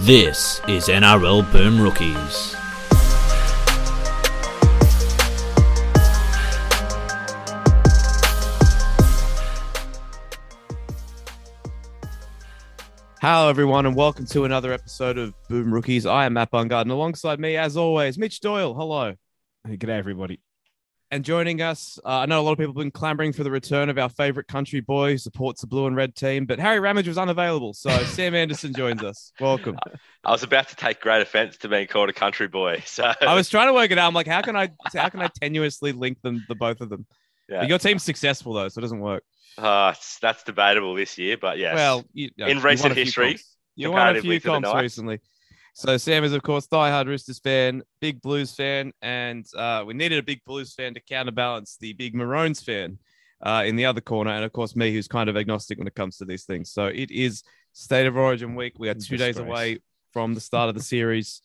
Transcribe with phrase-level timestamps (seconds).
[0.00, 2.54] This is NRL Boom Rookies.
[13.20, 16.04] Hello, everyone, and welcome to another episode of Boom Rookies.
[16.04, 18.74] I am Matt Bungard, and alongside me, as always, Mitch Doyle.
[18.74, 19.14] Hello.
[19.66, 20.40] Hey, G'day, everybody.
[21.12, 23.50] And joining us, uh, I know a lot of people have been clamoring for the
[23.50, 26.80] return of our favorite country boy who supports the blue and red team, but Harry
[26.80, 27.74] Ramage was unavailable.
[27.74, 29.32] So Sam Anderson joins us.
[29.38, 29.76] Welcome.
[30.24, 32.82] I was about to take great offense to being called a country boy.
[32.86, 34.08] So I was trying to work it out.
[34.08, 37.06] I'm like, how can I how can I tenuously link them the both of them?
[37.48, 37.60] yeah.
[37.60, 39.22] But your team's successful though, so it doesn't work.
[39.56, 41.76] Uh, that's debatable this year, but yes.
[41.76, 43.38] Well, you, know, In recent history,
[43.76, 44.82] you won a few comps Knights.
[44.82, 45.20] recently.
[45.78, 50.18] So Sam is, of course, diehard Roosters fan, big Blues fan, and uh, we needed
[50.18, 52.98] a big Blues fan to counterbalance the big Maroons fan
[53.42, 55.94] uh, in the other corner, and of course me, who's kind of agnostic when it
[55.94, 56.70] comes to these things.
[56.72, 57.42] So it is
[57.74, 58.78] State of Origin week.
[58.78, 59.80] We are two days away
[60.14, 61.42] from the start of the series.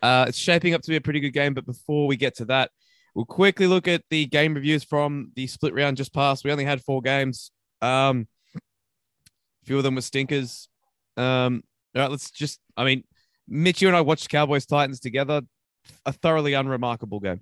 [0.00, 2.46] Uh, it's shaping up to be a pretty good game, but before we get to
[2.46, 2.70] that,
[3.14, 6.42] we'll quickly look at the game reviews from the split round just passed.
[6.42, 7.50] We only had four games.
[7.82, 10.70] Um, a few of them were stinkers.
[11.18, 11.62] Um,
[11.94, 13.04] all right, let's just, I mean,
[13.48, 15.42] Mitch, you and I watched Cowboys Titans together.
[16.06, 17.40] A thoroughly unremarkable game.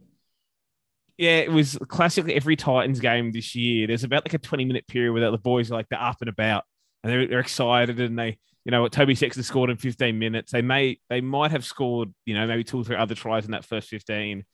[1.17, 3.87] Yeah, it was classically every Titans game this year.
[3.87, 6.29] There's about like a 20 minute period where the boys are like they're up and
[6.29, 6.65] about
[7.05, 10.51] and they're, they're excited and they, you know, Toby Sexton scored in 15 minutes.
[10.51, 13.53] They may, they might have scored, you know, maybe two or three other tries in
[13.53, 14.45] that first 15,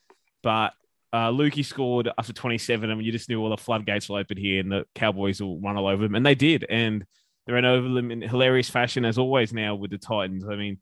[0.43, 0.73] but
[1.12, 4.61] uh, Lukey scored after 27 and you just knew all the floodgates will open here
[4.61, 6.15] and the Cowboys will run all over them.
[6.15, 6.67] And they did.
[6.69, 7.05] And
[7.47, 10.45] they ran over them in hilarious fashion as always now with the Titans.
[10.47, 10.79] I mean,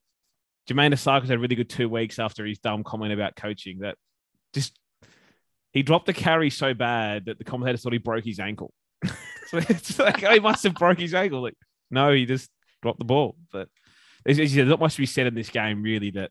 [0.69, 3.97] Jamayne Isaako's had a really good two weeks after his dumb comment about coaching that
[4.53, 4.79] just
[5.73, 8.73] he dropped the carry so bad that the commentator thought he broke his ankle.
[9.05, 11.43] so it's like oh, he must have broke his ankle.
[11.43, 11.57] Like,
[11.91, 12.51] no, he just
[12.83, 13.37] dropped the ball.
[13.53, 13.69] But
[14.25, 16.11] there's, there's not much to be said in this game, really.
[16.11, 16.31] That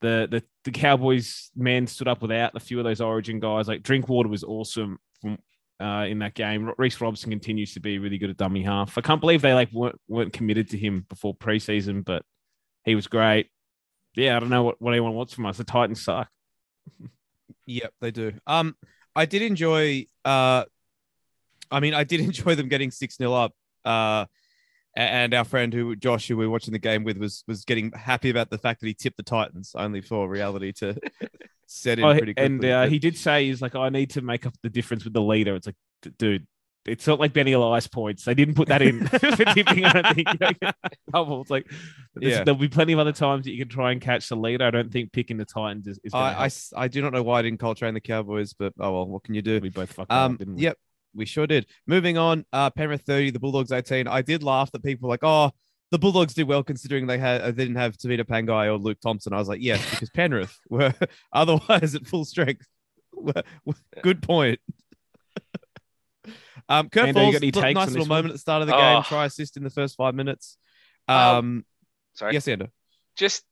[0.00, 3.68] the the the Cowboys men stood up without a few of those Origin guys.
[3.68, 5.38] Like Drinkwater was awesome from
[5.80, 6.72] uh, in that game.
[6.78, 8.98] Reece Robson continues to be really good at dummy half.
[8.98, 12.24] I can't believe they like weren't weren't committed to him before preseason, but
[12.84, 13.48] he was great.
[14.14, 15.56] Yeah, I don't know what, what anyone wants from us.
[15.56, 16.28] The Titans suck.
[17.66, 18.32] Yep, they do.
[18.46, 18.76] Um,
[19.14, 20.06] I did enjoy.
[20.24, 20.64] Uh,
[21.70, 23.52] I mean, I did enjoy them getting six 0 up.
[23.84, 24.26] Uh,
[24.94, 27.92] and our friend who Josh, who we were watching the game with, was was getting
[27.92, 30.94] happy about the fact that he tipped the Titans, only for reality to
[31.66, 32.44] set in Oh, pretty quickly.
[32.44, 35.14] and uh, he did say he's like, I need to make up the difference with
[35.14, 35.54] the leader.
[35.54, 35.76] It's like,
[36.18, 36.46] dude,
[36.84, 38.24] it's not like Benny Elias points.
[38.24, 39.84] They didn't put that in for tipping.
[39.84, 40.28] I don't think.
[41.12, 41.42] Double.
[41.42, 41.70] It's like
[42.20, 42.42] Yeah.
[42.44, 44.64] there'll be plenty of other times that you can try and catch the leader.
[44.64, 46.00] I don't think picking the Titans is.
[46.04, 48.72] is I, I I do not know why I didn't call train the Cowboys, but
[48.80, 49.60] oh well, what can you do?
[49.60, 50.62] we both fucked Um, up, didn't we?
[50.62, 50.76] yep,
[51.14, 51.66] we sure did.
[51.86, 54.08] Moving on, uh, Penrith 30, the Bulldogs 18.
[54.08, 55.50] I did laugh that people were like, oh,
[55.92, 59.32] the Bulldogs did well considering they had they didn't have Tevita Pangai or Luke Thompson.
[59.32, 60.94] I was like, yes, because Penrith were
[61.32, 62.66] otherwise at full strength.
[64.02, 64.58] Good point.
[66.78, 68.16] Um, Kurt Mando, you Falls, got any look, takes nice on little this one?
[68.18, 68.96] moment at the start of the game.
[68.98, 69.02] Oh.
[69.02, 70.56] Try assist in the first five minutes.
[71.08, 71.64] Oh, Um,
[72.14, 72.32] sorry.
[72.34, 72.68] yes, Ander.
[73.16, 73.44] Just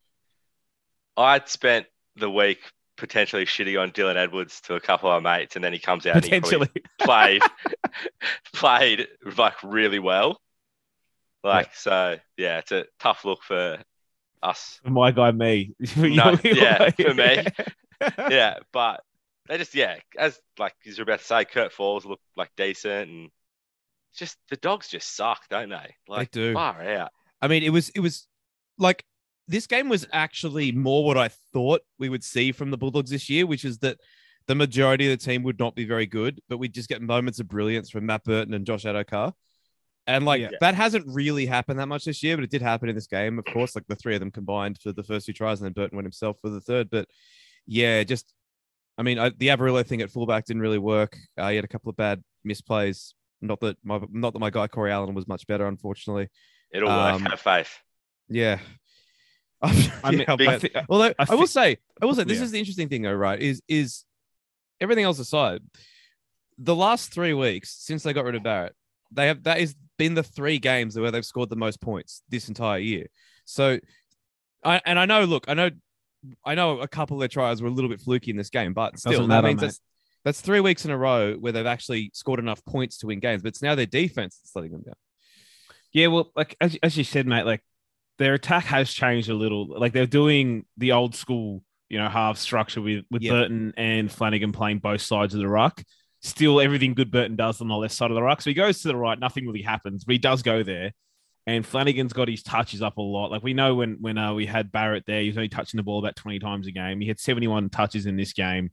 [1.16, 1.86] I'd spent
[2.16, 2.58] the week
[2.96, 6.06] potentially shitting on Dylan Edwards to a couple of our mates, and then he comes
[6.06, 6.82] out and he probably potentially.
[7.00, 7.42] played
[8.54, 10.40] played like really well.
[11.42, 13.78] Like so, yeah, it's a tough look for
[14.42, 14.78] us.
[14.84, 15.72] For my guy, me.
[15.96, 17.44] No, yeah, for me.
[18.00, 18.28] yeah.
[18.30, 19.02] yeah, but
[19.50, 23.30] they just yeah, as like you're about to say, Kurt Falls look like decent, and
[24.16, 25.96] just the dogs just suck, don't they?
[26.06, 26.54] Like do.
[26.54, 27.10] far out.
[27.42, 28.28] I mean, it was it was
[28.78, 29.04] like
[29.48, 33.28] this game was actually more what I thought we would see from the Bulldogs this
[33.28, 33.98] year, which is that
[34.46, 37.40] the majority of the team would not be very good, but we'd just get moments
[37.40, 39.34] of brilliance from Matt Burton and Josh Addo-Carr.
[40.06, 40.50] And like Yeah.
[40.60, 43.38] that hasn't really happened that much this year, but it did happen in this game,
[43.38, 43.74] of course.
[43.74, 46.06] Like the three of them combined for the first two tries, and then Burton went
[46.06, 46.88] himself for the third.
[46.88, 47.08] But
[47.66, 48.32] yeah, just
[49.00, 51.16] I mean, I, the Averillo thing at fullback didn't really work.
[51.38, 53.14] Uh, he had a couple of bad misplays.
[53.40, 56.28] Not that my not that my guy Corey Allen was much better, unfortunately.
[56.70, 57.30] It'll Um, work.
[57.30, 57.78] Have faith.
[58.28, 58.58] Yeah.
[59.62, 59.72] I
[60.10, 62.38] mean, Yeah, big- but- thi- although I, I will thi- say, I will say, this
[62.38, 62.44] Yeah.
[62.44, 63.40] is the interesting thing, though, right?
[63.40, 64.04] Is is
[64.82, 65.62] everything else aside,
[66.58, 68.74] the last three weeks since they got rid of Barrett,
[69.10, 72.48] they have that has been the three games where they've scored the most points this
[72.48, 73.06] entire year.
[73.46, 73.78] So,
[74.62, 75.70] I and I know, look, I know,
[76.44, 78.72] I know a couple of their tries were a little bit fluky in this game,
[78.72, 79.66] but still, Doesn't that matter, means mate.
[79.68, 79.80] that's
[80.24, 83.42] that's three weeks in a row where they've actually scored enough points to win games.
[83.42, 84.94] But it's now their defense that's letting them down.
[85.92, 87.62] Yeah, well, like as, as you said, mate, like
[88.18, 89.66] their attack has changed a little.
[89.78, 93.32] Like they're doing the old school, you know, half structure with with Yeah.
[93.32, 95.82] Burton and Flanagan playing both sides of the ruck.
[96.22, 98.42] Still, everything good Burton does on the left side of the ruck.
[98.42, 100.92] So he goes to the right, nothing really happens, but he does go there.
[101.46, 103.30] And Flanagan's got his touches up a lot.
[103.30, 105.82] Like we know when when uh, we had Barrett there, he was only touching the
[105.82, 107.00] ball about 20 times a game.
[107.00, 108.70] He had 71 touches in this game.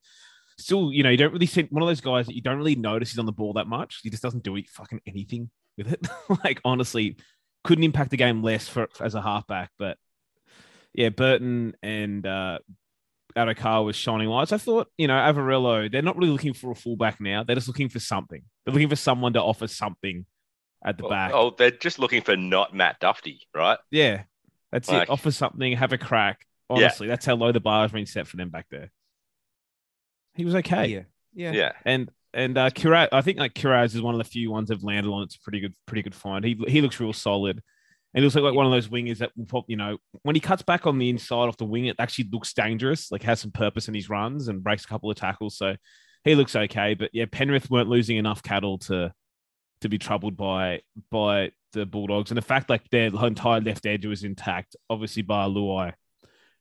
[0.60, 2.76] Still, you know, you don't really see one of those guys that you don't really
[2.76, 4.00] notice he's on the ball that much.
[4.04, 6.08] He just doesn't do fucking anything with it.
[6.44, 7.18] like honestly,
[7.64, 9.72] couldn't impact the game less for as a halfback.
[9.80, 9.98] But
[10.94, 12.60] yeah, Burton and uh,
[13.38, 14.52] Addo-Carr was shining lights.
[14.52, 17.44] I thought, you know, Averillo, they're not really looking for a fullback now.
[17.44, 18.42] They're just looking for something.
[18.66, 20.26] They're looking for someone to offer something
[20.86, 21.32] at the Oh, back.
[21.34, 23.80] oh, they're just looking for not Matt Dufty, right?
[23.92, 24.24] Yeah,
[24.72, 25.10] that's Like- it.
[25.10, 26.46] Offer something, have a crack.
[26.70, 26.76] Yeah.
[26.76, 28.92] Honestly, that's how low the bar has been set for them back there.
[30.36, 30.88] He was okay.
[30.88, 31.04] Yeah.
[31.34, 31.52] Yeah.
[31.54, 31.72] Yeah.
[31.86, 34.84] And and uh Kiraz, I think like Kiraz is one of the few ones they've
[34.84, 35.24] landed on.
[35.24, 36.44] It's a pretty good, pretty good find.
[36.46, 37.62] He he looks real solid.
[38.14, 40.36] And he looks like, like one of those wingers that will pop, you know, when
[40.36, 43.40] he cuts back on the inside off the wing, it actually looks dangerous, like has
[43.40, 45.58] some purpose in his runs and breaks a couple of tackles.
[45.58, 45.76] So
[46.24, 46.94] he looks okay.
[46.96, 49.14] But yeah, Penrith weren't losing enough cattle to
[49.82, 50.82] to be troubled by
[51.12, 52.32] by the Bulldogs.
[52.32, 55.94] And the fact like their entire left edge was intact, obviously by Luai,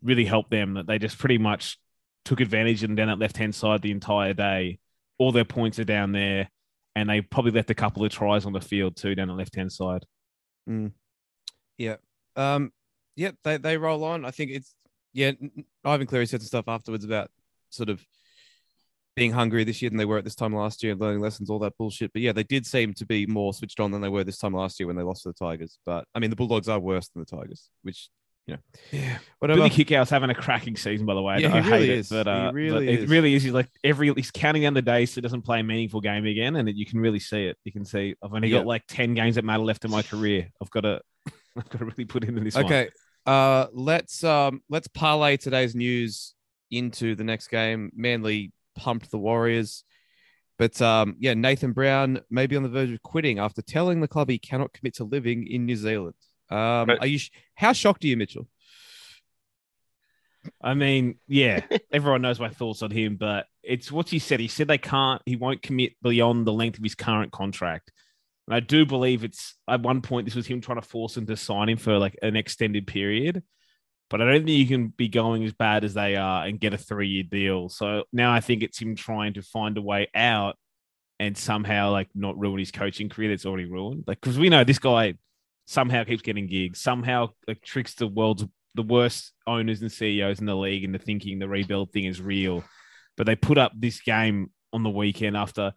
[0.02, 1.78] really helped them that they just pretty much
[2.24, 4.78] took advantage them down that left hand side the entire day.
[5.18, 6.50] All their points are down there,
[6.94, 9.54] and they probably left a couple of tries on the field too down the left
[9.54, 10.04] hand side.
[11.78, 11.96] Yeah.
[12.34, 12.72] Um.
[13.14, 13.30] Yeah.
[13.44, 14.24] They they roll on.
[14.24, 14.74] I think it's
[15.12, 15.32] yeah.
[15.84, 17.30] Ivan Cleary said some stuff afterwards about
[17.70, 18.04] sort of
[19.16, 21.58] being hungry this year than they were at this time last year, learning lessons, all
[21.60, 22.12] that bullshit.
[22.12, 24.52] But yeah, they did seem to be more switched on than they were this time
[24.54, 25.78] last year when they lost to the Tigers.
[25.86, 28.10] But I mean, the Bulldogs are worse than the Tigers, which
[28.46, 28.60] you know,
[28.92, 29.18] Yeah.
[29.40, 29.58] whatever.
[29.58, 31.38] Billy Kickhouse having a cracking season, by the way.
[31.40, 32.08] Yeah, I he hate really it, is.
[32.10, 33.10] but He uh, really but it is.
[33.10, 33.42] really is.
[33.42, 36.24] He's like every he's counting down the days so he doesn't play a meaningful game
[36.26, 37.56] again, and you can really see it.
[37.64, 38.58] You can see I've only Yeah.
[38.58, 40.48] got like ten games that matter left in my career.
[40.62, 41.00] I've got to,
[41.56, 42.54] I've got to really put into this.
[42.54, 42.66] one.
[42.66, 42.88] Okay.
[43.24, 46.34] Uh let's um let's parlay today's news
[46.70, 47.90] into the next game.
[47.96, 49.84] Manly pumped the Warriors.
[50.58, 54.08] But um yeah, Nathan Brown may be on the verge of quitting after telling the
[54.08, 56.14] club he cannot commit to living in New Zealand.
[56.50, 57.18] Um are you
[57.54, 58.46] how shocked are you, Mitchell?
[60.62, 61.60] I mean, yeah,
[61.92, 64.40] everyone knows my thoughts on him, but it's what he said.
[64.40, 67.92] He said they can't, he won't commit beyond the length of his current contract.
[68.46, 71.26] And I do believe it's at one point, this was him trying to force him
[71.26, 73.42] to sign him for like an extended period.
[74.08, 76.74] But I don't think you can be going as bad as they are and get
[76.74, 77.68] a three year deal.
[77.68, 80.56] So now I think it's him trying to find a way out
[81.18, 84.04] and somehow like not ruin his coaching career that's already ruined.
[84.06, 85.14] Like, because we know this guy
[85.66, 88.44] somehow keeps getting gigs, somehow like tricks the world's
[88.74, 92.62] the worst owners and CEOs in the league into thinking the rebuild thing is real.
[93.16, 95.72] But they put up this game on the weekend after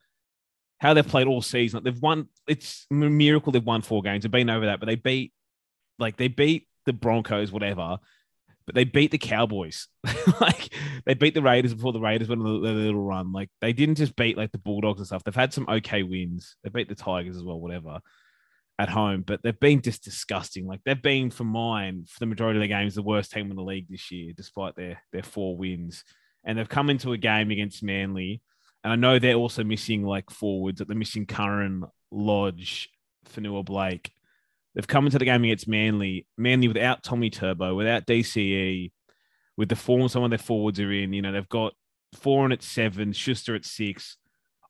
[0.80, 1.78] how they've played all season.
[1.78, 2.28] Like, they've won.
[2.48, 4.24] It's a miracle they've won four games.
[4.24, 5.34] They've been over that, but they beat
[5.98, 7.98] like they beat the Broncos, whatever.
[8.70, 9.88] But they beat the Cowboys.
[10.40, 10.72] like
[11.08, 13.32] they beat the Raiders before the Raiders went on little, little run.
[13.32, 15.24] Like they didn't just beat like the Bulldogs and stuff.
[15.24, 16.56] They've had some okay wins.
[16.64, 18.00] They beat the Tigers as well, whatever
[18.78, 20.68] at home, but they've been just disgusting.
[20.68, 23.58] Like they've been, for mine, for the majority of the games, the worst team in
[23.58, 26.04] the league this year, despite their their four wins.
[26.44, 28.44] And they've come into a game against Manly,
[28.84, 30.78] and I know they're also missing like forwards.
[30.78, 32.92] That they're missing Curran, Lodge,
[33.34, 34.12] Fonua-Blake.
[34.76, 38.92] They've come into the game against Manly, Manly without Tommy Turbo, without DCE,
[39.58, 41.14] with the form some of their forwards are in.
[41.14, 41.74] You know, they've got
[42.16, 44.18] Foran at seven, Schuster at six.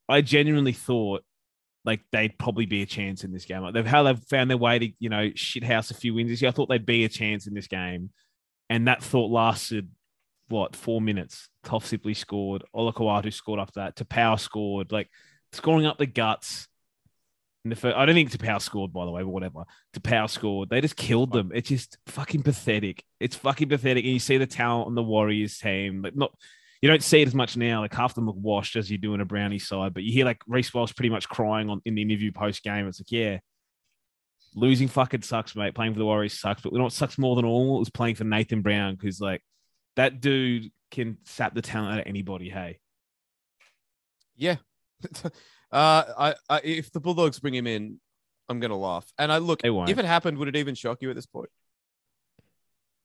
[0.07, 1.23] I genuinely thought
[1.85, 3.61] like they'd probably be a chance in this game.
[3.61, 6.41] Like they've how they've found their way to you know shithouse a few wins this
[6.41, 6.49] year.
[6.49, 8.11] I thought they'd be a chance in this game,
[8.69, 9.89] and that thought lasted
[10.49, 11.49] what four minutes.
[11.63, 12.63] Toff Sipley scored.
[12.73, 13.95] Ola Olakau'atu scored after that.
[13.95, 14.91] Tapau scored.
[14.91, 15.09] Like
[15.51, 16.67] scoring up the guts.
[17.69, 19.63] In the first, I don't think Tapau scored by the way, but whatever.
[19.93, 20.69] Tapau scored.
[20.71, 21.51] They just killed them.
[21.53, 23.03] It's just fucking pathetic.
[23.19, 24.05] It's fucking pathetic.
[24.05, 26.31] And you see the talent on the Warriors team, but not
[26.81, 27.81] you don't see it as much now.
[27.81, 30.11] Like half of them look washed as you do in a brownie side, but you
[30.11, 32.87] hear like Reece Walsh pretty much crying on in the interview post game.
[32.87, 33.37] It's like, yeah,
[34.55, 35.75] losing fucking sucks, mate.
[35.75, 38.15] Playing for the Warriors sucks, but you know what sucks more than all was playing
[38.15, 39.43] for Nathan Brown because like
[39.95, 42.49] that dude can sap the talent out of anybody.
[42.49, 42.79] Hey,
[44.35, 44.55] Yeah.
[45.71, 47.99] uh I, I if the Bulldogs bring him in,
[48.47, 49.05] I'm gonna laugh.
[49.17, 51.49] And I look if it happened, would it even shock you at this point?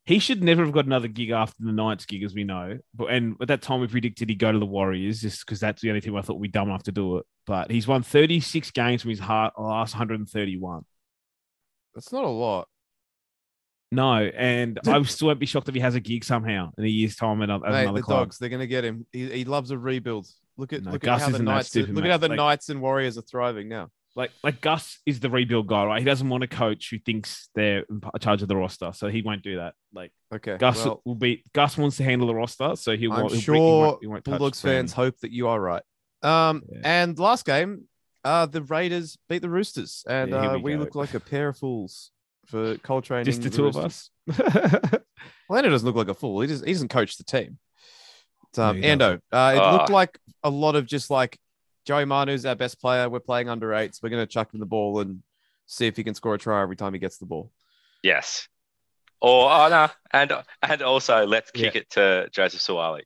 [0.06, 2.78] he should never have got another gig after the Knights gig, as we know.
[2.94, 5.80] But and at that time, we predicted he'd go to the Warriors just because that's
[5.80, 7.26] the only team I thought we'd dumb enough to do it.
[7.46, 10.82] But he's won 36 games from his heart, last 131.
[11.94, 12.68] That's not a lot.
[13.90, 16.88] No, and I still won't be shocked if he has a gig somehow in a
[16.88, 18.26] year's time at Mate, another the club.
[18.26, 19.06] dogs, they're gonna get him.
[19.10, 20.26] He, he loves a rebuild.
[20.56, 22.10] Look at No, look Gus at how the Knights stupid, look mate.
[22.10, 23.90] at how the Like- Knights and Warriors are thriving now.
[24.16, 25.98] Like, like Gus is the rebuild guy, right?
[25.98, 29.22] He doesn't want a coach who thinks they're in charge of the roster, so he
[29.22, 29.74] won't do that.
[29.92, 30.56] Like Okay.
[30.56, 31.42] Gus well, will be.
[31.52, 33.20] Gus wants to handle the roster, so he I'm won't.
[33.22, 35.82] he'll bring- he sure won't- he won't Bulldogs fans hope that you are right.
[36.22, 36.80] Um, Yeah.
[36.84, 37.88] and last game,
[38.22, 41.48] uh, the Raiders beat the Roosters, and Yeah, uh, we we look like a pair
[41.48, 42.12] of fools.
[42.46, 43.24] for Coltrane.
[43.24, 44.10] Just the two of us.
[45.48, 46.40] Lando doesn't look like a fool.
[46.40, 47.58] He just he doesn't coach the team.
[48.54, 49.72] But, um, Ando, uh, it Ah.
[49.72, 51.38] looked like a lot of just like
[51.84, 53.08] Joey Manu's our best player.
[53.08, 54.02] We're playing under eights.
[54.02, 55.22] We're going to chuck him the ball and
[55.66, 57.50] see if he can score a try every time he gets the ball.
[58.02, 58.48] Yes.
[59.20, 60.32] Or oh no, and
[60.62, 63.04] and also let's kick it to Joseph Suaalii.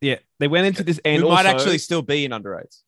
[0.00, 2.84] yeah, they went into this and we might also- actually still be in under eights.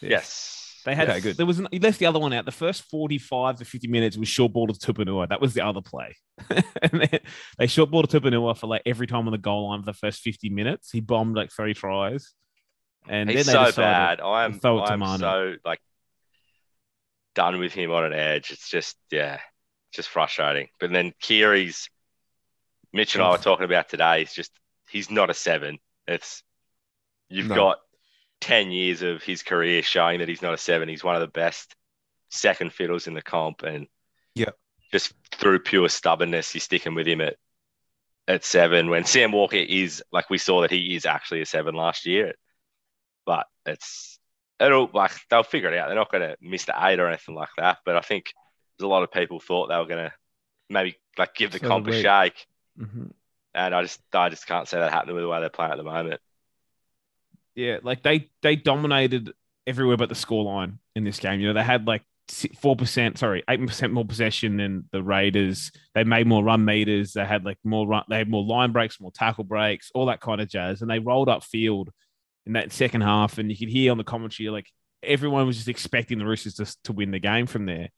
[0.00, 0.63] Yes.
[0.84, 1.36] They had Okay, good.
[1.36, 2.44] There was an, he left the other one out.
[2.44, 5.28] The first forty-five to fifty minutes was short ball to Tupouniua.
[5.28, 6.14] That was the other play,
[6.50, 7.20] and they,
[7.58, 9.92] they short ball to Tupouniua for like every time on the goal line for the
[9.94, 10.90] first fifty minutes.
[10.90, 12.32] He bombed like three tries,
[13.08, 14.20] and He's then they so decided, bad.
[14.20, 15.80] I'm throw it to I'm so like
[17.34, 18.50] done with him on an edge.
[18.50, 19.40] It's just yeah,
[19.92, 20.68] just frustrating.
[20.80, 21.88] But then Keary's
[22.92, 24.20] Mitch and I were talking about today.
[24.20, 24.52] He's just
[24.90, 25.78] he's not a seven.
[26.06, 26.42] It's
[27.28, 27.54] you've No.
[27.54, 27.78] got
[28.44, 30.86] ten years of his career showing that he's not a seven.
[30.88, 31.74] He's one of the best
[32.28, 33.86] second fiddles in the comp, and
[34.34, 34.50] Yeah.
[34.92, 37.36] just through pure stubbornness, you're sticking with him at
[38.28, 38.90] at seven.
[38.90, 42.34] When Sam Walker is like we saw that he is actually a seven last year,
[43.24, 44.18] but it's
[44.60, 45.86] it'll like they'll figure it out.
[45.88, 47.78] They're not going to miss the eight or anything like that.
[47.84, 48.32] But I think
[48.78, 50.12] there's a lot of people thought they were going to
[50.68, 52.46] maybe like give the So comp a shake,
[52.78, 53.12] Mhm.
[53.54, 55.78] and I just I just can't see that happening with the way they're playing at
[55.78, 56.20] the moment.
[57.54, 59.32] Yeah, like they they dominated
[59.66, 61.40] everywhere but the scoreline in this game.
[61.40, 62.02] You know, they had like
[62.60, 65.70] four percent, sorry, eight percent more possession than the Raiders.
[65.94, 67.12] They made more run meters.
[67.12, 68.04] They had like more run.
[68.08, 70.82] They had more line breaks, more tackle breaks, all that kind of jazz.
[70.82, 71.90] And they rolled up field
[72.46, 74.70] in that second half, and you could hear on the commentary like
[75.02, 77.88] everyone was just expecting the Roosters to, to win the game from there.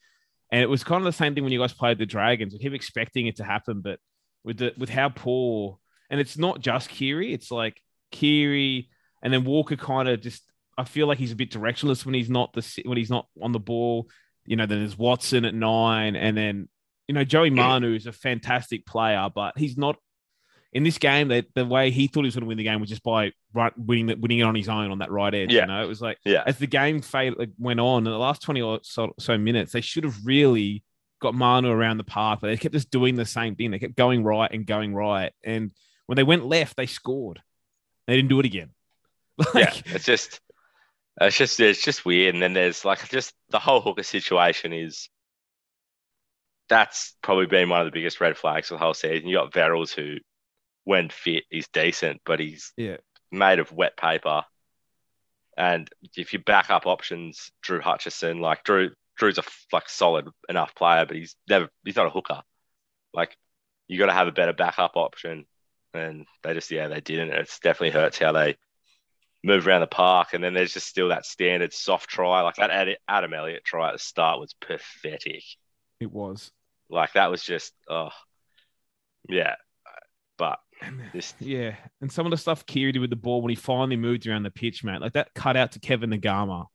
[0.51, 2.53] And it was kind of the same thing when you guys played the Dragons.
[2.53, 3.99] We keep expecting it to happen, but
[4.45, 5.79] with the with how poor,
[6.11, 7.33] and it's not just Keary.
[7.33, 7.81] It's like
[8.13, 8.91] Keary,
[9.26, 10.45] and then Walker kind of just.
[10.78, 13.50] I feel like he's a bit directionless when he's not the when he's not on
[13.50, 14.09] the ball.
[14.45, 16.68] You know, then there's Watson at nine, and then
[17.09, 19.97] you know Joey Manu is a fantastic player, but he's not
[20.73, 21.28] in this game.
[21.28, 23.33] That the way he thought he was going to win the game was just by
[23.52, 25.52] right, winning it, winning it on his own on that right edge.
[25.52, 25.62] Yeah.
[25.62, 28.42] You know, it was like Yeah, as the game fade, went on in the last
[28.42, 30.85] 20 or so, so minutes, they should have really
[31.21, 33.73] got Manu around the park, but they kept just doing the same thing.
[33.73, 35.33] They kept going right and going right.
[35.42, 35.73] And
[36.06, 37.40] when they went left, they scored.
[38.06, 38.71] They didn't do it again.
[39.55, 39.73] yeah.
[39.87, 40.40] It's just
[41.21, 42.35] it's just it's just weird.
[42.35, 45.09] And then there's like just the whole hooker situation is
[46.69, 49.28] that's probably been one of the biggest red flags of the whole season.
[49.28, 50.16] You got Verrills who,
[50.85, 52.97] when fit, is decent, but he's Yeah.
[53.31, 54.45] made of wet paper.
[55.57, 60.75] And if you back up options, Drew Hutchison, like Drew, Drew's a like solid enough
[60.75, 62.43] player, but he's never he's not a hooker.
[63.14, 63.37] Like
[63.88, 65.47] you got to have a better backup option,
[65.95, 67.31] and they just yeah they didn't.
[67.33, 68.57] It's definitely hurts how they
[69.47, 72.99] move around the park, and then there's just still that standard soft try, like that
[73.09, 75.45] Adam Elliott try at the start was pathetic.
[76.00, 76.50] it was.
[76.91, 78.11] Like that was just oh
[79.29, 79.55] yeah,
[80.37, 80.59] but
[81.12, 81.75] just Yeah.
[82.00, 84.43] And some of the stuff Keary did with the ball when he finally moved around
[84.45, 86.67] the pitch, man, like that cut out to Kevin Naiqama.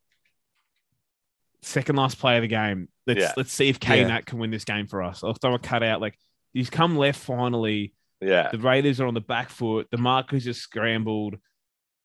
[1.62, 2.90] Second last play of the game.
[3.06, 3.34] Let's Yeah.
[3.38, 4.08] let's see if K Yeah.
[4.08, 5.24] Nat can win this game for us.
[5.24, 6.02] I'll throw a cut out.
[6.02, 6.18] Like
[6.54, 7.94] he's come left finally.
[8.20, 9.88] yeah The Raiders are on the back foot.
[9.92, 11.36] The markers just scrambled.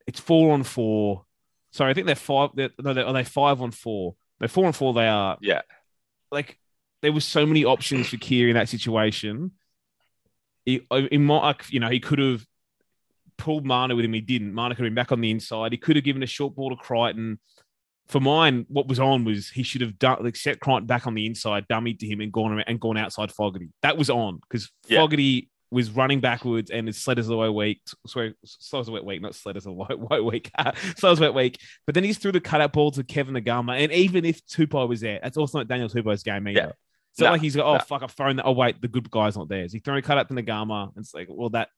[0.06, 1.24] It's four on four.
[1.72, 2.50] Sorry, I think they're five.
[2.54, 4.14] They're, no, they're, are they five on four?
[4.38, 4.94] They're four on four.
[4.94, 5.36] They are.
[5.40, 5.62] yeah
[6.30, 6.58] Like
[7.02, 9.52] there was so many options for Keary in that situation.
[10.64, 12.44] He, in my, you know, he could have
[13.38, 14.12] pulled Manu with him.
[14.12, 14.52] He didn't.
[14.54, 15.72] Manu could have been back on the inside.
[15.72, 17.38] He could have given a short ball to Crichton.
[18.08, 21.14] For mine, what was on was he should have done like set Crichton back on
[21.14, 23.68] the inside, dummied to him, and gone and gone outside Fogarty.
[23.82, 25.00] That was on because Yeah.
[25.00, 27.80] Fogarty was running backwards and his sled is away weak.
[28.06, 30.50] Sorry, slow as a wet week, not sled as a white, white week.
[30.96, 31.58] slow as a wet week.
[31.86, 33.78] But then he's threw the cutout ball to Kevin Naiqama.
[33.82, 36.58] And even if Tupou was there, that's also not Daniel Tupou's game either.
[36.60, 36.72] Yeah.
[37.18, 37.78] Not No, like he's like, oh no.
[37.80, 38.44] fuck, I've thrown that.
[38.44, 39.64] Oh wait, the good guy's not there.
[39.64, 40.94] Is he throwing a cutout to Naiqama?
[40.94, 41.70] And it's like, well, that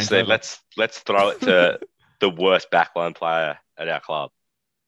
[0.00, 0.28] say, over.
[0.28, 1.78] let's let's throw it to
[2.20, 4.30] the worst backline player at our club.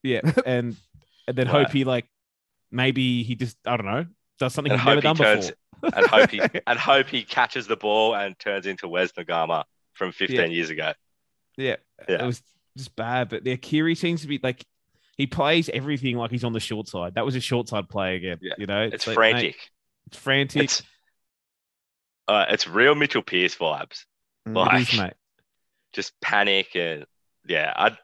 [0.02, 0.76] yeah, and
[1.28, 1.64] and then Right.
[1.64, 2.06] hope he like
[2.70, 4.06] maybe he just I don't know
[4.38, 5.56] does something And he's never he done turns- before.
[5.82, 9.64] And hope he and hope he catches the ball and turns into Wes Naiqama
[9.94, 10.44] from 15 Yeah.
[10.46, 10.92] years ago.
[11.56, 11.76] Yeah,
[12.08, 12.22] Yeah.
[12.22, 12.42] it was
[12.76, 13.28] just bad.
[13.28, 14.64] But the Keary seems to be like
[15.16, 17.14] he plays everything like he's on the short side.
[17.14, 18.38] That was a short side play again.
[18.42, 18.54] Yeah.
[18.58, 19.56] You know, It's, like, mate, frantic.
[20.08, 20.62] it's frantic.
[20.64, 20.82] It's
[22.28, 24.04] uh, it's real Mitchell Pearce vibes.
[24.48, 24.54] Mm.
[24.56, 25.12] Like- is, mate.
[25.92, 27.06] Just panic and
[27.48, 27.96] yeah, I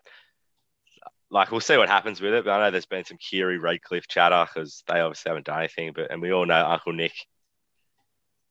[1.30, 2.44] like we'll see what happens with it.
[2.44, 5.92] But I know there's been some Keary Redcliffe chatter because they obviously haven't done anything.
[5.94, 7.12] But and we all know Uncle Nick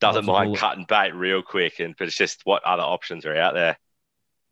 [0.01, 0.59] doesn't mind bullet.
[0.59, 1.79] cutting bait real quick.
[1.79, 3.77] And but it's just what other options are out there.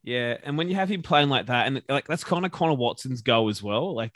[0.04, 2.76] Yeah, and when you have him playing like that, and like that's kind of Connor
[2.76, 3.94] Watson's go as well.
[3.94, 4.14] Like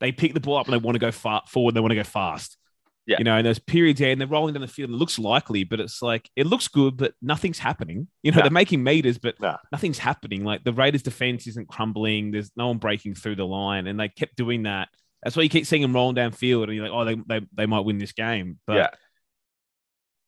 [0.00, 1.96] they pick the ball up and they want to go far forward, they want to
[1.96, 2.56] go fast.
[3.04, 3.16] Yeah.
[3.18, 5.18] You know, and there's periods there and they're rolling down the field and it looks
[5.18, 8.06] likely, but it's like it looks good, but nothing's happening.
[8.22, 8.42] You know, No.
[8.42, 9.56] they're making meters, but No.
[9.72, 10.44] nothing's happening.
[10.44, 12.30] Like the Raiders defense isn't crumbling.
[12.32, 13.86] There's no one breaking through the line.
[13.86, 14.88] And they kept doing that.
[15.22, 17.66] That's why you keep seeing them rolling downfield and you're like, oh, they, they, they
[17.66, 18.58] might win this game.
[18.66, 18.88] But Yeah.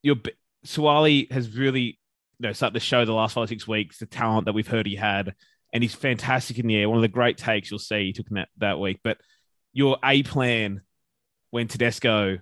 [0.02, 0.16] Your
[0.66, 1.99] Suaalii has really
[2.38, 4.87] you know started to show the last five six weeks the talent that we've heard
[4.87, 5.35] he had,
[5.73, 6.88] and he's fantastic in the air.
[6.88, 9.00] One of the great takes you'll see he took in that that week.
[9.02, 9.19] But
[9.73, 10.83] your A plan
[11.50, 12.38] when Tedesco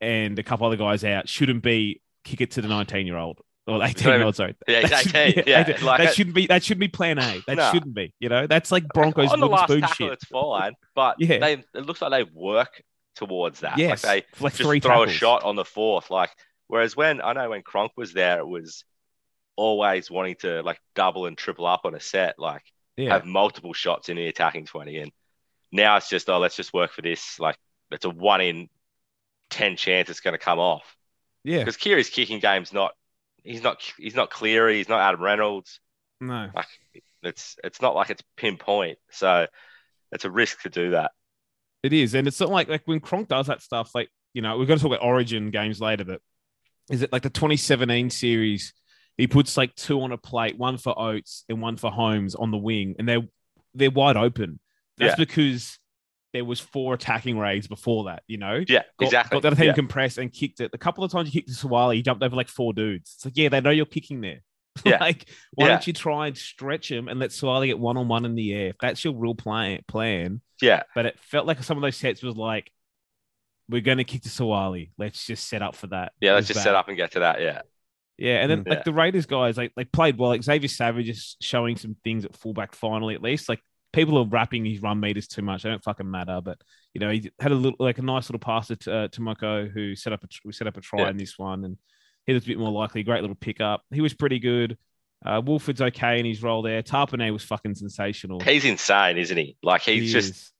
[0.00, 3.40] and a couple other guys out shouldn't be kick it to the nineteen year old
[3.66, 4.36] or eighteen year old.
[4.36, 5.84] Sorry, Yeah, That should- 18, yeah, 18.
[5.86, 7.40] like that it- shouldn't be that shouldn't be plan A.
[7.46, 8.12] That shouldn't be.
[8.20, 10.12] You know, that's like Broncos on the last spoon tackle, shit.
[10.12, 11.38] it's fine, but Yeah.
[11.38, 12.82] they it looks like they work
[13.16, 13.78] towards that.
[13.78, 16.10] Yes, Like they like just three throw a shot on the fourth.
[16.10, 16.30] Like
[16.68, 18.84] whereas when I know when Cronk was there, it was
[19.56, 22.62] always wanting to like double and triple up on a set, like
[22.96, 24.98] Yeah, have multiple shots in the attacking twenty.
[24.98, 25.12] And
[25.72, 27.38] now it's just oh, let's just work for this.
[27.40, 27.56] Like
[27.90, 28.68] it's a one in
[29.50, 30.96] ten chance it's going to come off
[31.46, 32.92] yeah, because Keary's kicking game's not.
[33.44, 33.80] He's not.
[33.96, 34.78] He's not Cleary.
[34.78, 35.78] He's not Adam Reynolds.
[36.20, 36.66] no, Like
[37.22, 37.56] It's.
[37.62, 38.98] It's not like it's pinpoint.
[39.12, 39.46] So
[40.10, 41.12] it's a risk to do that.
[41.84, 43.94] It is, and it's not like like when Cronk does that stuff.
[43.94, 46.20] Like you know, we're going to talk about Origin games later, but
[46.90, 48.72] is it like the 2017 series?
[49.16, 52.50] He puts like two on a plate, one for Oates and one for Holmes on
[52.50, 53.26] the wing, and they're
[53.74, 54.58] they're wide open.
[54.98, 55.24] That's Yeah.
[55.24, 55.78] because
[56.32, 58.22] there was four attacking raids before that.
[58.26, 59.36] You know, Yeah, got, exactly.
[59.40, 59.72] got that thing Yeah.
[59.74, 60.70] compressed and kicked it.
[60.74, 63.14] A couple of times you kicked to Suaalii, he jumped over like four dudes.
[63.16, 64.40] It's like, yeah, they know you're kicking there.
[64.84, 64.98] Yeah.
[65.00, 65.72] like, why Yeah.
[65.72, 68.52] don't you try and stretch him and let Suaalii get one on one in the
[68.52, 68.68] air?
[68.68, 72.22] If that's your real plan, plan, Yeah, but it felt like some of those sets
[72.22, 72.70] was like,
[73.68, 74.90] we're going to kick to Suaalii.
[74.98, 76.12] Let's just set up for that.
[76.20, 76.34] yeah.
[76.34, 76.64] Let's just bad.
[76.64, 77.40] set up and get to that.
[77.40, 77.62] Yeah,
[78.18, 78.68] Yeah, and then Mm.
[78.70, 80.30] like the Raiders guys, like they played well.
[80.30, 83.48] Like Xavier Savage is showing some things at fullback finally, at least.
[83.48, 83.60] Like
[83.92, 85.62] people are wrapping his run meters too much.
[85.62, 86.40] They don't fucking matter.
[86.42, 86.58] But
[86.94, 89.70] you know, he had a little like a nice little pass to uh, to Moko,
[89.70, 91.10] who set up a who set up a try Yeah.
[91.10, 91.76] in this one, and
[92.26, 93.02] he was a bit more likely.
[93.02, 93.82] Great little pickup.
[93.92, 94.78] He was pretty good.
[95.24, 96.82] Uh, Wolford's okay in his role there.
[96.82, 98.38] Tapine was fucking sensational.
[98.40, 99.56] he's insane, isn't he?
[99.62, 100.52] Like he's He just is.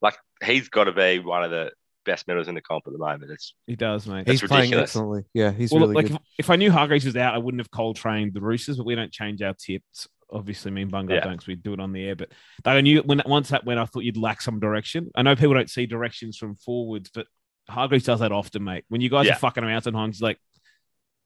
[0.00, 1.72] like he's got to be one of the
[2.04, 3.30] best middles in the comp at the moment.
[3.30, 4.26] It's he does, mate.
[4.26, 5.24] That's He's playing excellently.
[5.34, 6.16] Yeah, he's well, really like good.
[6.16, 8.86] if, if I knew Hargreaves was out, I wouldn't have cold trained the Roosters, but
[8.86, 10.08] we don't change our tips.
[10.32, 11.20] Obviously, me and Bungo Yeah.
[11.20, 12.16] don't 'cause we do it on the air.
[12.16, 12.30] But
[12.64, 15.10] I knew when once that went, I thought you'd lack some direction.
[15.14, 17.26] I know people don't see directions from forwards, but
[17.68, 18.84] Hargreaves does that often, mate.
[18.88, 19.32] When you guys Yeah.
[19.34, 20.38] are fucking around sometimes, like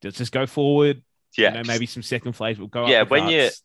[0.04, 1.02] let's just go forward.
[1.36, 2.86] yeah, You know, maybe some second phase will go.
[2.86, 3.62] Yeah, the when you- guts.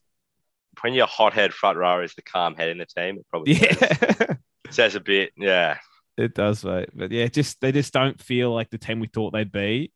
[0.82, 3.78] when your hothead front row is the calm head in the team, it probably says,
[3.82, 4.36] yeah,
[4.72, 5.32] says a bit.
[5.38, 5.78] Yeah,
[6.18, 6.90] it does, mate.
[6.94, 9.92] But yeah, just they just don't feel like the team we thought they'd be.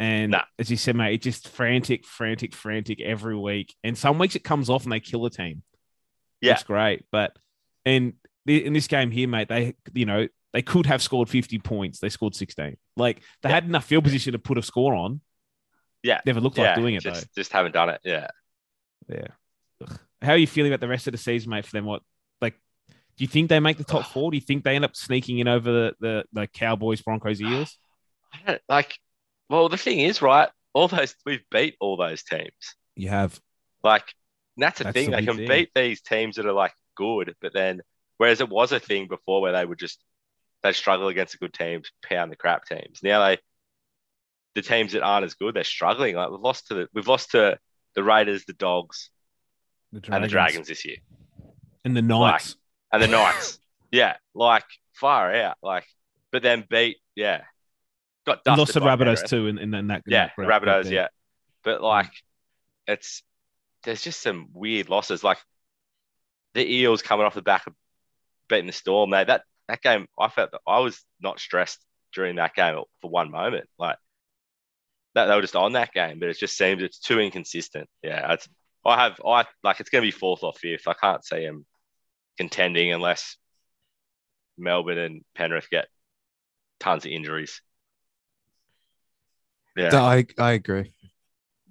[0.00, 0.42] And Nah.
[0.58, 3.74] as you said, mate, it's just frantic, frantic, frantic every week.
[3.84, 5.62] And some weeks it comes off and they kill a team.
[6.40, 6.54] Yeah.
[6.54, 7.04] It's great.
[7.12, 7.36] But
[7.84, 8.14] in
[8.46, 11.98] in this game here, mate, they you know they could have scored 50 points.
[12.00, 12.76] They scored 16.
[12.96, 13.54] Like they Yeah.
[13.54, 15.20] had enough field position to put a score on.
[16.02, 16.20] Yeah.
[16.26, 16.66] Never looked yeah.
[16.66, 18.00] like doing it just, just haven't done it.
[18.04, 18.28] Yeah.
[19.08, 19.28] Yeah.
[19.82, 19.98] Ugh.
[20.22, 21.64] How are you feeling about the rest of the season, mate?
[21.66, 22.02] For them, what
[23.16, 24.30] do you think they make the top four?
[24.30, 27.76] Do you think they end up sneaking in over the the, the Cowboys, Broncos, Eels?
[28.34, 28.98] I don't, like,
[29.48, 30.48] well, the thing is, right?
[30.72, 32.50] All those we've beat all those teams.
[32.96, 33.40] You have.
[33.82, 34.04] Like
[34.56, 35.10] that's a That's thing.
[35.10, 35.48] the They can thing.
[35.48, 37.80] beat these teams that are like good, but then
[38.18, 40.02] whereas it was a thing before where they would just
[40.62, 43.00] they struggle against the good teams, pound the crap teams.
[43.02, 43.38] Now they
[44.54, 46.14] the teams that aren't as good, they're struggling.
[46.16, 47.58] Like we've lost to the we've lost to
[47.94, 49.10] the Raiders, the Dogs,
[49.92, 50.96] The and the Dragons this year.
[51.84, 52.56] and the Knights.
[52.92, 53.58] And the Knights.
[53.90, 55.56] yeah, like far out.
[55.62, 55.86] Like
[56.34, 57.42] but then beat, yeah.
[58.26, 59.30] Got dusted lost to Rabbitohs Penrith.
[59.30, 61.06] too, in, in, in that Yeah, that Rabbitohs, yeah.
[61.62, 62.10] But like,
[62.88, 63.22] it's
[63.84, 65.22] there's just some weird losses.
[65.22, 65.38] Like
[66.54, 67.74] the Eels coming off the back of
[68.48, 69.10] beating the Storm.
[69.10, 69.28] mate.
[69.28, 71.78] that that game, I felt that I was not stressed
[72.12, 73.68] during that game for one moment.
[73.78, 73.98] Like
[75.14, 77.88] that they were just on that game, but it just seems it's too inconsistent.
[78.02, 78.48] Yeah, it's,
[78.84, 80.88] I have I like it's going to be fourth or fifth.
[80.88, 81.64] I can't see them
[82.38, 83.36] contending unless
[84.58, 85.86] Melbourne and Penrith get
[86.80, 87.60] tons of injuries.
[89.76, 89.90] Yeah.
[89.94, 90.92] I I agree.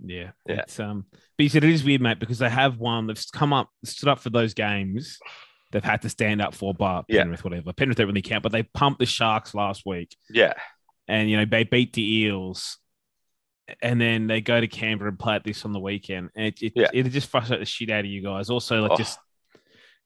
[0.05, 0.61] Yeah, Yeah.
[0.61, 3.07] It's, um, but you said it is weird, mate, because they have won.
[3.07, 5.17] They've come up, stood up for those games.
[5.71, 7.21] They've had to stand up for bar Yeah.
[7.21, 7.71] Penrith, whatever.
[7.71, 10.53] Penrith don't really count, but they pumped the Sharks last week, Yeah.
[11.07, 12.79] and you know they beat the Eels,
[13.81, 16.61] and then they go to Canberra and play at this on the weekend, and it
[16.61, 16.89] it, Yeah.
[16.93, 18.49] it just frustrates the shit out of you guys.
[18.49, 18.97] Also, like Oh.
[18.97, 19.17] just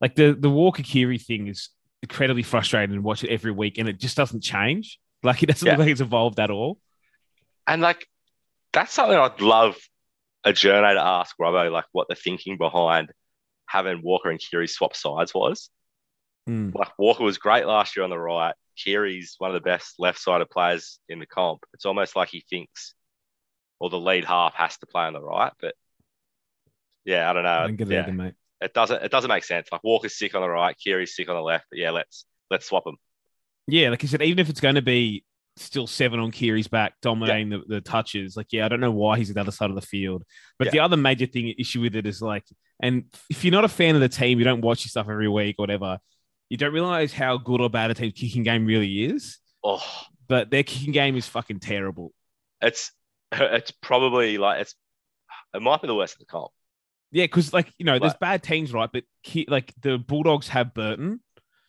[0.01, 1.69] like the the Walker Keary thing is
[2.01, 4.99] incredibly frustrating to watch it every week, and it just doesn't change.
[5.23, 5.73] Like it doesn't Yeah.
[5.73, 6.79] look like it's evolved at all.
[7.65, 8.07] And like,
[8.71, 9.77] that's something I'd love
[10.43, 13.11] a journo to ask Robbo, like what the thinking behind
[13.65, 15.69] having Walker and Keary swap sides was.
[16.47, 16.73] Mm.
[16.73, 18.55] Like Walker was great last year on the right.
[18.77, 21.65] Keary's one of the best left-sided players in the comp.
[21.73, 22.93] It's almost like he thinks,
[23.79, 25.51] or the lead half has to play on the right.
[25.59, 25.75] But
[27.03, 27.49] yeah, I don't know.
[27.49, 28.33] I don't get it yeah, either, mate.
[28.61, 29.03] It doesn't.
[29.03, 29.67] It doesn't make sense.
[29.71, 31.65] Like Walker's sick on the right, Keary's sick on the left.
[31.69, 32.95] But yeah, let's let's swap them.
[33.67, 35.23] Yeah, like I said, even if it's going to be
[35.57, 39.17] still seven on Keary's back, dominating the, the touches, like, yeah, I don't know why
[39.17, 40.23] he's at the other side of the field.
[40.57, 40.71] But Yeah.
[40.71, 42.43] the other major thing issue with it is like,
[42.81, 45.27] and if you're not a fan of the team, you don't watch your stuff every
[45.27, 45.97] week or whatever,
[46.49, 49.39] you don't realize how good or bad a team's kicking game really is.
[49.63, 49.83] Oh,
[50.29, 52.13] But their kicking game is fucking terrible.
[52.61, 52.91] it's
[53.33, 54.75] it's probably like it's
[55.53, 56.51] it might be the worst of the comp.
[57.11, 58.89] Yeah, because like you know, there's bad teams, right?
[58.91, 61.21] But ki- like the Bulldogs have Burton.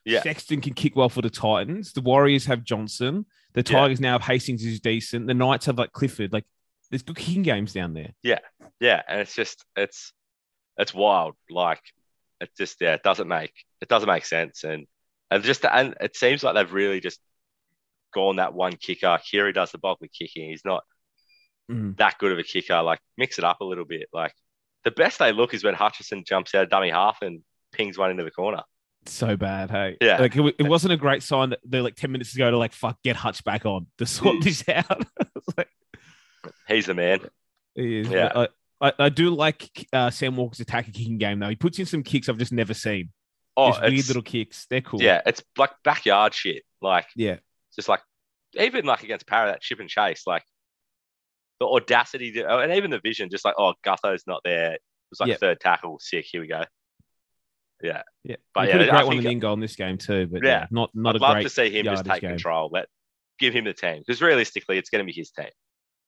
[0.04, 0.22] Yeah.
[0.22, 1.92] Sexton can kick well for the Titans.
[1.92, 3.26] The Warriors have Johnson.
[3.54, 3.78] The Yeah.
[3.80, 5.26] Tigers now have Hastings, who's decent.
[5.26, 6.32] The Knights have like Clifford.
[6.32, 6.44] Like
[6.90, 8.14] there's good kicking games down there.
[8.22, 8.38] Yeah,
[8.80, 10.12] yeah, and it's just it's
[10.78, 11.34] it's wild.
[11.50, 11.82] Like
[12.40, 14.64] it just yeah, it doesn't make it doesn't make sense.
[14.64, 14.86] And
[15.30, 17.20] and just and it seems like they've really just
[18.14, 19.18] gone that one kicker.
[19.30, 20.50] Keary does the bulk of kicking.
[20.50, 20.82] He's not
[21.70, 21.98] Mm.
[21.98, 22.80] that good of a kicker.
[22.80, 24.08] Like mix it up a little bit.
[24.10, 24.32] Like
[24.88, 27.40] the best they look is when Hutchison jumps out of dummy half and
[27.72, 28.62] pings one into the corner.
[29.06, 29.96] So bad, hey.
[30.00, 30.18] Yeah.
[30.18, 32.72] Like it, it wasn't a great sign that they're like 10 minutes ago to like
[32.72, 34.42] fuck get Hutch back on to sort Mm.
[34.44, 35.04] this out.
[35.56, 35.68] Like,
[36.68, 37.20] He's the man.
[37.74, 38.08] he is.
[38.08, 38.30] Yeah.
[38.34, 38.48] I,
[38.88, 41.48] I, I do like uh, Sam Walker's attacking kicking game though.
[41.48, 43.10] He puts in some kicks I've just never seen.
[43.56, 44.66] Oh, Just weird little kicks.
[44.70, 45.02] They're cool.
[45.02, 46.62] yeah, it's like backyard shit.
[46.80, 47.36] Like Yeah.
[47.74, 48.00] just like
[48.54, 50.44] even like against Para that chip and chase, like
[51.60, 54.72] the audacity to, oh, and even the vision, just like oh Gutho's not there.
[54.74, 55.36] It was like Yeah.
[55.36, 56.26] third tackle, sick.
[56.30, 56.64] Here we go.
[57.82, 58.02] Yeah.
[58.24, 58.36] Yeah.
[58.54, 59.98] But he yeah, a I great one think- in the in goal in this game
[59.98, 60.26] too.
[60.26, 60.48] But Yeah.
[60.60, 62.30] yeah, not not I'd a love great to see him just take game.
[62.30, 62.70] control.
[62.72, 62.86] Let
[63.38, 65.50] give him the team because realistically, it's going to be his team.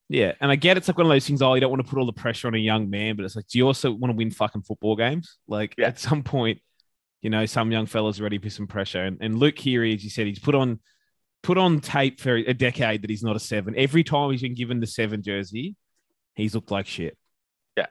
[0.09, 1.41] Yeah, and I get it's like one of those things.
[1.41, 3.37] Oh, you don't want to put all the pressure on a young man, but it's
[3.37, 5.39] like, do you also want to win fucking football games?
[5.47, 5.87] Like Yeah.
[5.87, 6.61] at some point,
[7.23, 9.05] you know, some young fellas are ready for some pressure.
[9.05, 10.81] And, and Luke Keary, as you said, he's put on
[11.43, 13.75] put on tape for a decade that he's not a seven.
[13.77, 15.75] Every time he's been given the seven jersey,
[16.35, 17.17] he's looked like shit.
[17.77, 17.91] But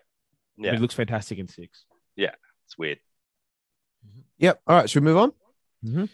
[0.58, 1.86] Yeah, he looks fantastic in six.
[2.16, 2.32] Yeah.
[2.66, 3.00] it's weird.
[4.40, 4.62] Yep.
[4.68, 4.90] All right.
[4.90, 5.32] Should we move on?
[5.86, 6.10] Mhm.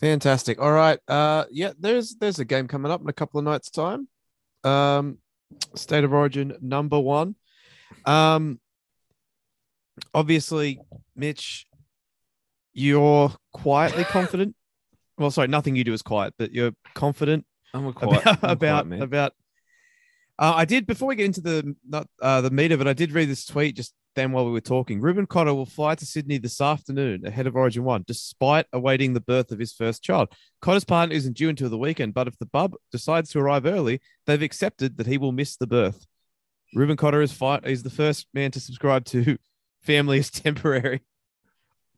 [0.00, 0.60] Fantastic.
[0.60, 0.98] All right.
[1.08, 1.72] Uh, yeah.
[1.78, 4.08] There's there's a game coming up in a couple of nights' time.
[4.64, 5.18] Um,
[5.74, 7.34] State of Origin number one.
[8.04, 8.60] Um,
[10.14, 10.80] obviously,
[11.16, 11.66] Mitch,
[12.72, 14.54] you're quietly confident.
[15.18, 18.86] Well, sorry, nothing you do is quiet, but you're confident I'm quiet, about I'm about
[18.88, 19.32] quiet about.
[20.38, 22.86] Uh, I did before we get into the not uh, the meat of it.
[22.86, 25.00] I did read this tweet just then while we were talking.
[25.00, 29.20] Reuben Cotter will fly to Sydney this afternoon ahead of Origin One, despite awaiting the
[29.20, 30.28] birth of his first child.
[30.62, 34.00] Cotter's partner isn't due until the weekend, but if the bub decides to arrive early,
[34.26, 36.06] they've accepted that he will miss the birth.
[36.74, 39.38] Reuben Cotter is fight is the first man to subscribe to
[39.82, 41.00] family is temporary.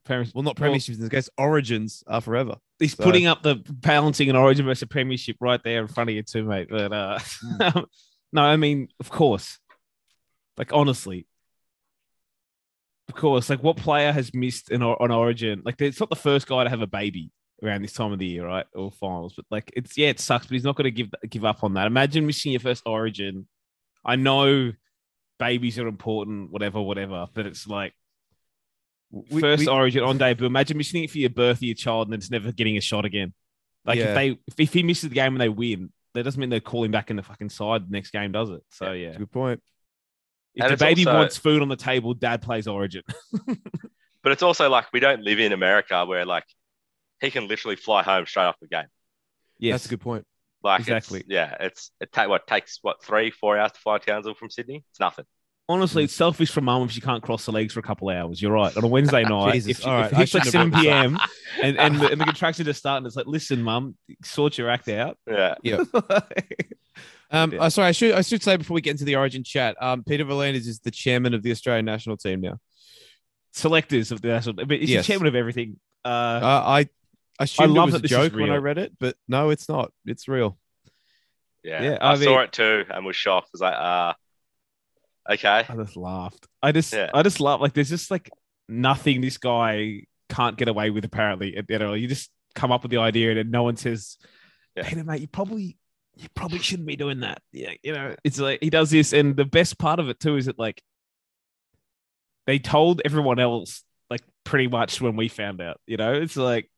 [0.05, 1.29] Parents- Well, not Well- premierships in this case.
[1.37, 2.57] Origins are forever.
[2.81, 6.17] He's So- putting up the balancing an origin versus premiership right there in front of
[6.17, 6.69] you too, mate.
[6.71, 7.81] But uh Hmm.
[8.33, 9.59] no, I mean, of course.
[10.57, 11.27] Like honestly.
[13.09, 15.63] Of course, like what player has missed an, an origin?
[15.65, 18.27] Like it's not the first guy to have a baby around this time of the
[18.27, 18.67] year, right?
[18.73, 19.35] Or finals.
[19.35, 21.87] But like it's yeah, it sucks, but he's not gonna give give up on that.
[21.89, 23.49] Imagine missing your first origin.
[24.05, 24.73] I know
[25.41, 27.95] babies are important, whatever, whatever, but it's like
[29.11, 30.47] We- first we- origin on debut.
[30.47, 32.81] Imagine missing it for your birth of your child and then it's never getting a
[32.81, 33.33] shot again.
[33.85, 34.07] Like Yeah.
[34.11, 36.61] if they if, if he misses the game and they win, that doesn't mean they're
[36.61, 38.63] calling back in the fucking side the next game, does it?
[38.71, 39.07] So yeah.
[39.07, 39.63] That's a good point.
[40.55, 43.03] If And the baby also- wants food on the table, dad plays origin.
[44.23, 46.45] But it's also like we don't live in America where like
[47.23, 48.85] he can literally fly home straight off the game.
[49.59, 50.27] Yeah, That's a good point.
[50.63, 51.21] Like Exactly.
[51.21, 54.35] it's, yeah, it's it take what takes what three four hours to fly to Townsville
[54.35, 54.85] from Sydney.
[54.91, 55.25] It's nothing.
[55.71, 58.17] Honestly, it's selfish for mum if she can't cross the legs for a couple of
[58.17, 58.43] hours.
[58.43, 58.77] You're right.
[58.77, 59.71] On a Wednesday night, Jesus.
[59.71, 60.13] if, she, All if right.
[60.13, 61.19] it I hits like 7 have brought this p.m.
[61.63, 64.89] and, and, the, and the contraction is starting, it's like, listen, mum, sort your act
[64.89, 65.17] out.
[65.29, 65.55] Yeah,
[67.33, 67.61] Um, Yeah.
[67.61, 70.03] uh, sorry, I should I should say before we get into the Origin chat, um,
[70.03, 72.59] Peter V'landys is the chairman of the Australian national team now.
[73.53, 75.07] Selectors of the national, but he's Yes.
[75.07, 75.79] the chairman of everything.
[76.05, 76.89] Uh, Uh, I
[77.39, 79.69] I assumed love it was that a joke when I read it, but no, it's
[79.69, 79.93] not.
[80.07, 80.59] It's real.
[81.63, 81.83] yeah.
[81.83, 83.47] Yeah, I, I saw it too and was shocked.
[83.47, 84.15] I was like, uh
[85.31, 85.65] okay.
[85.69, 86.47] I just laughed.
[86.63, 87.11] I just, Yeah.
[87.15, 87.61] I just laugh.
[87.61, 88.31] Like, there's just like
[88.69, 91.05] nothing this guy can't get away with.
[91.05, 94.17] Apparently, at you know, you just come up with the idea, and no one says,
[94.77, 94.89] Yeah.
[94.89, 95.77] "Peter, mate, you probably,
[96.17, 99.37] you probably shouldn't be doing that." Yeah, you know, it's like he does this, and
[99.37, 100.83] the best part of it too is that like
[102.47, 105.81] they told everyone else, like pretty much when we found out.
[105.87, 106.71] You know, it's like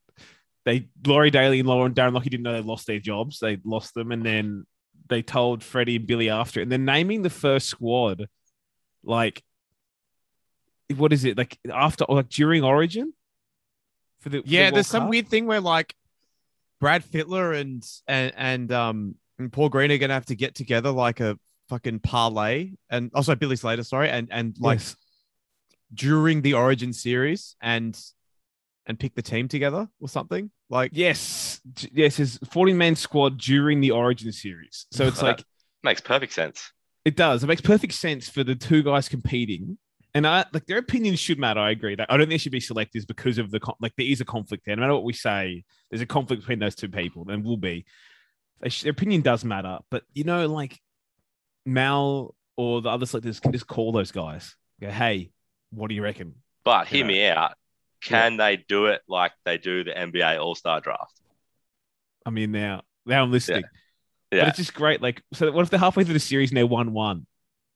[0.65, 3.39] they Laurie Daley and Lauren Darren Lockyer didn't know they lost their jobs.
[3.39, 4.65] They lost them, and then
[5.09, 6.61] they told Freddie and Billy after.
[6.61, 8.27] And then naming the first squad,
[9.05, 9.43] like,
[10.97, 13.13] what is it like after or like during Origin?
[14.21, 15.95] for the for the Yeah, World there's some weird thing where like
[16.81, 20.91] Brad Fittler and and and um and Paul Green are gonna have to get together
[20.91, 21.39] like a
[21.69, 24.97] fucking parlay, and also Billy Slater, sorry, and and like Yes.
[25.95, 27.99] during the Origin series and
[28.87, 30.51] and pick the team together or something.
[30.71, 31.61] Like Yes,
[31.93, 34.87] yes, his 40 man squad during the Origin series.
[34.91, 35.43] So it's like
[35.85, 36.71] Makes perfect sense.
[37.05, 37.43] It does.
[37.43, 39.79] It makes perfect sense for the two guys competing.
[40.15, 41.61] And I like their opinions should matter.
[41.61, 41.95] I agree.
[41.95, 44.21] That I don't think they should be selectors because of the con- like there is
[44.21, 44.77] a conflict there.
[44.77, 47.29] No matter what we say, there's a conflict between those two people.
[47.31, 47.87] and will be.
[48.61, 50.79] Their opinion does matter, but you know, like
[51.65, 54.55] Mal or the other selectors can just call those guys.
[54.81, 55.31] Go, hey,
[55.71, 56.35] what do you reckon?
[56.65, 57.09] But hear know.
[57.09, 57.55] me out.
[58.03, 61.21] Can they do it like they do the NBA All Star Draft?
[62.27, 63.63] I mean, now now I'm listening.
[63.63, 63.71] But
[64.33, 65.03] Yeah, it's just great.
[65.03, 67.27] Like, so what if they're halfway through the series and they're one one?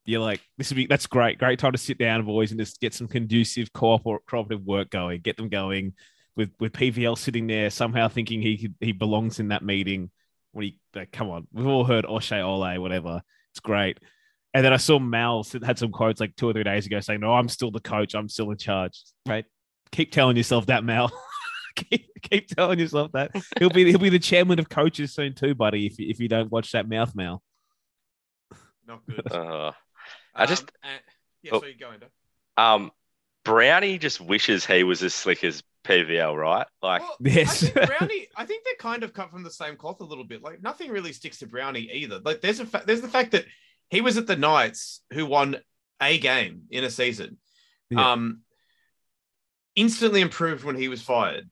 [0.07, 1.39] You're like, this would be that's great.
[1.39, 5.21] Great time to sit down, boys, and just get some conducive cooperative work going.
[5.21, 5.95] Get them going
[6.37, 10.11] with with PVL sitting there somehow thinking he he belongs in that meeting.
[10.53, 13.23] When he like, come on, we've all heard Oshay Ole, whatever.
[13.53, 13.99] It's great.
[14.55, 17.21] And then I saw Mal had some quotes like two or three days ago saying,
[17.21, 18.15] "No, I'm still the coach.
[18.15, 19.45] I'm still in charge." Right?
[19.93, 21.13] Keep telling yourself that, Mal.
[21.77, 23.31] keep, keep telling yourself that.
[23.59, 25.87] He'll be he'll be the chairman of coaches soon too, buddy.
[25.87, 27.43] If you- if you don't watch that mouth, Mal.
[28.87, 29.23] not good.
[29.33, 29.73] uh,
[30.35, 30.71] I just
[31.43, 31.61] yeah, Oh.
[31.61, 32.07] so you go into.
[32.57, 32.91] um,
[33.45, 36.67] Brownie just wishes he was as slick as PVL, right?
[36.83, 37.63] Like, Well, Yes.
[37.63, 38.27] I think Brownie.
[38.37, 40.43] I think they're kind of cut from the same cloth a little bit.
[40.43, 42.19] Like nothing really sticks to Brownie either.
[42.25, 43.45] Like there's a fa- there's the fact that
[43.89, 45.57] he was at the Knights who won
[46.01, 47.39] a game in a season.
[47.91, 48.13] Yeah.
[48.13, 48.41] Um,
[49.77, 51.49] instantly improved when he was fired.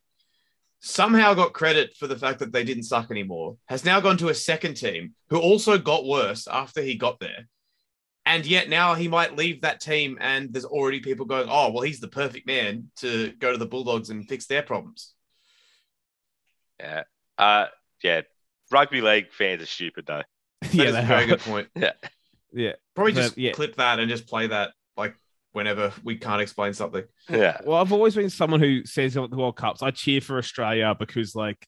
[0.87, 3.57] Somehow got credit for the fact that they didn't suck anymore.
[3.69, 7.49] Has now gone to a second team who also got worse after he got there.
[8.27, 11.83] And yet now he might leave that team, and there's already people going, "Oh, well,
[11.83, 15.15] he's the perfect man to go to the Bulldogs and fix their problems."
[16.79, 17.05] yeah,
[17.39, 17.67] uh,
[18.03, 18.23] yeah.
[18.71, 20.23] Rugby league fans are stupid though.
[20.61, 21.69] That yeah, is they a very good point.
[21.77, 21.93] Yeah.
[22.53, 22.73] Yeah.
[22.95, 23.53] Probably But, just yeah.
[23.53, 25.17] clip that and just play that like
[25.55, 27.05] whenever we can't explain something.
[27.31, 30.37] Yeah, Well, I've always been someone who says at the World Cups, I cheer for
[30.37, 31.67] Australia because, like,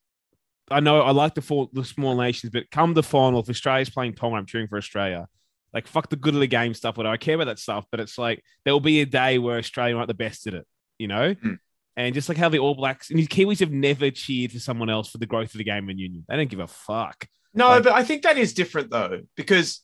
[0.70, 3.88] I know I like the four, the small nations, but come the final, if Australia's
[3.88, 5.28] playing Tonga, I'm cheering for Australia.
[5.72, 6.96] Like, fuck the good of the game stuff.
[6.96, 7.12] Whatever.
[7.14, 9.96] I care about that stuff, but it's like there will be a day where Australia
[9.96, 10.66] aren't the best at it,
[10.98, 11.34] you know.
[11.34, 11.54] Hmm.
[11.96, 14.90] And just like how the All Blacks and the Kiwis have never cheered for someone
[14.90, 16.24] else for the growth of the game in union.
[16.28, 17.26] They don't give a fuck.
[17.54, 19.82] No, Like- but I think that is different though, because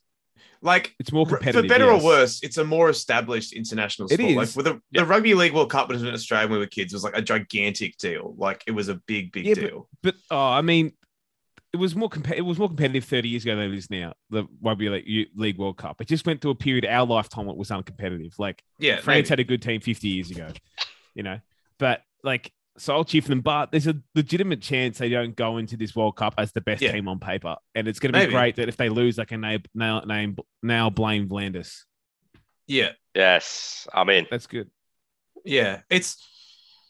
[0.62, 2.02] like It's more for better yes.
[2.02, 4.32] or worse, it's a more established international It sport.
[4.34, 6.92] Like with the, the Rugby League World Cup was in Australia when we were kids,
[6.92, 8.34] was like a gigantic deal.
[8.38, 9.88] Like it was a big, big Yeah, deal.
[10.02, 10.92] But oh, I mean,
[11.72, 14.12] it was more comp- it was more competitive 30 years ago than it is now.
[14.30, 16.00] The Rugby League, World Cup.
[16.00, 18.38] It just went through a period our lifetime it was uncompetitive.
[18.38, 19.28] Like yeah, France maybe.
[19.28, 20.48] had a good team 50 years ago,
[21.14, 21.40] you know.
[21.78, 22.52] But like,
[22.88, 23.40] I'll cheer for them.
[23.42, 26.82] But there's a legitimate chance they don't go into this World Cup as the best
[26.82, 26.92] Yeah.
[26.92, 28.32] team on paper, and it's going to be Maybe.
[28.32, 31.82] great that if they lose, they can name now name now blame V'landys.
[32.66, 33.86] yeah, yes.
[33.92, 34.70] I mean, That's good.
[35.44, 35.80] yeah.
[35.90, 36.16] It's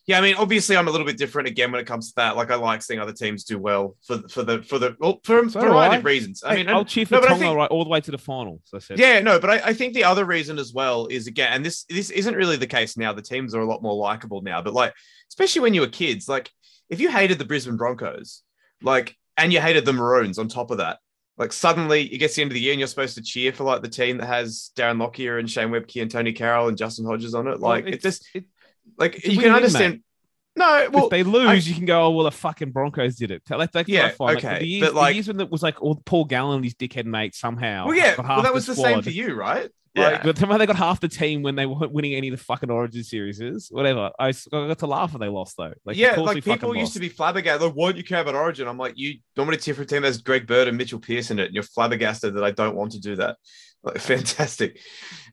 [0.06, 0.18] yeah.
[0.18, 2.36] I mean, obviously, I'm a little bit different again when it comes to that.
[2.36, 5.48] Like, I like seeing other teams do well for for the for the well for
[5.48, 6.42] So a variety of reasons.
[6.42, 8.18] I Hey, mean, I'll cheer for no, Tonga think- right all the way to the
[8.18, 8.60] final.
[8.64, 11.26] So I said, Yeah, no, but I, I think the other reason as well is
[11.26, 13.12] again, and this this isn't really the case now.
[13.12, 14.92] The teams are a lot more likable now, but like,
[15.30, 16.50] especially when you were kids, like
[16.90, 18.42] if you hated the Brisbane Broncos,
[18.82, 20.98] like, and you hated the Maroons on top of that,
[21.38, 23.64] like suddenly it gets the end of the year and you're supposed to cheer for
[23.64, 27.06] like the team that has Darren Lockyer and Shane Webke and Tonie Carroll and Justin
[27.06, 27.58] Hodges on it.
[27.58, 28.44] Well, Like it it's- just it-
[28.98, 30.02] like it's you can understand.
[30.54, 33.30] No, well, if they lose, I- you can go, oh, well, the fucking Broncos did
[33.30, 33.42] it.
[33.48, 34.34] Like, that's Yeah, fine.
[34.34, 36.56] Like, okay, the years, but, like- the years when it was like all Paul Gallen
[36.56, 37.86] and his dickhead mates somehow.
[37.86, 39.70] well, yeah, well, that was the, same for you, right?
[39.94, 40.08] Yeah.
[40.08, 42.42] Like, But somehow they got half the team when they weren't winning any of the
[42.42, 43.68] fucking Origin series.
[43.70, 44.10] Whatever.
[44.18, 45.72] I got to laugh when they lost though.
[45.84, 46.94] Like, yeah, like people used lost.
[46.94, 47.62] to be flabbergasted.
[47.62, 48.68] Like, why do you care about Origin?
[48.68, 51.38] I'm like, you normally cheer for a team that's Greg Bird and Mitchell Pearce in
[51.38, 53.36] it, and you're flabbergasted that I don't want to do that.
[53.82, 54.80] Like, fantastic.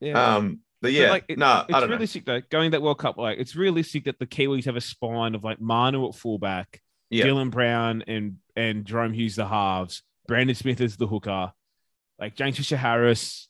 [0.00, 0.36] Yeah.
[0.36, 2.40] Um, but yeah, like, it- no, it's realistic though.
[2.50, 5.60] Going that World Cup, like it's realistic that the Kiwis have a spine of like
[5.60, 7.24] Manu at fullback, Yeah.
[7.26, 11.52] Dylan Brown and and Jahrome Hughes the halves, Brandon Smith is the hooker,
[12.18, 13.48] like James Fisher Harris,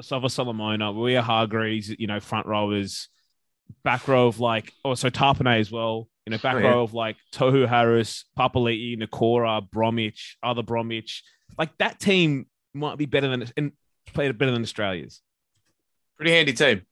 [0.00, 3.08] Sava Solomona, Waerea-Hargreaves, you know, front rowers,
[3.84, 6.08] back row of like oh, also Tapine as well.
[6.26, 6.68] You know, back Oh, yeah.
[6.68, 11.22] row of like Tohu Harris, Papali'i, Nikora, Bromwich, other Bromwich.
[11.58, 13.72] Like that team might be better than and
[14.12, 15.22] played better than Australia's.
[16.20, 16.82] Pretty handy team.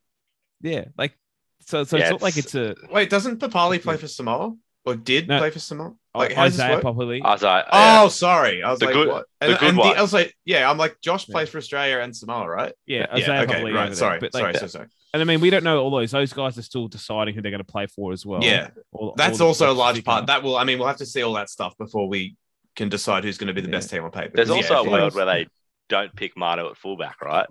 [0.63, 1.13] Yeah, like
[1.61, 1.85] so.
[1.85, 4.97] So Yeah, it's not like it's- it's a Wait, doesn't Papali play for Samoa or
[4.97, 5.39] did No.
[5.39, 5.95] play for Samoa?
[6.15, 6.85] Like, how does this Isaiah work?
[6.85, 7.23] Papali.
[7.25, 8.63] Isaiah, Oh, sorry.
[8.63, 9.27] I was The like, good- what?
[9.41, 9.97] the good and one.
[9.99, 11.35] I was like, yeah, I'm like, Josh Yeah.
[11.35, 12.73] plays for Australia and Samoa, right?
[12.87, 13.95] yeah, Yeah, Isaiah okay, Papali right.
[13.95, 14.21] Sorry, there.
[14.21, 14.87] But sorry, like, so sorry.
[15.13, 16.11] And I mean, we don't know all those.
[16.11, 18.43] Those guys are still deciding who they're going to play for as well.
[18.43, 20.27] Yeah, All- that's all also a large part.
[20.27, 22.37] That will, I mean, we'll have to see all that stuff before we
[22.77, 23.73] can decide who's going to be the Yeah.
[23.77, 24.33] best team on paper.
[24.35, 25.47] There's also a world where they
[25.91, 27.47] don't pick Manu at fullback, right?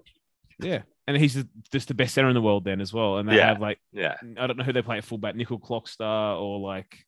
[0.59, 1.41] Yeah, and he's
[1.71, 3.17] just the best center in the world then as well.
[3.17, 3.47] And they Yeah.
[3.47, 4.15] have like Yeah.
[4.37, 7.05] I don't know who they play at fullback, Nickel Clockstar or like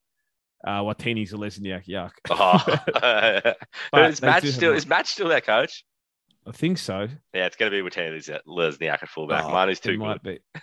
[0.65, 1.85] uh Watini Zelezniak.
[1.87, 2.11] Yuck.
[2.29, 3.53] Oh.
[3.91, 5.83] But is Matt still is Matt still their coach?
[6.47, 7.07] I think so.
[7.33, 9.43] Yeah, it's going to be with Tanny Lesniak at fullback.
[9.45, 10.39] Oh, Manu's It too might good.
[10.53, 10.59] be.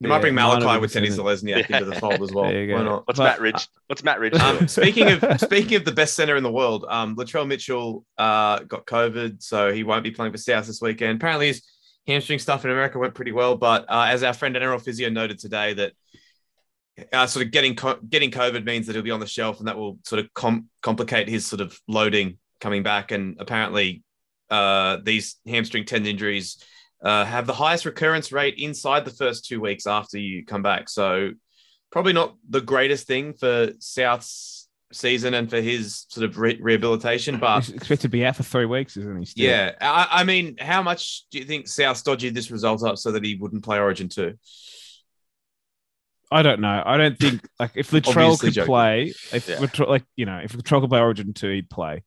[0.00, 1.58] They might bring Yeah, Malachi might with have Tenny Yeah.
[1.58, 2.46] into the fold as well.
[2.46, 2.84] There you Why go.
[2.84, 3.06] not?
[3.06, 3.68] What's But- Matt Ridge?
[3.86, 4.34] What's Matt Ridge?
[4.34, 8.60] Um, speaking of speaking of the best center in the world, um, Latrell Mitchell uh,
[8.60, 11.16] got COVID, so he won't be playing for South this weekend.
[11.16, 11.62] Apparently, his
[12.10, 15.38] hamstring stuff in America went pretty well, but uh, as our friend NRL Physio noted
[15.38, 15.92] today, that
[17.12, 19.68] uh, sort of getting co- getting COVID means that he'll be on the shelf, and
[19.68, 23.12] that will sort of com- complicate his sort of loading coming back.
[23.12, 24.02] And apparently,
[24.50, 26.62] uh, these hamstring tendon injuries
[27.02, 30.88] uh, have the highest recurrence rate inside the first two weeks after you come back.
[30.88, 31.30] So
[31.90, 34.59] probably not the greatest thing for South's
[34.92, 38.42] season and for his sort of re- rehabilitation, but He's expected to be out for
[38.42, 39.24] three weeks, isn't he?
[39.24, 39.44] Still?
[39.46, 43.12] yeah, I, I mean, how much do you think South dodged this result up so
[43.12, 44.34] that he wouldn't play Origin two?
[46.32, 46.82] I don't know.
[46.84, 48.66] I don't think like if Latrell Obviously could joking.
[48.68, 49.56] play, if Yeah.
[49.56, 52.04] Latrell, like you know, if Latrell could play Origin two, he'd play.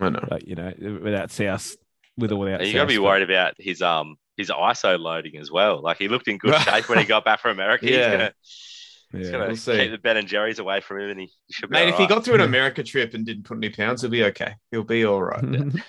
[0.00, 0.26] I know.
[0.30, 1.76] Like you know, without South,
[2.16, 2.66] with or without.
[2.66, 5.80] you got to be South, worried about his um his ISO loading as well.
[5.82, 7.88] Like he looked in good shape when he got back from America.
[7.88, 8.30] Yeah.
[9.12, 9.72] He's gonna, but- he's Yeah.
[9.74, 9.82] gonna we'll see.
[9.84, 11.74] keep the Ben and Jerry's away from him, and he, he should be.
[11.74, 14.24] Mate, if he got through an America trip and didn't put any pounds, he'll be
[14.24, 14.54] okay.
[14.70, 15.44] He'll be all right.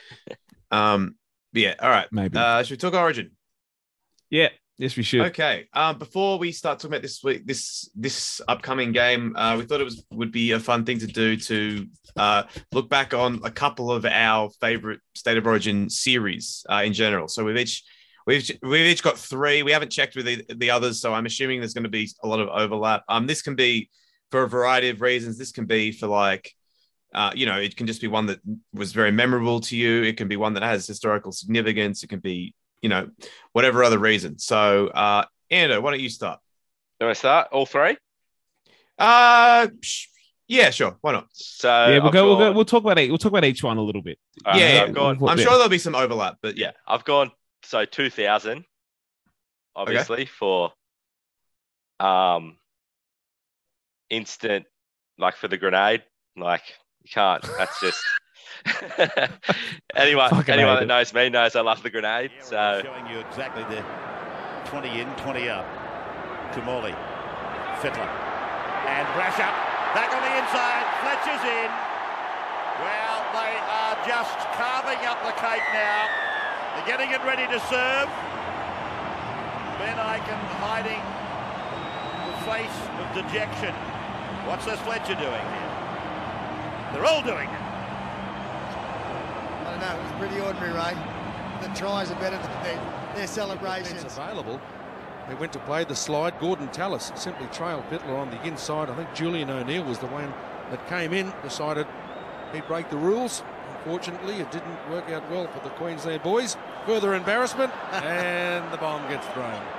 [0.71, 1.15] Um,
[1.53, 2.07] but yeah, all right.
[2.12, 2.38] Maybe.
[2.38, 3.31] Uh, should we talk Origin?
[4.29, 4.49] yeah.
[4.77, 5.21] Yes, we should.
[5.27, 5.67] Okay.
[5.73, 9.79] Um, before we start talking about this week, this this upcoming game, uh, we thought
[9.79, 13.51] it was would be a fun thing to do to uh, look back on a
[13.51, 17.27] couple of our favorite state of origin series uh, in general.
[17.27, 17.84] So we've each
[18.32, 19.63] we've we've each got three.
[19.63, 22.28] We haven't checked with the, the others, so I'm assuming there's going to be a
[22.28, 23.04] lot of overlap.
[23.08, 23.89] Um, this can be
[24.32, 25.38] for a variety of reasons.
[25.38, 26.54] This can be for like.
[27.13, 28.39] Uh, you know, it can just be one that
[28.74, 30.04] was very memorable to you.
[30.04, 32.04] It can be one that has historical significance.
[32.04, 33.10] It can be, you know,
[33.52, 34.39] whatever other reason.
[34.39, 36.39] So, uh, Ando, why don't you start?
[37.02, 37.98] You want to start all three?
[38.98, 40.08] Uh, sh-
[40.48, 40.96] yeah, sure.
[41.02, 41.28] Why not?
[41.34, 42.52] So yeah, we'll I've go, we'll go.
[42.54, 43.10] We'll talk about it.
[43.10, 44.17] We'll talk about each one a little bit.
[44.46, 44.84] all right, yeah, so yeah.
[44.84, 45.20] I've gone.
[45.20, 47.32] What I'm sure there'll be some overlap, but Yeah, I've gone.
[47.63, 48.65] So 2000,
[49.76, 50.74] obviously for
[52.00, 52.58] um
[54.10, 54.65] instant
[55.17, 56.04] like for the grenade.
[56.36, 56.63] Like
[57.04, 57.43] you can't.
[57.58, 58.04] That's just.
[59.95, 62.32] anyone, Fucking anyone that knows me knows I love the grenade.
[62.36, 63.82] Yeah, So showing you exactly the
[64.69, 65.65] 20 in, 20 up.
[66.54, 66.91] To Morley.
[67.80, 68.12] Fittler.
[68.91, 69.56] And Brash up.
[69.95, 70.84] Back on the inside.
[71.00, 71.71] Fletcher's in.
[72.84, 76.12] Well, they are just carving up the cake now.
[76.75, 78.07] They're getting it ready to serve.
[79.77, 81.01] Ben Ikin hiding
[82.27, 83.73] the face of dejection.
[84.47, 85.71] What's this Fletcher doing here?
[86.93, 87.62] They're all doing it.
[89.62, 90.95] I don't know, it was pretty ordinary, Ray.
[91.62, 92.79] The tries are better than their,
[93.15, 93.93] their celebrations.
[93.93, 94.60] Defence available.
[95.27, 96.39] They went to play the slide.
[96.39, 98.89] Gordon Tallis simply trailed Fittler on the inside.
[98.89, 100.34] I think Julian O'Neill was the one
[100.71, 101.86] that came in, decided
[102.53, 103.43] he'd break the rules.
[103.84, 106.56] Unfortunately, it didn't work out well for the Queensland boys.
[106.86, 109.62] Further embarrassment, and the bomb gets thrown.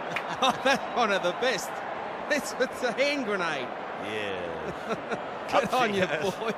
[0.44, 1.70] Oh, that's one of the best.
[2.30, 3.68] It's, it's a hand grenade.
[4.04, 4.96] Yeah.
[5.52, 6.34] Get on you, fingers.
[6.34, 6.54] boys.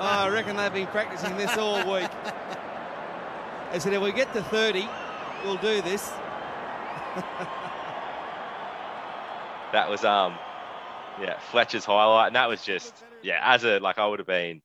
[0.00, 2.10] Oh, I reckon they've been practicing this all week.
[3.70, 4.88] I said, if we get to 30,
[5.44, 6.10] we'll do this.
[9.72, 10.36] that was um,
[11.20, 13.40] yeah, Fletcher's highlight, and that was just yeah.
[13.42, 14.62] As a like, I would have been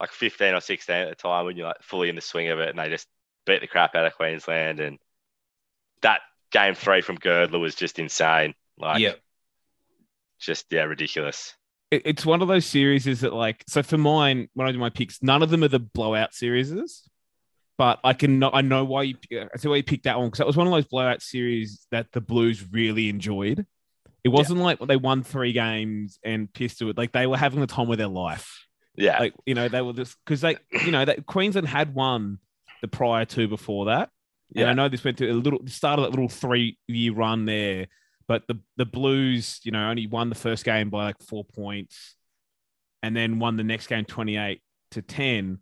[0.00, 2.58] like 15 or 16 at the time when you're like fully in the swing of
[2.58, 3.06] it, and they just
[3.46, 4.98] beat the crap out of Queensland, and
[6.02, 8.54] that game three from Girdler was just insane.
[8.78, 9.12] Like, yeah.
[10.38, 11.54] just yeah, ridiculous.
[11.90, 14.90] It's one of those series is that like so for mine when I do my
[14.90, 16.72] picks, none of them are the blowout series.
[17.76, 20.38] But I can I know why you I see why you picked that one because
[20.38, 23.66] that was one of those blowout series that the Blues really enjoyed.
[24.22, 26.96] It wasn't like they won three games and pissed it.
[26.96, 28.66] Like they were having the time of their life.
[28.96, 32.38] Yeah, Like you know they were just because they you know that Queensland had won
[32.82, 34.10] the prior two before that.
[34.54, 34.70] And Yeah.
[34.70, 37.44] I know this went to a little the start of that little three year run
[37.46, 37.86] there,
[38.26, 42.16] but the the Blues, you know, only won the first game by like four points,
[43.02, 44.60] and then won the next game twenty eight
[44.90, 45.60] to ten,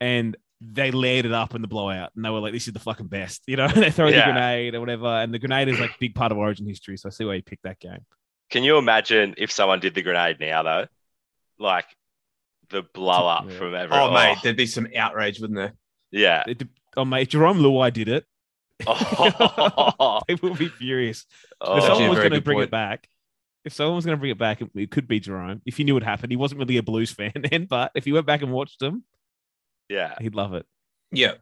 [0.00, 2.80] and they layered it up in the blowout, and they were like, "This is the
[2.80, 3.68] fucking best," you know.
[3.74, 4.26] they throw Yeah.
[4.26, 6.96] the grenade or whatever, and the grenade is like a big part of Origin history.
[6.96, 8.04] So I see why you picked that game.
[8.50, 10.86] Can you imagine if someone did the grenade now though?
[11.58, 11.86] Like
[12.70, 13.58] the blow up Yeah.
[13.58, 14.10] from everyone.
[14.10, 15.74] Oh, mate, there'd be some outrage, wouldn't there?
[16.10, 16.62] yeah, It,
[16.96, 18.24] oh mate, Jarome Luai did it.
[18.86, 21.26] Oh, People will be furious.
[21.60, 21.78] oh.
[21.78, 22.68] if someone was going to bring point.
[22.68, 23.08] it back,
[23.64, 25.60] if someone was going to bring it back, it, it could be Jarome.
[25.66, 28.12] If he knew what happened, he wasn't really a Blues fan then, but if he
[28.12, 29.04] went back and watched them,
[29.88, 30.14] yeah.
[30.20, 30.66] he'd love it.
[31.10, 31.34] Yeah.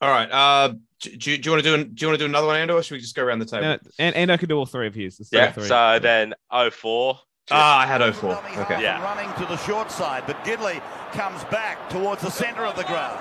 [0.00, 0.30] All right.
[0.30, 2.56] Uh, do, do, do you want to do do you want to do another one,
[2.56, 3.64] Ando, or should we just go around the table?
[3.64, 5.28] And, and and I could do all three of his.
[5.32, 5.52] Yeah.
[5.52, 5.64] three.
[5.64, 7.18] So then 04.
[7.50, 8.36] Ah, I had 04.
[8.58, 8.82] Okay.
[8.82, 9.02] Yeah.
[9.02, 10.82] Running to the short side, but Gidley
[11.12, 13.18] comes back towards the centre of the ground.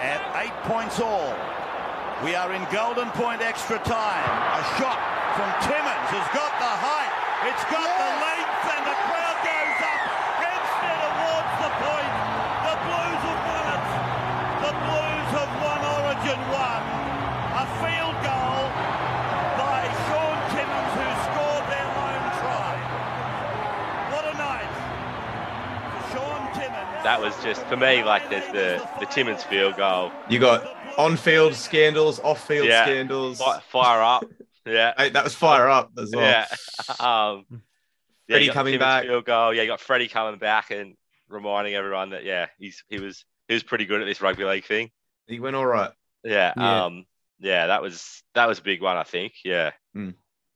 [0.00, 1.32] At eight points all,
[2.22, 4.28] we are in golden point extra time.
[4.60, 5.00] A shot
[5.32, 7.12] from Timmins has got the height,
[7.48, 8.33] it's got the length,
[27.04, 28.02] That was just for me.
[28.02, 30.10] Like there's the the Timmins field goal.
[30.28, 30.66] You got
[30.98, 32.84] on-field scandals, off-field Yeah.
[32.84, 33.38] scandals.
[33.38, 34.24] Fi- Fire up.
[34.66, 34.94] Yeah.
[34.98, 36.24] Hey, that was fire up as well.
[36.24, 36.46] Yeah.
[37.00, 37.44] Um,
[38.26, 39.02] yeah, Freddie you got coming Timmins back.
[39.04, 39.52] Field goal.
[39.54, 40.96] Yeah, you got Freddie coming back and
[41.28, 44.64] reminding everyone that yeah, he's he was he was pretty good at this rugby league
[44.64, 44.90] thing.
[45.26, 45.90] He went all right.
[46.24, 46.54] Yeah.
[46.56, 46.84] Yeah.
[46.86, 47.04] Um.
[47.38, 48.96] Yeah, that was that was a big one.
[48.96, 49.34] I think.
[49.44, 49.72] Yeah.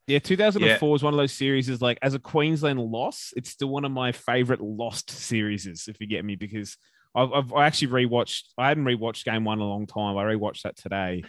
[0.08, 1.68] Yeah, 2004 is one of those series.
[1.68, 5.66] Is like as a Queensland loss, it's still one of my favorite lost series.
[5.86, 6.76] If you get me, because
[7.14, 8.44] I've, I've I actually rewatched.
[8.56, 10.16] I hadn't rewatched Game One in a long time.
[10.16, 11.24] I rewatched that today,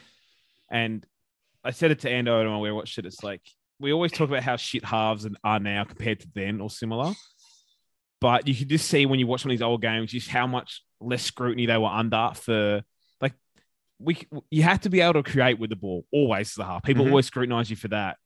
[0.71, 1.05] and
[1.63, 3.05] I said it to Ando and we watched it.
[3.05, 3.41] It's like
[3.81, 7.13] we always talk about how shit halves and are now compared to then or similar,
[8.21, 10.47] but you can just see when you watch one of these old games just how
[10.47, 12.81] much less scrutiny they were under for
[13.21, 13.33] like
[13.99, 14.17] we
[14.49, 16.83] you have to be able to create with the ball always the half.
[16.83, 17.09] People Mhm.
[17.09, 18.17] always scrutinize you for that.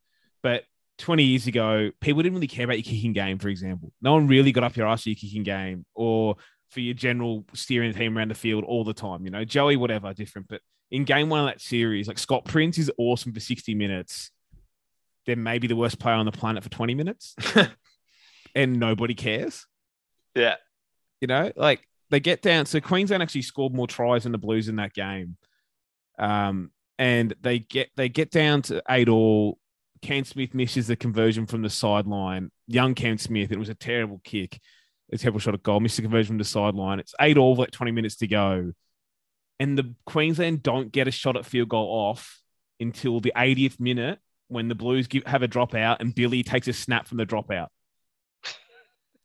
[0.43, 0.65] But
[0.99, 3.91] 20 years ago, people didn't really care about your kicking game, for example.
[4.01, 6.35] No one really got up your ass for your kicking game or
[6.69, 9.25] for your general steering the team around the field all the time.
[9.25, 10.47] You know, Joey, whatever, different.
[10.47, 14.31] But in game one of that series, like Scott Prince is awesome for 60 minutes.
[15.25, 17.35] Then maybe the worst player on the planet for 20 minutes.
[18.55, 19.65] and nobody cares.
[20.35, 20.55] Yeah.
[21.21, 22.65] You know, like they get down.
[22.65, 25.37] So Queensland actually scored more tries than the Blues in that game.
[26.19, 29.57] Um, and they get they get down to eight all.
[30.03, 32.51] Cam Smith misses the conversion from the sideline.
[32.67, 34.59] Young Cam Smith, it was a terrible kick,
[35.11, 36.99] a terrible shot at goal, missed the conversion from the sideline.
[36.99, 38.73] It's eight all, like 20 minutes to go.
[39.59, 42.39] And the Queensland don't get a shot at field goal off
[42.79, 46.73] until the 80th minute when the Blues give, have a dropout and Billy takes a
[46.73, 47.67] snap from the dropout.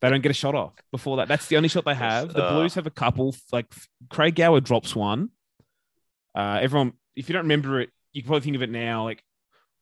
[0.01, 1.27] They don't get a shot off before that.
[1.29, 2.33] That's the only shot they have.
[2.33, 2.53] The Uh.
[2.55, 3.35] Blues have a couple.
[3.53, 3.67] Like
[4.11, 5.31] Craig Gower drops one.
[6.37, 9.05] Uh, everyone, if you don't remember it, you can probably think of it now.
[9.05, 9.25] Like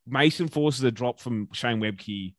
[0.06, 2.34] Mason forces a drop from Shane Webke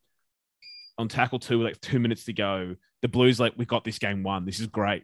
[0.98, 2.76] on tackle two, with like two minutes to go.
[3.02, 4.46] The Blues like we got this game won.
[4.46, 5.04] This is great.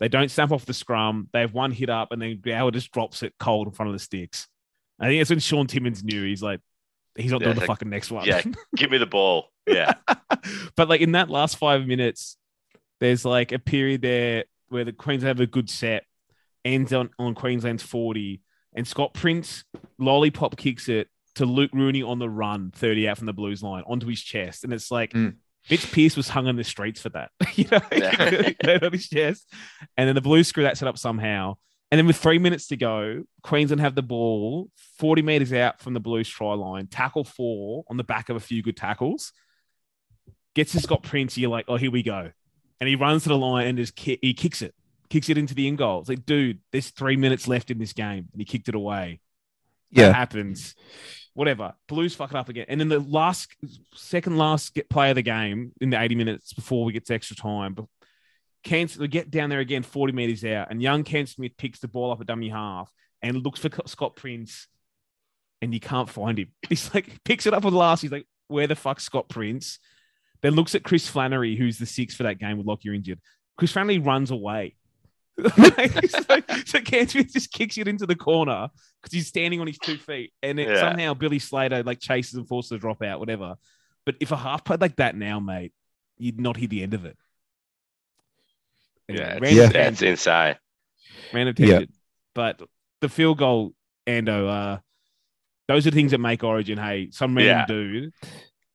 [0.00, 1.28] They don't stamp off the scrum.
[1.32, 3.92] They have one hit up, and then Gower just drops it cold in front of
[3.94, 4.48] the sticks.
[5.00, 6.60] I think that's when Shaun Timmins knew he's like,
[7.16, 8.24] he's not Yeah, doing the like- fucking next one.
[8.26, 8.42] Yeah.
[8.76, 9.46] Give me the ball.
[9.66, 9.94] Yeah.
[10.76, 12.36] but like in that last five minutes,
[13.00, 16.04] there's like a period there where the Queensland have a good set,
[16.64, 18.40] ends on, on Queensland's 40,
[18.74, 19.64] and Scott Prince
[19.98, 23.84] lollipop kicks it to Luke Rooney on the run, 30 out from the Blues line
[23.86, 24.64] onto his chest.
[24.64, 25.36] And it's like Mm.
[25.64, 27.30] Fitz Pierce was hung on the streets for that.
[27.54, 28.78] you know, Yeah.
[28.82, 29.48] on his chest.
[29.96, 31.56] And then the Blues screw that set up somehow.
[31.90, 35.94] And then with three minutes to go, Queensland have the ball 40 meters out from
[35.94, 39.32] the Blues try line, tackle four on the back of a few good tackles.
[40.54, 42.30] Gets to Scott Prince, you're like, oh, here we go.
[42.80, 44.74] And he runs to the line and just ki- he kicks it,
[45.10, 46.00] kicks it into the in goal.
[46.00, 48.28] It's like, dude, there's three minutes left in this game.
[48.32, 49.20] And he kicked it away.
[49.92, 50.12] That Yeah.
[50.12, 50.74] happens.
[51.34, 51.74] Whatever.
[51.88, 52.66] Blues fuck it up again.
[52.68, 53.54] And then the last,
[53.94, 57.14] second last get- play of the game in the 80 minutes before we get to
[57.14, 57.86] extra time, but
[58.64, 61.88] Ken, we get down there again, 40 meters out, and young Cam Smith picks the
[61.88, 64.68] ball up at dummy half and looks for Scott Prince,
[65.60, 66.52] and you can't find him.
[66.68, 68.02] He's like, picks it up the last.
[68.02, 69.78] He's like, where the fuck Scott Prince?
[70.42, 73.20] Then looks at Chris Flannery, who's the six for that game with Lockyer injured.
[73.56, 74.76] Chris Flannery runs away.
[76.08, 78.68] so, so Cam just kicks it into the corner
[79.00, 80.80] because he's standing on his two feet, and it, Yeah.
[80.80, 83.56] somehow Billy Slater like chases and forces a drop out, whatever.
[84.04, 85.72] But if a half played like that now, mate,
[86.18, 87.16] you'd not hear the end of it.
[89.08, 89.30] Anyway, Yeah.
[89.32, 89.68] random It's, Yeah.
[89.70, 90.56] tangent, it's insane.
[91.32, 91.80] random Yeah.
[92.34, 92.62] But
[93.00, 93.74] the field goal,
[94.06, 94.78] Ando, uh,
[95.68, 96.78] those are the things that make Origin.
[96.78, 97.66] Hey, some random Yeah.
[97.66, 98.12] dude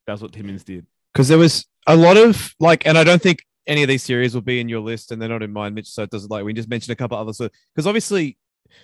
[0.06, 0.86] does what Timmins did.
[1.14, 4.34] because there was a lot of like, and I don't think any of these series
[4.34, 5.90] will be in your list, and they're not in mine, Mitch.
[5.90, 8.38] So it doesn't like we just mentioned a couple others because obviously,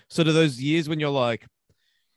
[0.10, 1.46] sort of those years when you're like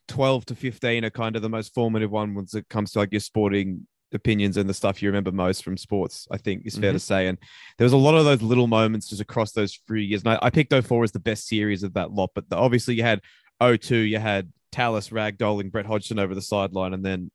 [0.07, 3.11] twelve to fifteen are kind of the most formative one once it comes to like
[3.11, 6.27] your sporting opinions and the stuff you remember most from sports.
[6.31, 6.99] I think is fair to mm-hmm.
[6.99, 7.37] say, and
[7.77, 10.23] there was a lot of those little moments just across those three years.
[10.23, 12.95] And I, I picked 04 as the best series of that lot, but the, obviously
[12.95, 13.21] you had
[13.61, 17.31] 02, you had Tallis ragdolling Brett Hodgson over the sideline and then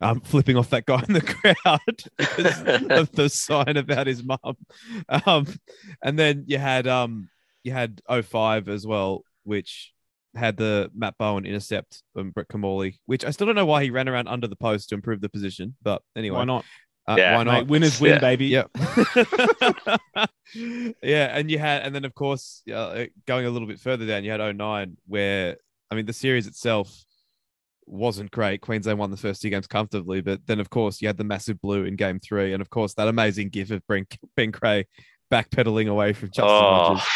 [0.00, 1.20] um, flipping off that guy in the
[1.64, 4.56] crowd because of the sign about his mum.
[5.08, 5.46] Um,
[6.02, 7.28] and then you had um,
[7.64, 9.92] you had 05 as well, which
[10.34, 13.90] had the Matt Bowen intercept from Brett Kimmorley, which I still don't know why he
[13.90, 15.74] ran around under the post to improve the position.
[15.82, 16.64] But anyway, Why not?
[17.08, 17.36] Uh, Yeah.
[17.36, 17.52] why not?
[17.52, 18.18] Mate, winners win, Yeah.
[18.18, 18.46] baby.
[18.46, 18.64] Yeah.
[21.02, 21.36] yeah.
[21.36, 24.30] And you had, and then of course, uh, going a little bit further down, you
[24.30, 25.56] had 09, where,
[25.90, 26.94] I mean, the series itself
[27.88, 28.60] wasn't great.
[28.60, 31.60] Queensland won the first two games comfortably, but then of course you had the massive
[31.60, 32.52] blue in game three.
[32.52, 34.84] And of course, that amazing gif of Ben, ben Creagh
[35.32, 37.06] backpedaling away from Justin Oh, Hodges.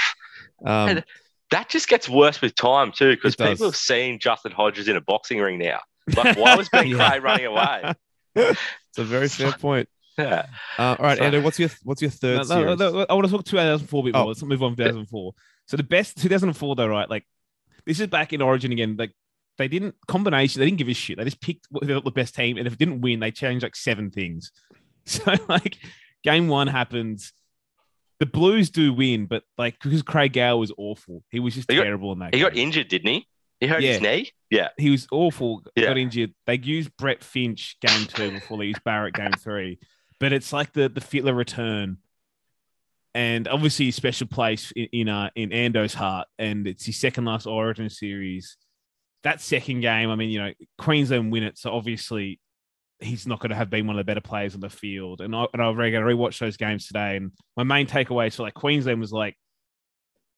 [0.64, 1.04] Um, And-
[1.50, 3.50] that just gets worse with time too, because It does.
[3.50, 5.80] people have seen Justin Hodges in a boxing ring now.
[6.16, 6.96] Like, why was Ben Yeah.
[6.96, 7.92] Creagh running away?
[8.34, 8.58] it's
[8.98, 9.88] a very fair point.
[10.16, 10.46] Yeah.
[10.78, 13.12] Uh, all right, So- Andrew, what's your what's your third No, no, no, no, I
[13.14, 14.22] want to talk 2004 a bit more.
[14.24, 14.26] Oh.
[14.28, 15.32] Let's move on to 2004.
[15.66, 17.08] So the best 2004 though, right?
[17.08, 17.24] Like
[17.86, 18.96] this is back in Origin again.
[18.98, 19.12] Like
[19.58, 20.60] they didn't combination.
[20.60, 21.18] They didn't give a shit.
[21.18, 24.10] They just picked the best team, and if it didn't win, they changed like seven
[24.10, 24.50] things.
[25.04, 25.78] So like
[26.22, 27.32] game one happens.
[28.20, 31.24] The Blues do win, but like because Craig Gower was awful.
[31.28, 32.32] He was just He got- terrible in that.
[32.32, 33.26] He got injured, didn't he?
[33.58, 33.92] He hurt Yeah.
[33.94, 34.30] his knee.
[34.48, 34.68] Yeah.
[34.78, 35.62] He was awful.
[35.74, 35.86] Yeah.
[35.86, 36.34] Got injured.
[36.46, 39.80] They used Brett Finch game two before they used Barrett game three.
[40.20, 41.96] But it's like the the Fittler return,
[43.14, 47.24] and obviously his special place in in, uh, in Ando's heart, and it's his second
[47.24, 48.56] last Origin series.
[49.24, 52.40] That second game, I mean, you know, Queensland win it, so obviously
[53.00, 55.20] he's not going to have been one of the better players on the field.
[55.20, 58.42] And I and I've going to rewatch those games today, and my main takeaway so
[58.42, 59.36] like Queensland was like,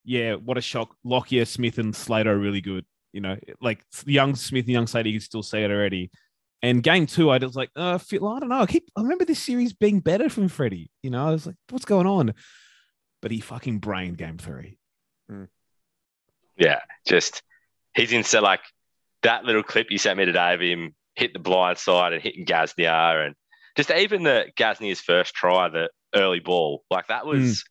[0.05, 0.95] yeah, what a shock.
[1.05, 2.85] Lockyer, Smith, and Slater are really good.
[3.13, 6.11] You know, like young Smith and young Slater, you can still see it already.
[6.63, 8.61] And game two, I was like, uh, I don't know.
[8.61, 10.91] I keep I remember this series being better from Freddie.
[11.03, 12.35] You know, I was like, what's going on?
[13.21, 14.79] But he fucking brained game three.
[16.57, 16.81] Yeah.
[17.07, 17.43] Just
[17.95, 18.61] he's in so like
[19.25, 22.45] that little clip you sent me today of him hit the blind side and hitting
[22.47, 23.35] Gasnier and
[23.77, 27.65] just even the Gasnier's first try, the early ball, like that was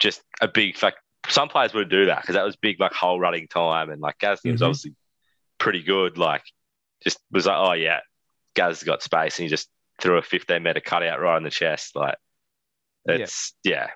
[0.00, 0.94] just a big like
[1.28, 4.18] some players would do that because that was big like whole running time and like
[4.18, 4.64] Gasnier was Mhm.
[4.66, 4.94] obviously
[5.58, 6.18] pretty good.
[6.18, 6.42] Like
[7.02, 8.00] just was like, oh yeah,
[8.54, 9.68] Gaz got space and he just
[10.00, 11.96] threw a 15 meter cutout right in the chest.
[11.96, 12.16] Like
[13.06, 13.14] Yeah.
[13.16, 13.90] it's yeah.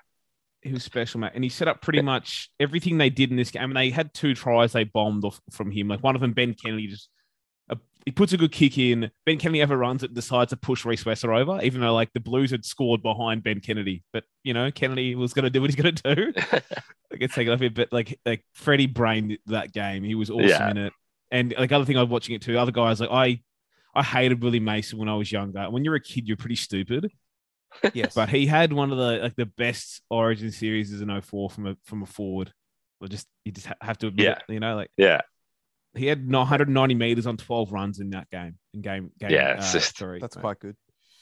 [0.63, 1.31] He was special, mate.
[1.35, 3.63] And he set up pretty much everything they did in this game.
[3.63, 5.87] I mean, they had two tries they bombed off from him.
[5.89, 7.09] Like one of them, Ben Kennedy just
[7.69, 9.11] uh, he puts a good kick in.
[9.25, 12.51] Ben Kennedy overruns it, decides to push Rhys Wesser over, even though like the Blues
[12.51, 14.03] had scored behind Ben Kennedy.
[14.13, 16.33] But you know, Kennedy was going to do what he's going to do.
[17.13, 20.03] I get taken off it, but like like Freddie brained that game.
[20.03, 20.69] He was awesome Yeah.
[20.71, 20.93] in it.
[21.31, 22.57] And like other thing, I was watching it too.
[22.57, 23.41] Other guys like I,
[23.95, 25.63] I hated Willie Mason when I was younger.
[25.69, 27.11] When you're a kid, you're pretty stupid.
[27.93, 28.13] Yes.
[28.15, 31.77] But he had one of the like the best Origin series in 04 from a
[31.85, 32.51] from a forward.
[33.01, 34.31] Or just you just have to admit, Yeah.
[34.47, 35.21] it, you know, like Yeah.
[35.95, 38.57] he had 190 meters on 12 runs in that game.
[38.73, 40.19] In game, game Yeah, it's uh, just- three.
[40.19, 40.41] That's mate.
[40.41, 40.75] quite good.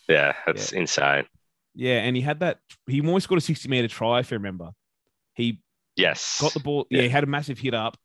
[0.07, 0.33] Yeah.
[0.45, 1.25] That's insane.
[1.73, 2.59] Yeah, and he had that.
[2.87, 4.71] He almost got a 60 meter try, if you remember.
[5.35, 5.61] He
[5.95, 6.37] Yes.
[6.41, 6.85] got the ball.
[6.89, 7.03] Yeah, Yeah.
[7.03, 7.97] he had a massive hit up,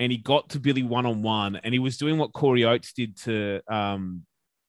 [0.00, 2.92] and he got to Billy one on one, and he was doing what Corey Oates
[2.94, 4.24] did to um,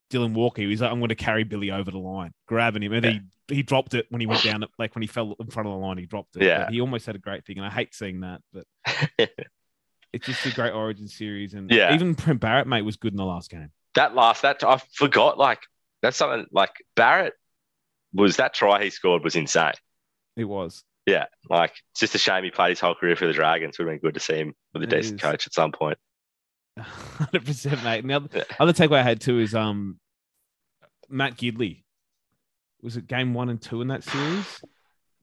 [0.10, 0.62] Dylan Walker.
[0.62, 3.20] He was like, "I'm going to carry Billy over the line, grabbing him," and he
[3.48, 4.64] he dropped it when he went down.
[4.78, 6.44] Like when he fell in front of the line, he dropped it.
[6.44, 6.66] Yeah.
[6.66, 8.66] But he almost had a great thing, and I hate seeing that, but
[10.14, 11.94] it's just a great Origin series, and Yeah.
[11.94, 13.72] even Trent Barrett, mate, was good in the last game.
[13.96, 15.60] that last that I forgot like
[16.02, 17.34] that's something like Barrett
[18.14, 19.74] was that try he scored was insane.
[20.36, 20.84] It was.
[21.06, 23.76] Yeah, like it's just a shame he played his whole career for the Dragons.
[23.78, 25.22] It Would have been good to see him with a It decent is.
[25.22, 25.98] coach at some point.
[26.80, 28.00] Hundred percent, mate.
[28.00, 30.00] And the other, other takeaway I had too is um
[31.10, 31.84] Matt Gidley.
[32.82, 34.62] Was it game one and two in that series?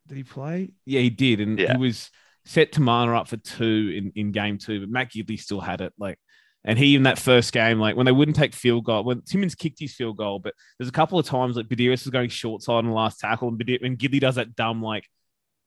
[0.08, 0.70] Did he play?
[0.84, 1.72] Yeah, he did, and Yeah.
[1.72, 2.10] he was
[2.44, 5.92] set Timana up for two in, in game two, but Matt Gidley still had it.
[5.98, 6.18] Like,
[6.64, 9.54] and he in that first game, like when they wouldn't take field goal, when Timmins
[9.54, 12.62] kicked his field goal, but there's a couple of times like Buderus was going short
[12.62, 15.04] side on the last tackle, and Badir- and Gidley does that dumb like.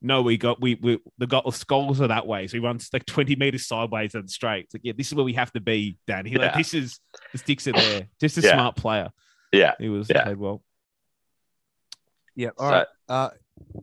[0.02, 2.48] No, we got we we the got the skulls are that way.
[2.48, 4.66] So he runs like 20 meters sideways and straight.
[4.66, 6.26] It's like, yeah, this is where we have to be, Dan.
[6.26, 7.00] He like this is
[7.34, 8.08] the sticks are there.
[8.20, 8.54] Just a Yeah.
[8.54, 9.10] smart player.
[9.52, 10.24] Yeah, He was Yeah.
[10.24, 10.64] played well.
[12.36, 12.50] Yeah.
[12.58, 12.88] All So- right.
[13.10, 13.30] Uh,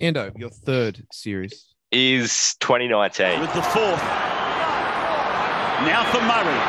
[0.00, 1.74] Ando, your third series.
[1.92, 3.40] is 2019.
[3.40, 4.02] with the fourth.
[5.84, 6.60] Now for Murray.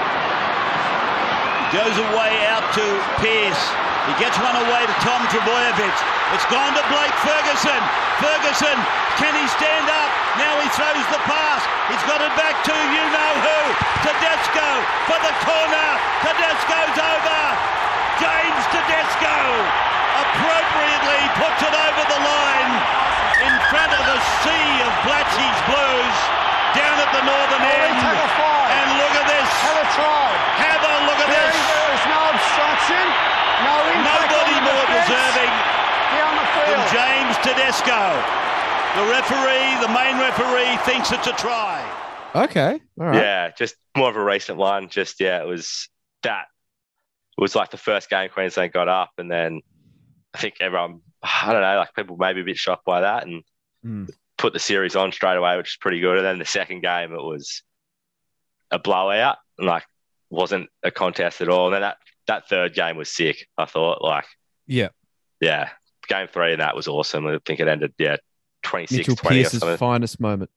[1.72, 2.86] Goes away out to
[3.22, 3.64] Pearce.
[4.08, 5.96] He gets one away to Tom Trbojevic.
[6.32, 7.82] It's gone to Blake Ferguson.
[8.24, 8.78] Ferguson,
[9.20, 10.10] can he stand up?
[10.40, 11.60] Now he throws the pass.
[11.92, 13.60] He's got it back to you know who.
[14.08, 14.70] Tedesco
[15.12, 15.90] for the corner.
[16.24, 17.42] Tedesco's over.
[18.24, 19.36] James Tedesco
[20.24, 22.72] appropriately puts it over the line
[23.44, 26.18] in front of a sea of Blatchy's Blues
[26.80, 28.00] down at the northern end.
[28.72, 29.52] And look at this.
[33.64, 35.54] No Nobody more deserving
[36.68, 38.02] than James Tedesco.
[38.98, 41.86] The referee, the main referee, thinks it's a try.
[42.36, 42.80] Okay.
[43.00, 43.16] All right.
[43.16, 44.90] Yeah, just more of a recent one.
[44.90, 45.90] Just yeah, it was
[46.24, 46.46] that.
[47.38, 49.62] It was like the first game Queensland got up, and then
[50.34, 53.44] I think everyone, I don't know, like people maybe a bit shocked by that, and
[53.86, 54.10] mm.
[54.38, 56.18] put the series on straight away, which is pretty good.
[56.18, 57.64] And then the second game, it was
[58.72, 59.86] a blowout, and like
[60.30, 61.68] wasn't a contest at all.
[61.68, 61.98] And then that
[62.28, 63.48] that third game was sick.
[63.58, 64.26] I thought, like,
[64.68, 64.90] Yeah.
[65.42, 65.70] yeah,
[66.08, 67.26] game three and that was awesome.
[67.28, 68.18] I think it ended, yeah,
[68.64, 69.78] 26 Mitchell 20 or Pearce's something.
[69.78, 70.50] finest moment.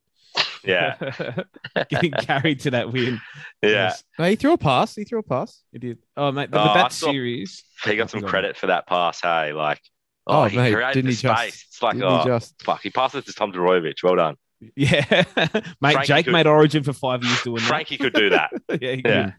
[0.62, 0.97] Yeah,
[1.89, 3.21] Getting carried to that win.
[3.62, 3.71] yeah.
[3.71, 4.95] Yes, No, he threw a pass.
[4.95, 5.62] He threw a pass.
[5.73, 5.99] He did.
[6.16, 7.64] Oh, mate, Oh, but I that saw- series.
[7.85, 9.21] He got some credit for that pass.
[9.23, 9.81] Hey, like,
[10.27, 11.64] Oh, oh, he mate, created didn't the he just- space.
[11.68, 14.03] It's like, Didn't he oh, just fuck, he passed it to Tom Dorovic.
[14.03, 14.37] Well done.
[14.77, 15.05] Yeah.
[15.37, 17.62] mate, Frankie Jake could- made Origin for five years doing that.
[17.68, 18.51] Frankie could do that.
[18.81, 19.33] yeah, he Yeah.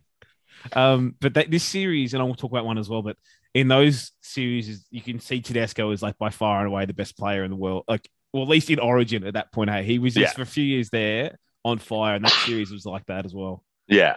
[0.74, 3.18] Um, but that, this series, and I'll talk about one as well, but
[3.54, 7.18] in those series, you can see Tedesco is like by far and away the best
[7.18, 7.84] player in the world.
[7.88, 10.36] Like, well, at least in Origin at that point, hey, he was just Yeah.
[10.36, 13.64] for a few years there on fire, and that series was like that as well.
[13.88, 14.16] Yeah.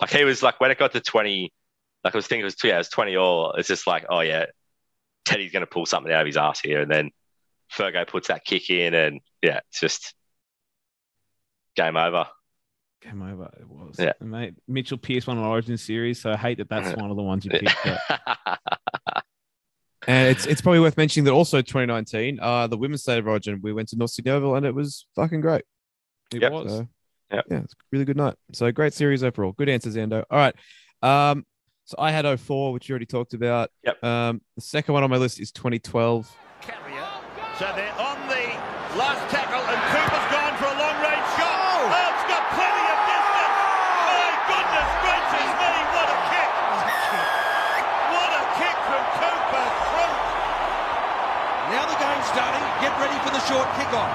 [0.00, 1.52] Like he was like when it got to 20,
[2.04, 3.52] like I was thinking it was, yeah, it was 20 all.
[3.54, 4.46] It's just like, oh yeah,
[5.24, 6.80] Teddy's going to pull something out of his ass here.
[6.82, 7.10] And then
[7.72, 10.14] Fergo puts that kick in and yeah, it's just
[11.74, 12.26] game over.
[13.08, 13.96] Came over, it was.
[13.98, 14.12] Yeah.
[14.20, 17.16] And mate, Mitchell Pearce won an Origin series, so I hate that that's one of
[17.16, 17.74] the ones you picked.
[17.84, 18.00] But
[20.08, 23.58] And it's it's probably worth mentioning that also 2019, uh, the women's state of origin,
[23.60, 25.62] we went to North Sydney Oval and it was fucking great.
[26.32, 26.52] it Yep.
[26.52, 26.72] was.
[26.72, 26.88] So,
[27.32, 27.44] Yep.
[27.50, 28.34] yeah, it's really good night.
[28.52, 29.50] So great series overall.
[29.52, 30.22] Good answers, Ando.
[30.30, 30.54] All right.
[31.02, 31.44] Um,
[31.86, 33.70] so I had 04, which you already talked about.
[33.84, 34.04] Yep.
[34.04, 36.32] Um, the second one on my list is 2012.
[36.60, 37.04] Carrier.
[37.58, 38.46] So they're on the
[38.96, 40.45] last tackle, and Cooper's gone
[52.30, 52.64] starting.
[52.82, 54.10] Get ready for the short kickoff.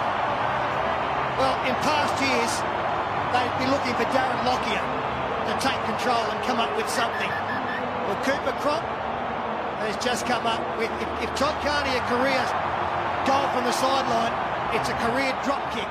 [1.40, 2.52] Well, in past years,
[3.34, 4.84] they'd be looking for Darren Lockyer
[5.50, 7.30] to take control and come up with something.
[7.30, 8.86] Well, Cooper Cronk
[9.82, 12.44] has just come up with, if, if Todd Carney a career
[13.26, 14.34] goal from the sideline,
[14.76, 15.88] it's a career drop kick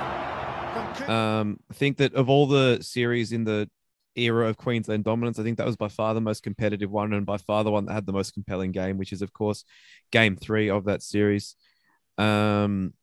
[0.96, 1.10] Cooper.
[1.10, 3.68] Um, I think that of all the series in the
[4.16, 7.26] era of Queensland dominance, I think that was by far the most competitive one and
[7.26, 9.64] by far the one that had the most compelling game, which is, of course,
[10.12, 11.56] game three of that series.
[12.18, 12.94] Um,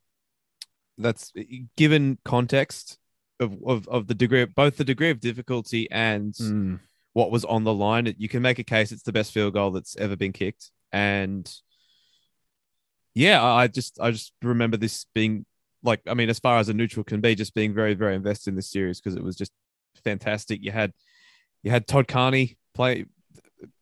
[0.97, 1.31] that's
[1.75, 2.97] given context
[3.39, 6.79] of, of, of the degree, of, both the degree of difficulty and Mm.
[7.13, 8.13] what was on the line.
[8.17, 10.71] You can make a case it's the best field goal that's ever been kicked.
[10.91, 11.51] And
[13.13, 15.45] yeah, I I just I just remember this being
[15.83, 18.49] like I mean, as far as a neutral can be, just being very, very invested
[18.51, 19.51] in this series because it was just
[20.03, 20.63] fantastic.
[20.63, 20.93] You had
[21.63, 23.05] you had Todd Carney play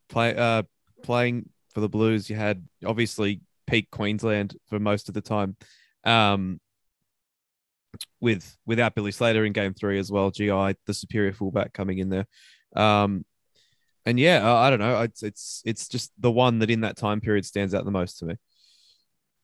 [0.09, 0.63] play uh
[1.03, 2.29] playing for the Blues.
[2.29, 5.55] You had obviously peak Queensland for most of the time.
[6.03, 6.59] Um
[8.19, 12.09] with without Billy Slater in game three as well, GI, the superior fullback coming in
[12.09, 12.27] there.
[12.75, 13.25] Um
[14.05, 15.01] and yeah, I, I don't know.
[15.01, 18.19] It's it's it's just the one that in that time period stands out the most
[18.19, 18.35] to me.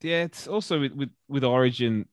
[0.01, 2.07] Yeah, it's also with, with with Origin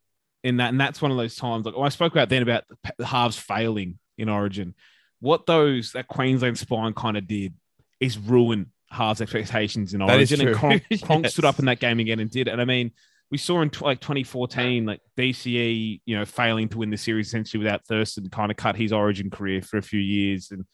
[0.44, 1.66] in that, and that's one of those times.
[1.66, 4.74] Like I spoke about then about the the halves failing in Origin.
[5.20, 7.54] What those that Queensland spine kind of did
[8.00, 10.48] is ruin halves expectations in That is Origin.
[10.48, 10.56] And.
[10.56, 12.52] Cronk, Cronk stood up in that game again and did it.
[12.52, 12.92] And I mean,
[13.30, 17.28] we saw in tw- like 2014, like DCE, you know, failing to win the series
[17.28, 20.64] essentially without Thurston, kind of cut his Origin career for a few years, and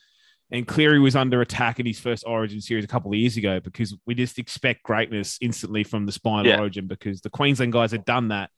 [0.50, 3.58] and Cleary was under attack in his first Origin series a couple of years ago
[3.60, 6.60] because we just expect greatness instantly from the spine Yeah.
[6.60, 8.50] Origin because the Queensland guys had done that.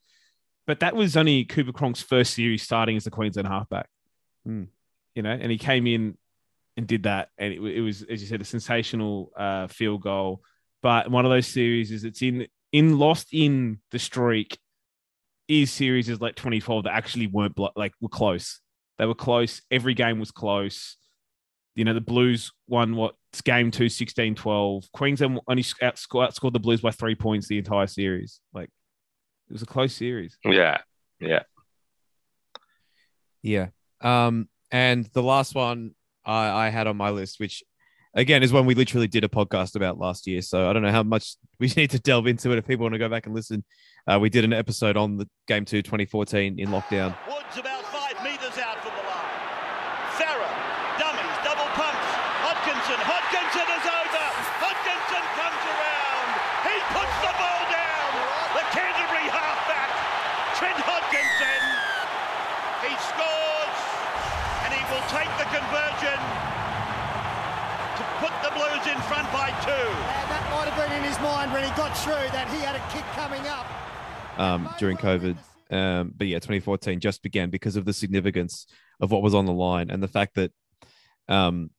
[0.66, 3.88] But that was only Cooper Cronk's first series starting as the Queensland halfback.
[4.44, 4.64] Hmm.
[5.14, 6.18] You know, and he came in
[6.76, 7.28] and did that.
[7.38, 10.42] And it, it was, as you said, a sensational uh, field goal.
[10.82, 14.58] But one of those series is it's in in lost in the streak
[15.48, 18.60] is series is like 2012 that actually weren't blo- like were close.
[18.98, 19.62] They were close.
[19.70, 20.96] Every game was close.
[21.74, 23.14] You know, the Blues won what
[23.44, 24.92] game two, 16 12.
[24.92, 28.40] Queensland only outscored, outscored the Blues by three points the entire series.
[28.54, 28.70] Like,
[29.48, 30.38] it was a close series.
[30.44, 30.78] Yeah.
[31.20, 31.42] Yeah.
[33.42, 33.68] Yeah.
[34.00, 35.94] Um, and the last one
[36.26, 37.62] I, I had on my list, which
[38.14, 40.42] again is one we literally did a podcast about last year.
[40.42, 42.94] So I don't know how much we need to delve into it if people want
[42.94, 43.64] to go back and listen.
[44.06, 47.16] Uh, we did an episode on the game two 2014 in lockdown.
[47.26, 49.34] Woods about five metres out from the line.
[50.14, 50.54] Farah,
[50.98, 52.08] dummies, double pumps.
[52.46, 54.26] Hodkinson, Hodkinson is over.
[54.62, 56.28] Hodkinson comes around.
[56.70, 58.10] He puts the ball down.
[58.54, 59.90] The Canterbury halfback,
[60.54, 61.62] Trent Hodkinson.
[62.86, 63.78] He scores,
[64.62, 66.18] and he will take the conversion
[67.98, 69.72] to put the Blues in front by two.
[70.22, 72.76] And that might have been in his mind when he got through that he had
[72.76, 73.66] a kick coming up.
[74.38, 75.36] um, during COVID.
[75.70, 78.66] Um, but yeah, 2014 just began because of the significance
[79.00, 80.52] of what was on the line and the fact that
[81.28, 81.70] um,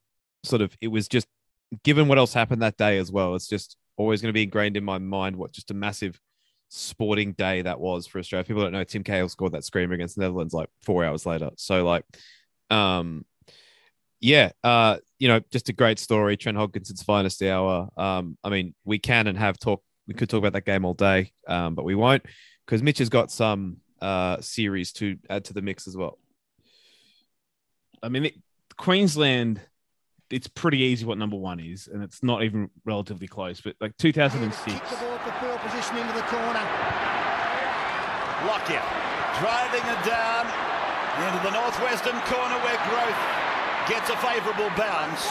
[0.44, 1.26] sort of it was just
[1.84, 3.34] given what else happened that day as well.
[3.34, 6.20] It's just always going to be ingrained in my mind what just a massive
[6.68, 8.44] sporting day that was for Australia.
[8.44, 11.50] People don't know Tim Cahill scored that screamer against the Netherlands like four hours later.
[11.56, 12.04] So like,
[12.70, 13.24] um,
[14.20, 16.36] yeah, uh, you know, just a great story.
[16.36, 17.88] Trent Hodkinson's finest hour.
[17.96, 19.84] Um, I mean, we can and have talked.
[20.06, 22.24] We could talk about that game all day, um, but we won't
[22.66, 26.18] because Mitch has got some uh series to add to the mix as well.
[28.02, 28.34] I mean, it,
[28.78, 29.60] Queensland,
[30.30, 33.60] it's pretty easy what number one is, and it's not even relatively close.
[33.60, 36.64] But like 2006, Kick the ball for field position into the corner.
[38.46, 38.82] Lockyer
[39.40, 40.46] driving it down
[41.26, 43.47] into the northwestern corner where Grothe
[43.88, 45.24] gets a favourable bounce.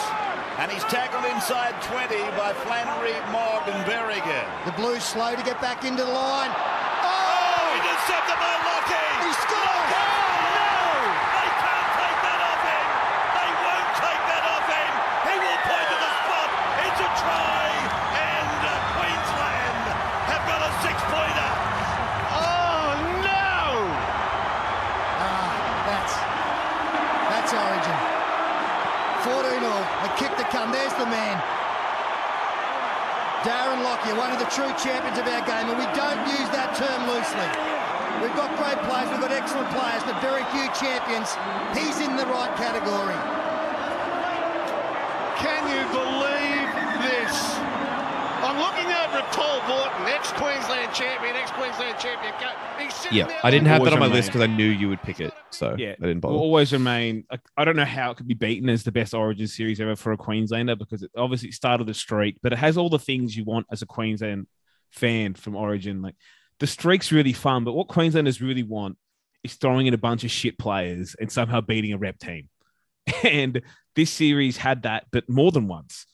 [0.58, 4.42] And he's tackled inside 20 by Flannery, Mogg and Berrigan.
[4.66, 6.50] The Blues slow to get back into the line.
[6.50, 9.14] Oh, intercepted by Lockie!
[9.22, 9.90] He scored!
[11.38, 12.86] They can't take that off him!
[13.38, 14.90] They won't take that off him!
[15.30, 16.48] He will point to the spot!
[16.82, 17.62] It's a try!
[18.18, 19.82] And uh, Queensland
[20.34, 21.52] have got a six-pointer!
[22.34, 23.62] Oh, no!
[25.22, 25.54] Ah,
[25.86, 26.14] that's
[27.30, 28.18] that's Origin.
[29.22, 29.82] 14 all.
[30.06, 30.72] A kick to come.
[30.72, 31.36] There's the man.
[33.46, 36.74] Darren Lockyer, one of the true champions of our game, and we don't use that
[36.74, 37.48] term loosely.
[38.18, 41.30] We've got great players, we've got excellent players, but very few champions.
[41.70, 43.14] He's in the right category.
[45.38, 46.68] Can you believe
[47.06, 47.77] this?
[49.10, 52.32] I'm looking over at Paul Morton, ex-Queensland champion, ex-Queensland champion.
[52.40, 54.66] Go- He's Yeah, there I didn't have that on my Always list because I knew
[54.68, 56.34] you would pick it, so Yeah, I didn't will bother.
[56.36, 57.24] always remain.
[57.30, 59.96] I, I don't know how it could be beaten as the best Origin series ever
[59.96, 63.36] for a Queenslander because it obviously started the streak, but it has all the things
[63.36, 64.46] you want as a Queensland
[64.90, 66.02] fan from Origin.
[66.02, 66.14] Like
[66.60, 68.96] the streak's really fun, but what Queenslanders really want
[69.44, 72.48] is throwing in a bunch of shit players and somehow beating a rep team.
[73.24, 73.62] And
[73.96, 76.06] this series had that, but more than once.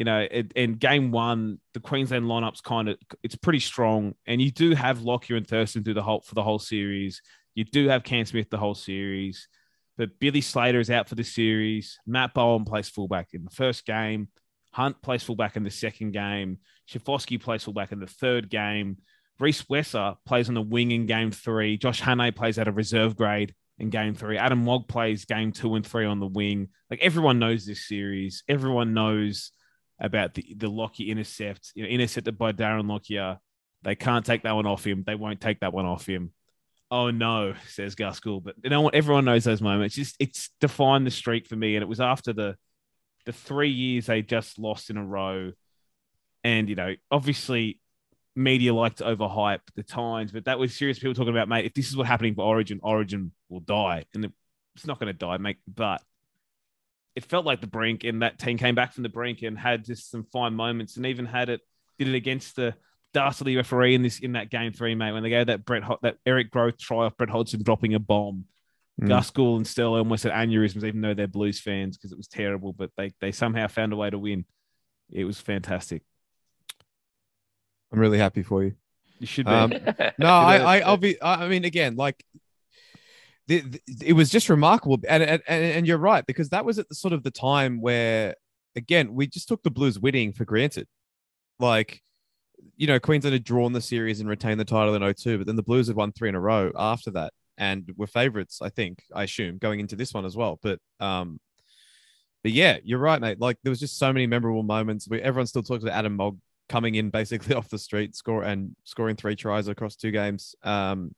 [0.00, 4.40] You know, it, in game one, the Queensland lineup's kind of it's pretty strong, and
[4.40, 7.20] you do have Lockyer and Thurston through the whole for the whole series.
[7.54, 9.46] You do have Cam Smith the whole series,
[9.98, 11.98] but Billy Slater is out for the series.
[12.06, 14.28] Matt Bowen plays fullback in the first game.
[14.72, 16.60] Hunt plays fullback in the second game.
[16.90, 18.96] Schifcofske plays fullback in the third game.
[19.38, 21.76] Rhys Wesser plays on the wing in game three.
[21.76, 24.38] Josh Hannay plays at a reserve grade in game three.
[24.38, 26.68] Adam Mogg plays game two and three on the wing.
[26.88, 28.44] Like everyone knows this series.
[28.48, 29.52] Everyone knows
[30.00, 33.22] about the, the Lockyer intercept, you know, intercepted by Darren Lockyer.
[33.22, 33.36] Uh,
[33.82, 35.04] they can't take that one off him.
[35.06, 36.32] They won't take that one off him.
[36.90, 38.44] Oh no, says Gus Gould.
[38.44, 38.94] But you know what?
[38.94, 39.94] Everyone knows those moments.
[39.94, 41.76] Just it's defined the streak for me.
[41.76, 42.56] And it was after the
[43.26, 45.52] the three years they just lost in a row.
[46.42, 47.80] And you know, obviously
[48.34, 51.74] media like to overhype the times, but that was serious people talking about, mate, if
[51.74, 54.04] this is what happening for Origin, Origin will die.
[54.14, 54.32] And
[54.74, 55.58] it's not going to die, mate.
[55.66, 56.02] But
[57.16, 59.84] it felt like the brink, and that team came back from the brink and had
[59.84, 61.60] just some fine moments, and even had it
[61.98, 62.74] did it against the
[63.12, 66.16] dastardly referee in this in that game three, mate, when they gave that Brett that
[66.24, 68.46] Eric Grothe try off Brett Hodgson dropping a bomb.
[69.00, 69.08] Mm.
[69.08, 72.28] Gus Gould and Stella almost had aneurysms, even though they're Blues fans, because it was
[72.28, 72.72] terrible.
[72.72, 74.44] But they they somehow found a way to win.
[75.10, 76.02] It was fantastic.
[77.92, 78.74] I'm really happy for you.
[79.18, 79.52] You should be.
[79.52, 79.72] Um,
[80.18, 81.20] No, I, I, I'll be.
[81.20, 82.24] I I mean, again, like,
[83.50, 86.88] the, the- it was just remarkable, and, and and you're right because that was at
[86.88, 88.36] the sort of the time where,
[88.76, 90.86] again, we just took the Blues winning for granted.
[91.58, 92.00] Like,
[92.76, 95.56] you know, Queensland had drawn the series and retained the title in 02, but then
[95.56, 98.60] the Blues had won three in a row after that, and were favourites.
[98.62, 100.58] I think, I assume, going into this one as well.
[100.62, 101.40] But um,
[102.42, 103.40] but yeah, you're right, mate.
[103.40, 105.08] Like, there was just so many memorable moments.
[105.08, 106.38] We everyone still talks about Adam Mogg
[106.68, 110.54] coming in basically off the street, score and scoring three tries across two games.
[110.62, 111.14] Um,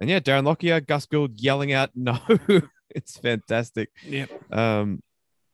[0.00, 2.18] and yeah, Darren Lockyer, Gus Gould yelling out no.
[2.90, 3.90] it's fantastic.
[4.04, 4.52] Yep.
[4.52, 5.02] Um,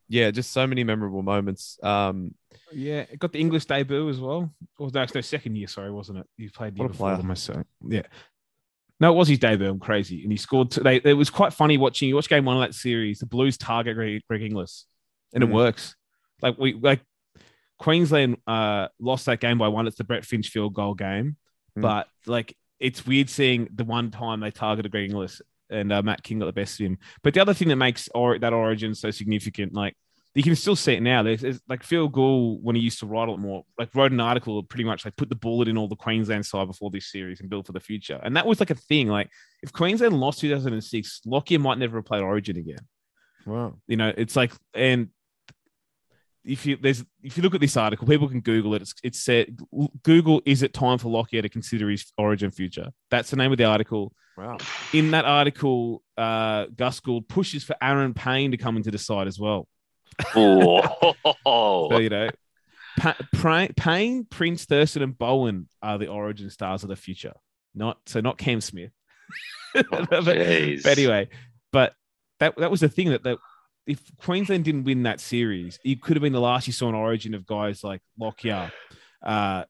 [0.09, 1.77] yeah, just so many memorable moments.
[1.83, 2.33] Um,
[2.71, 4.53] Yeah, it got the Inglis debut as well.
[4.79, 6.25] Or no, it's no second year, sorry, wasn't it?
[6.37, 8.03] You played the year before so yeah.
[8.99, 9.69] No, it was his debut.
[9.69, 10.71] I'm crazy, and he scored.
[10.71, 12.09] T- they, it was quite funny watching.
[12.09, 13.19] You watch game one of that series.
[13.19, 14.85] The Blues target Greg, Greg Inglis,
[15.33, 15.49] and Mm.
[15.49, 15.95] it works.
[16.41, 17.01] Like we like
[17.79, 19.85] Queensland uh, lost that game by one.
[19.87, 21.35] It's the Brett Finch field goal game,
[21.77, 21.81] Mm.
[21.83, 26.23] but like it's weird seeing the one time they targeted Greg Inglis and uh, Matt
[26.23, 26.97] King got the best of him.
[27.23, 29.95] But the other thing that makes or- that origin so significant, like
[30.35, 31.23] you can still see it now.
[31.23, 34.11] There's, there's like Phil Gould when he used to write a lot more, like wrote
[34.11, 37.11] an article pretty much like put the bullet in all the Queensland side before this
[37.11, 38.19] series and build for the future.
[38.23, 39.07] And that was like a thing.
[39.07, 39.29] Like
[39.63, 42.79] if Queensland lost 2006, Lockyer might never have played Origin again.
[43.45, 43.73] wow.
[43.87, 45.09] You know, it's like, and
[46.47, 48.81] if you there's if you look at this article, people can Google it.
[48.81, 49.59] It's, it's said
[50.03, 52.89] Google is it time for Lockyer to consider his Origin future?
[53.11, 54.13] That's the name of the article.
[54.37, 54.57] Wow.
[54.93, 59.27] In that article, uh, Gus Gould pushes for Aaron Payne to come into the side
[59.27, 59.67] as well.
[60.35, 61.13] Oh,
[61.45, 62.29] So you know,
[62.97, 67.33] pa- Pra- Payne, Prince, Thurston, and Bowen are the Origin stars of the future.
[67.75, 68.91] Not so not Cam Smith.
[69.73, 71.29] but, but anyway,
[71.73, 71.93] but
[72.39, 73.37] that that was the thing that that
[73.87, 76.95] if Queensland didn't win that series, it could have been the last you saw an
[76.95, 78.71] Origin of guys like Lockyer,
[79.25, 79.63] uh,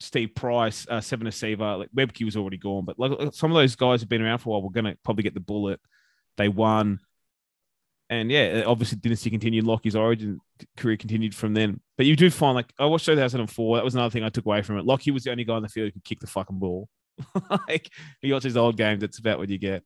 [0.00, 4.00] Steve Price, uh, Civoniceva, like Webke was already gone, but like some of those guys
[4.00, 4.62] have been around for a while.
[4.62, 5.80] We're gonna probably get the bullet.
[6.36, 7.00] They won.
[8.08, 9.64] And yeah, obviously dynasty continued.
[9.64, 10.40] Lockie's origin
[10.76, 11.80] career continued from then.
[11.96, 13.76] But you do find like I watched 2004.
[13.76, 14.84] That was another thing I took away from it.
[14.84, 16.88] Lockie was the only guy on the field who could kick the fucking ball.
[17.68, 17.88] like
[18.22, 19.84] you watch his old games, that's about what you get.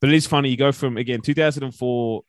[0.00, 0.48] But it is funny.
[0.48, 2.22] You go from again 2004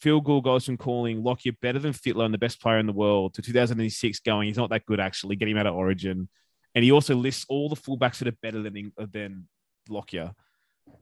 [0.00, 2.92] field goal goes from calling Lockyer better than Fittler and the best player in the
[2.92, 5.36] world to 2006 going he's not that good actually.
[5.36, 6.28] Get him out of Origin,
[6.74, 9.48] and he also lists all the fullbacks that are better than than
[9.88, 10.32] Lockyer,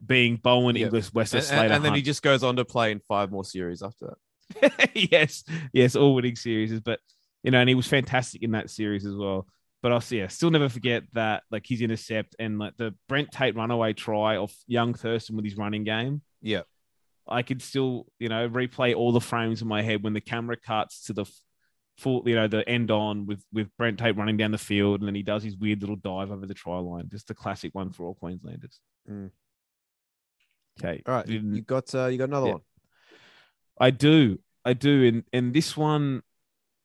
[0.05, 0.87] being Bowen, Yeah.
[0.87, 3.45] Inglis, Wesser, Slater, and, and then he just goes on to play in five more
[3.45, 4.91] series after that.
[5.13, 6.79] yes, yes, all winning series.
[6.81, 7.01] But
[7.43, 9.47] you know, and he was fantastic in that series as well.
[9.83, 13.55] But I'll yeah, still never forget that like his intercept and like the Brent Tate
[13.55, 16.23] runaway try of young Thurston with his running game.
[16.41, 16.63] Yeah.
[17.29, 20.57] I could still, you know, replay all the frames in my head when the camera
[20.57, 21.25] cuts to the
[21.99, 25.09] full, you know, the end on with with Brent Tate running down the field, and
[25.09, 27.09] then he does his weird little dive over the try line.
[27.11, 28.79] Just the classic one for all Queenslanders.
[29.11, 29.31] Mm.
[30.79, 32.53] Okay, All right, you, you got uh, you got another Yeah.
[32.53, 32.63] one.
[33.81, 36.23] I do, I do, and and this one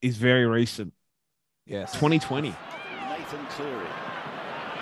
[0.02, 0.94] is very recent,
[1.66, 1.92] Yes.
[1.94, 2.50] 2020.
[2.50, 3.88] Nathan Cleary.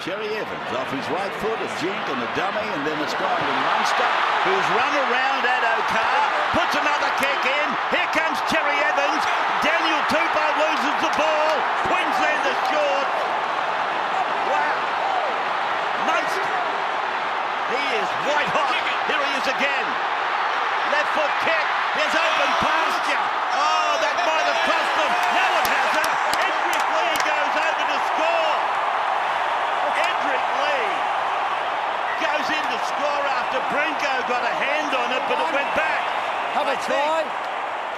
[0.05, 3.35] Cherry Evans off his right foot, a jink and a dummy, and then it's gone
[3.35, 4.07] to Munster,
[4.47, 6.23] who's run around Addo-Carr,
[6.55, 7.67] puts another kick in.
[7.91, 9.23] Here comes Cherry Evans.
[9.59, 11.53] Daniel Tupou loses the ball.
[11.91, 13.07] Queensland is short.
[14.47, 14.79] Wow.
[16.07, 16.47] Munster.
[17.75, 18.71] He is white hot.
[19.11, 19.87] Here he is again.
[20.95, 21.65] Left foot kick.
[21.99, 23.23] There's open pasture.
[23.59, 25.11] Oh, that might have cost them.
[25.35, 26.13] No, it hasn't.
[26.47, 28.55] Edrick Lee goes over to score.
[29.99, 31.08] Edrick Lee
[32.19, 36.01] goes in to score after Brinko got a hand on it, but it went back.
[36.53, 37.49] Have a I think try.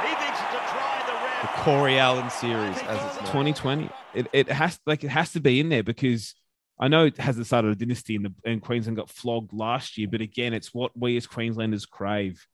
[0.08, 1.64] He thinks it's a try the The.
[1.64, 3.90] Corey Allen series, as it's 2020.
[4.14, 6.36] It, it has like it has to be in there because
[6.80, 9.54] I know it has the start of a dynasty and, the, and Queensland got flogged
[9.54, 12.46] last year, but again, it's what we as Queenslanders crave.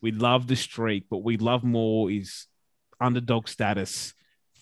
[0.00, 2.46] We love the streak, but we love more is
[2.98, 4.14] underdog status,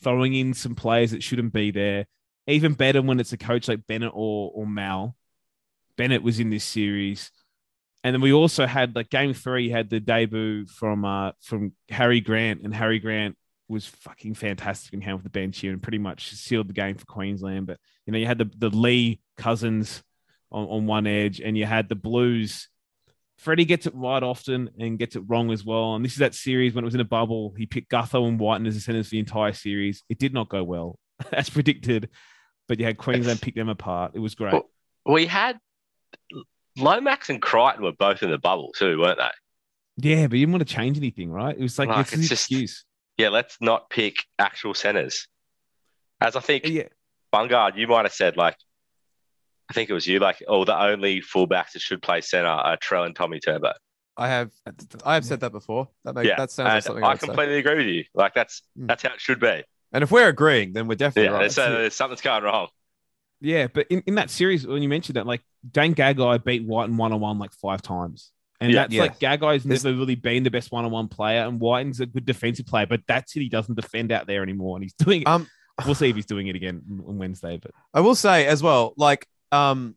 [0.03, 2.07] throwing in some players that shouldn't be there.
[2.49, 5.17] Even better when it's a coach like Bennett or or Mal.
[5.97, 7.31] Bennett was in this series.
[8.05, 12.21] And then we also had like game three had the debut from uh from Harry
[12.21, 13.37] Grant, and Harry Grant
[13.69, 16.97] was fucking fantastic and came off the bench here and pretty much sealed the game
[16.97, 17.67] for Queensland.
[17.67, 20.03] But you know, you had the the Lee cousins
[20.51, 22.69] on, on one edge, and you had the Blues.
[23.39, 25.95] Freddie gets it right often and gets it wrong as well.
[25.97, 27.55] And this is that series when it was in a bubble.
[27.57, 30.03] He picked Gutho and Wighton as the centers for the entire series.
[30.09, 30.99] It did not go well,
[31.33, 32.09] as predicted.
[32.69, 34.13] But you had Queensland pick them apart.
[34.15, 34.53] It was great.
[34.53, 34.71] Well-
[35.07, 35.59] We had
[36.77, 39.31] Lomax and Crichton were both in the bubble too, weren't they?
[40.11, 41.55] Yeah, but you didn't want to change anything, right?
[41.57, 42.85] It was like, Like, it's, it's an just- excuse.
[43.19, 45.29] Yeah, let's not pick actual centers.
[46.21, 46.85] As I think Yeah,
[47.33, 48.57] Bungard, you might have said like,
[49.69, 52.77] I think it was you, like, oh, the only fullbacks that should play center are
[52.79, 53.73] Trell and Tommy Turbo.
[54.17, 54.51] I have
[55.05, 55.89] I have said that before.
[56.05, 57.27] That makes yeah, that sounds like something I I would say.
[57.27, 58.05] completely agree with you.
[58.15, 58.89] Like that's Mm.
[58.89, 59.63] that's how it should be.
[59.93, 61.41] And if we're agreeing, then we're definitely Yeah, right.
[61.41, 62.69] there's, there's something's going wrong.
[63.41, 66.97] Yeah, but in, in that series, when you mentioned that, like Dane Gagai beat Wighton
[66.97, 68.33] one on one like five times.
[68.61, 68.83] And Yeah.
[68.83, 69.03] that's Yeah.
[69.03, 72.07] like Gagai's There's- never really been the best one on one player, and Wighton's a
[72.07, 73.41] good defensive player, but that's it.
[73.41, 75.27] He doesn't defend out there anymore, and he's doing it.
[75.29, 75.49] Um,
[75.85, 77.59] we'll see if he's doing it again on Wednesday.
[77.59, 79.97] But I will say as well, like um,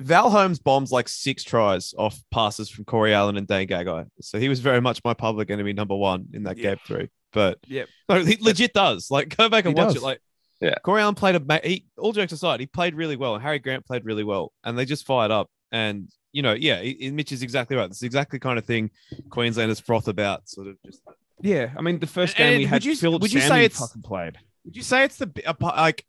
[0.00, 4.38] Val Holmes bombs like six tries off passes from Corey Allen and Dan Gagai, so
[4.40, 6.70] he was very much my public enemy number one in that Yeah.
[6.70, 7.08] game three.
[7.32, 9.10] But yeah, no, he legit does.
[9.10, 10.02] Like go back and He watch does.
[10.02, 10.06] it.
[10.06, 10.20] Like
[10.64, 10.74] Yeah.
[10.82, 13.84] Corey Allen played a ma- he all jokes aside, he played really well, Harry Grant
[13.86, 15.50] played really well, and they just fired up.
[15.72, 17.88] And you know, yeah, he- he- Mitch is exactly right.
[17.88, 18.90] This is exactly the kind of thing
[19.30, 20.48] Queenslanders froth about.
[20.48, 21.02] Sort of just.
[21.42, 23.64] yeah, I mean, the first game and we would had you- Philip would you say
[23.64, 24.38] it's- fucking played.
[24.64, 26.04] Would you say it's the like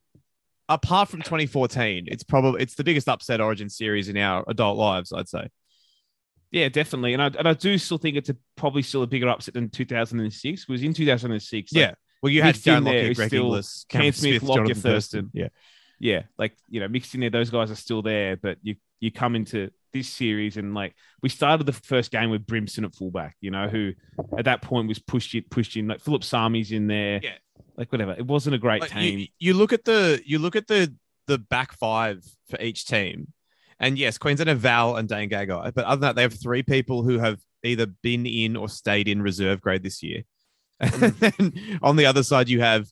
[0.69, 5.11] apart from 2014, it's probably it's the biggest upset Origin series in our adult lives,
[5.13, 5.49] I'd say.
[6.51, 9.27] Yeah, definitely, and I and I do still think it's a, probably still a bigger
[9.27, 10.67] upset than 2006.
[10.69, 11.93] was in 2006, like, Yeah.
[12.25, 15.29] Well, you had in Darren Lockyer, Greg still Inglis, Cam Smith, Smith, Lockyer, Thurston.
[15.31, 15.49] Yeah.
[15.99, 19.11] yeah, like you know, mixed in there, those guys are still there, but you you
[19.11, 23.35] come into this series, and like we started the first game with Brimson at fullback,
[23.41, 23.93] you know, who
[24.39, 25.87] at that point was pushed it, pushed in.
[25.87, 27.35] Like Phillip Sami's in there, Yeah.
[27.77, 28.13] like whatever.
[28.13, 29.19] It wasn't a great Like, team.
[29.19, 30.95] You, you look at the you look at the
[31.27, 33.33] the back five for each team,
[33.79, 36.63] and yes, Queensland have Val and Dane Gagai, but other than that, they have three
[36.63, 40.23] people who have either been in or stayed in reserve grade this year.
[40.79, 42.87] And then on the other side, you have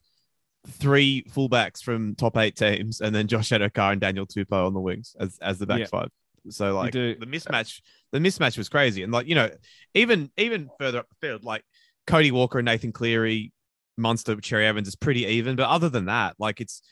[0.66, 4.80] three fullbacks from top eight teams, and then Josh Addo-Carr and Daniel Tupou on the
[4.80, 5.86] wings as as the back Yeah.
[5.86, 6.08] five.
[6.50, 7.80] So like the mismatch,
[8.12, 9.50] the mismatch was crazy, and like you know,
[9.94, 11.64] even even further up the field, like
[12.06, 13.52] Cody Walker and Nathan Cleary,
[13.96, 15.56] Munster, Cherry Evans is pretty even.
[15.56, 16.82] But other than that, like it's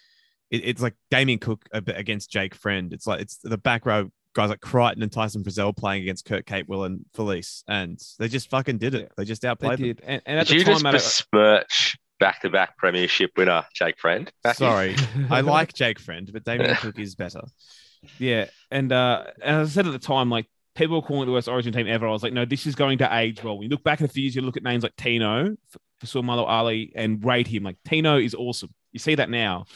[0.50, 2.92] it, it's like Damien Cook against Jake Friend.
[2.92, 6.46] It's like it's the back row guys like Crichton and Tyson Frizell playing against Kurt
[6.46, 9.12] Capewell and Felise, and they just fucking did it.
[9.16, 9.86] They just they outplayed them.
[9.86, 13.64] did, and, and at Did the you time, just I don't- besmirch back-to-back premiership winner
[13.74, 14.30] Jake Friend?
[14.44, 14.66] Matthew?
[14.66, 14.96] Sorry,
[15.30, 17.42] I like Jake Friend, but Damien Cook is better.
[18.18, 21.26] Yeah, and uh, and as I said at the time, like people were calling it
[21.26, 22.06] the worst Origin team ever.
[22.06, 23.54] I was like, no, this is going to age well.
[23.58, 25.54] When you look back in a few years, you look at names like Tino,
[26.02, 27.62] Fa'asuamaleaui, and rate him.
[27.64, 28.70] Like Tino is awesome.
[28.92, 29.66] You see that now.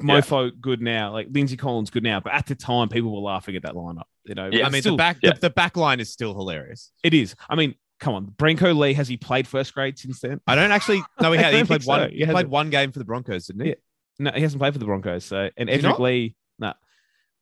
[0.00, 0.20] Yeah.
[0.20, 1.12] Mofo good now.
[1.12, 2.20] Like Lindsay Collins good now.
[2.20, 4.04] But at the time, people were laughing at that lineup.
[4.24, 4.66] You know, Yeah.
[4.66, 5.32] I mean, still- the back yeah.
[5.32, 6.92] the, the back line is still hilarious.
[7.02, 7.34] it is.
[7.48, 10.40] I mean, come on, Brenko Lee has he played first grade since then?
[10.46, 11.02] I don't actually.
[11.20, 11.54] No, he I had.
[11.54, 12.10] He played think one.
[12.10, 13.68] He He played one game for the Broncos, didn't he?
[13.70, 13.74] Yeah.
[14.20, 15.24] No, he hasn't played for the Broncos.
[15.24, 15.98] So and Edrick?
[15.98, 16.74] Lee, no,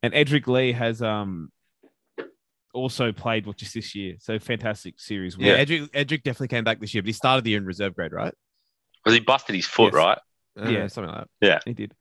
[0.03, 1.51] and Edrick Lee has um
[2.73, 4.15] also played what just this year.
[4.19, 5.37] So fantastic series.
[5.37, 5.47] win.
[5.47, 7.95] Yeah, Edrick, Edrick definitely came back this year, but he started the year in reserve
[7.95, 8.33] grade, right?
[9.03, 9.95] Because he busted his foot, Yes.
[9.95, 10.17] right?
[10.59, 10.87] Uh, Yeah.
[10.87, 11.47] something like that.
[11.47, 11.93] Yeah, he did.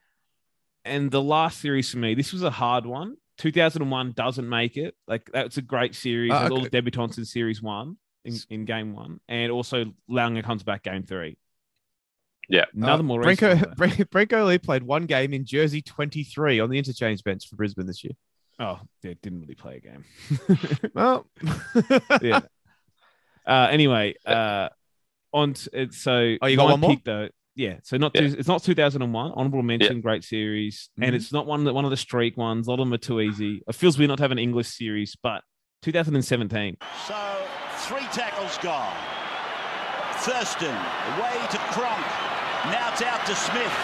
[0.86, 3.16] And the last series for me, this was a hard one.
[3.38, 4.94] 2001 doesn't make it.
[5.06, 6.32] Like that's a great series.
[6.32, 6.68] Uh, Has all okay.
[6.68, 11.02] the debutants in series one in, in game one, and also Langer comes back game
[11.02, 11.36] three.
[12.48, 12.64] Yeah.
[12.74, 16.78] another Uh, more recent Brenko, Brenko Lee played one game in Jersey 23 on the
[16.78, 18.12] interchange bench for Brisbane this year.
[18.58, 20.04] Oh, yeah, didn't really play a game.
[20.94, 21.26] Well,
[22.22, 22.40] yeah.
[23.46, 24.70] Uh, anyway, uh,
[25.32, 26.90] on t- so Oh, you got one more?
[26.90, 27.28] pick, though.
[27.56, 28.20] Yeah, so not Yeah.
[28.28, 29.32] two, it's not 2001.
[29.34, 31.16] Honorable mention, great series, and Mhm.
[31.16, 32.66] it's not one that one of the streak ones.
[32.66, 33.62] A lot of them are too easy.
[33.66, 35.42] It feels weird not to have an English series, but
[35.82, 36.76] 2017.
[37.08, 37.16] So
[37.88, 38.92] three tackles gone.
[40.20, 40.74] Thurston
[41.16, 42.06] away to Cronk.
[42.72, 43.76] Now it's out to Smith.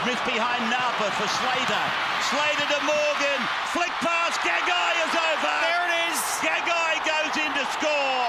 [0.00, 1.84] Smith behind Napa for Slater.
[2.32, 3.40] Slater to Morgan.
[3.76, 4.38] Flick pass.
[4.38, 5.56] Gagai is over.
[5.68, 6.20] There it is.
[6.40, 8.24] Gagai goes in to score.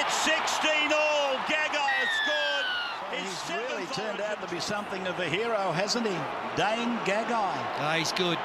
[0.00, 1.36] It's 16 all.
[1.46, 2.66] Gagai has scored.
[3.14, 6.16] He's really turned out to be something of a hero, hasn't he?
[6.56, 7.56] Dane Gagai.
[7.78, 8.36] Ah, he's good.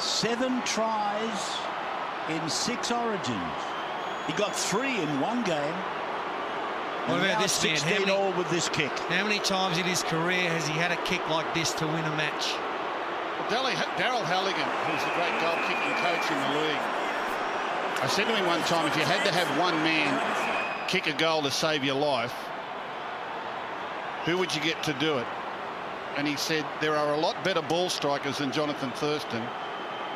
[0.00, 1.52] Seven tries
[2.30, 3.52] in six origins.
[4.26, 5.74] He got three in one game.
[7.04, 7.72] What And about this man?
[7.76, 8.92] How 16 many- all with this kick.
[9.10, 12.04] How many times in his career has he had a kick like this to win
[12.04, 12.54] a match?
[13.48, 16.84] Daryl Daryl Halligan, who's the great goal kicking coach in the league,
[18.00, 21.12] I said to him one time, if you had to have one man kick a
[21.12, 22.34] goal to save your life,
[24.28, 25.26] who would you get to do it?
[26.18, 29.42] And he said, there are a lot better ball strikers than Jonathan Thurston,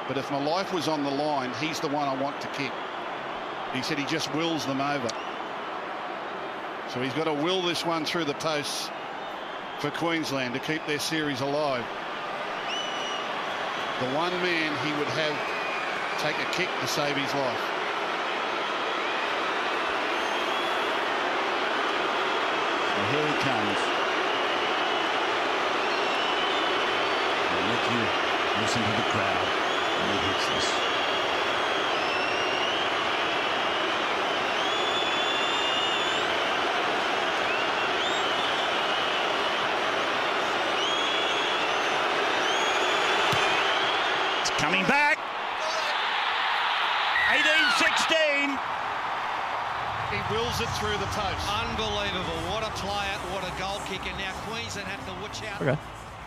[0.06, 2.72] but if my life was on the line, he's the one I want to kick.
[3.72, 5.08] He said he just wills them over.
[6.92, 8.90] So he's got to will this one through the posts
[9.78, 11.86] for Queensland to keep their series alive.
[14.00, 15.36] The one man he would have
[16.20, 17.72] take a kick to save his life.
[23.12, 23.78] Here he comes.
[27.52, 28.04] I'll let you
[28.62, 29.46] listen to the crowd
[30.00, 30.66] when he hits this.
[44.40, 45.18] It's coming back.
[47.28, 48.58] 18-16.
[50.12, 51.44] He wills it through the post.
[51.48, 52.38] Unbelievable.
[52.52, 54.16] What a player, what a goal kicker.
[54.18, 55.60] Now Queensland have to watch out.
[55.62, 55.78] Okay.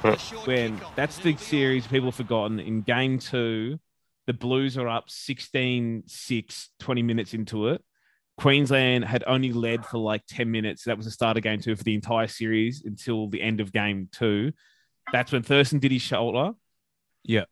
[0.02, 2.60] For the short When that's the series people have forgotten.
[2.60, 3.80] In game two,
[4.28, 7.84] the Blues are up 16 6, 20 minutes into it.
[8.38, 10.84] Queensland had only led for like 10 minutes.
[10.84, 13.72] That was the start of game two for the entire series until the end of
[13.72, 14.52] game two.
[15.14, 16.52] That's when Thurston did his shoulder.
[17.24, 17.46] Yeah.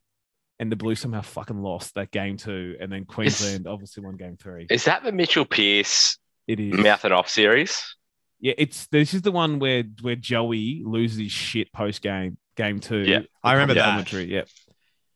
[0.60, 2.76] And the Blues somehow fucking lost that game two.
[2.80, 4.68] And then Queensland obviously won game three.
[4.70, 6.18] Is that the Mitchell Pearce
[6.48, 6.74] It is.
[6.74, 7.96] mouth and off series?
[8.44, 12.82] Yeah, it's this is the one where where Joey loses his shit post game, game
[12.82, 12.98] two.
[13.00, 13.86] Yeah, I remember that.
[13.86, 14.48] Commentary, Yep.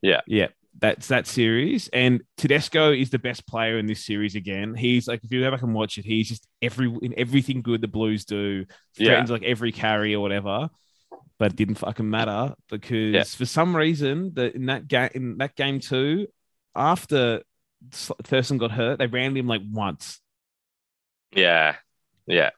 [0.01, 0.21] Yeah.
[0.27, 0.47] Yeah.
[0.79, 1.89] That's that series.
[1.89, 4.75] And Tedesco is the best player in this series again.
[4.75, 7.87] He's like, if you ever can watch it, he's just every in everything good the
[7.89, 8.65] Blues do,
[8.97, 9.25] Yeah.
[9.27, 10.69] like every carry or whatever.
[11.37, 13.23] But it didn't fucking matter because Yeah.
[13.25, 16.27] for some reason that in that game in that game two,
[16.75, 17.41] after
[17.91, 20.21] Thurston got hurt, they ran him like once.
[21.35, 21.75] Yeah,
[22.25, 22.51] yeah,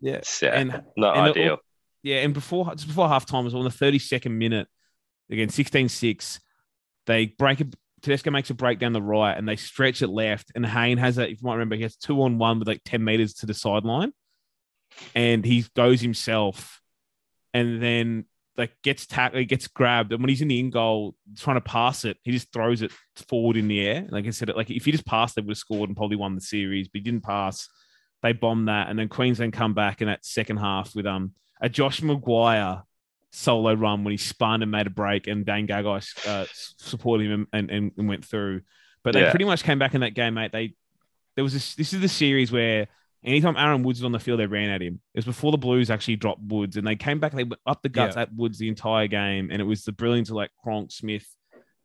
[0.00, 0.48] Yeah, yeah.
[0.50, 1.58] and not and it-
[2.02, 4.68] yeah, and before just before halftime was on the 32nd minute,
[5.30, 6.38] again 16-6,
[7.06, 7.74] they break it.
[8.02, 10.52] Tedesco makes a break down the right and they stretch it left.
[10.54, 12.82] And Hayne has a, if you might remember, he has two on one with like
[12.84, 14.12] 10 meters to the sideline.
[15.14, 16.80] And he goes himself
[17.52, 18.26] and then
[18.56, 20.12] like gets tackled, he gets grabbed.
[20.12, 22.92] And when he's in the in goal trying to pass it, he just throws it
[23.28, 24.06] forward in the air.
[24.10, 26.34] Like I said, like if he just passed, they would have scored and probably won
[26.34, 27.68] the series, but he didn't pass.
[28.22, 28.88] They bombed that.
[28.88, 32.82] And then Queensland come back in that second half with um a Josh McGuire
[33.30, 36.46] solo run when he spun and made a break, and Dane Gagai uh,
[36.78, 38.62] supported him and, and, and went through.
[39.02, 39.30] But they Yeah.
[39.30, 40.52] pretty much came back in that game, mate.
[40.52, 40.74] They
[41.34, 41.74] there was this.
[41.74, 42.88] This is the series where
[43.22, 45.00] anytime Aaron Woods was on the field, they ran at him.
[45.14, 47.32] It was before the Blues actually dropped Woods, and they came back.
[47.32, 50.30] They went up the guts at Woods the entire game, and it was the brilliance
[50.30, 51.26] of like Cronk Smith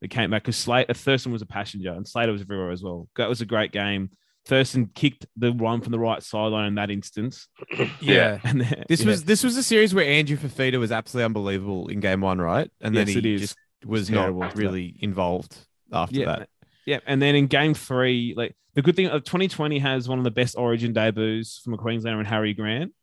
[0.02, 3.10] that came back because Slater Thurston was a passenger, and Slater was everywhere as well.
[3.18, 4.12] That was a great game.
[4.46, 7.48] Thurston kicked the run from the right sideline in that instance.
[8.02, 8.40] Yeah.
[8.44, 9.08] And then, This yeah.
[9.08, 12.70] was this was a series where Andrew Fifita was absolutely unbelievable in game one, right?
[12.82, 13.42] And then Yes, he it is.
[13.42, 14.64] just was Terrible not after that.
[14.64, 15.56] really involved
[15.92, 16.50] after yeah, that.
[16.86, 20.18] Yeah, and then in game three, like the good thing uh, of 2020 has one
[20.18, 22.94] of the best Origin debuts from a Queenslander and Harry Grant.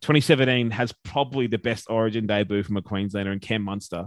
[0.00, 4.06] 2017 has probably the best Origin debut from a Queenslander and Cam Munster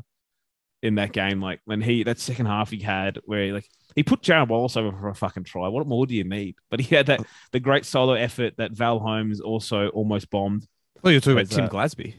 [0.82, 1.42] in that game.
[1.42, 4.78] Like when he that second half he had where he, like he put Jarrod Wallace
[4.78, 5.68] over for a fucking try.
[5.68, 6.56] What more do you need?
[6.70, 7.22] But he had that
[7.52, 10.66] the great solo effort that Val Holmes also almost bombed.
[11.04, 12.14] Well, you're talking about Tim uh, Glasby,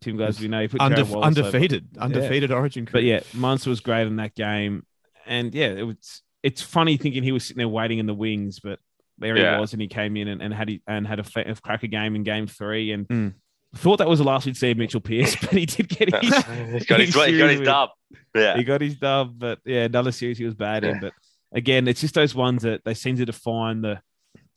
[0.00, 1.46] Tim Glasby, no, he put Unde- Jarrod Wallace over.
[1.46, 2.88] undefeated, undefeated Origin.
[2.90, 4.84] But yeah, Munster was great in that game,
[5.26, 6.22] and yeah, it was.
[6.42, 8.78] It's funny thinking he was sitting there waiting in the wings, but
[9.16, 9.54] there Yeah.
[9.54, 11.54] he was, and he came in and, and had he, and had a, fa- a
[11.54, 13.34] cracker game in game three, and Mm.
[13.74, 16.34] Thought that was the last we'd see of Mitchell Pearce, but he did get his.
[16.72, 17.90] He's got his, he got his dub.
[18.34, 18.56] Yeah.
[18.56, 21.00] He got his dub, but yeah, another series he was bad in.
[21.00, 21.12] But
[21.52, 24.00] again, it's just those ones that they seem to define the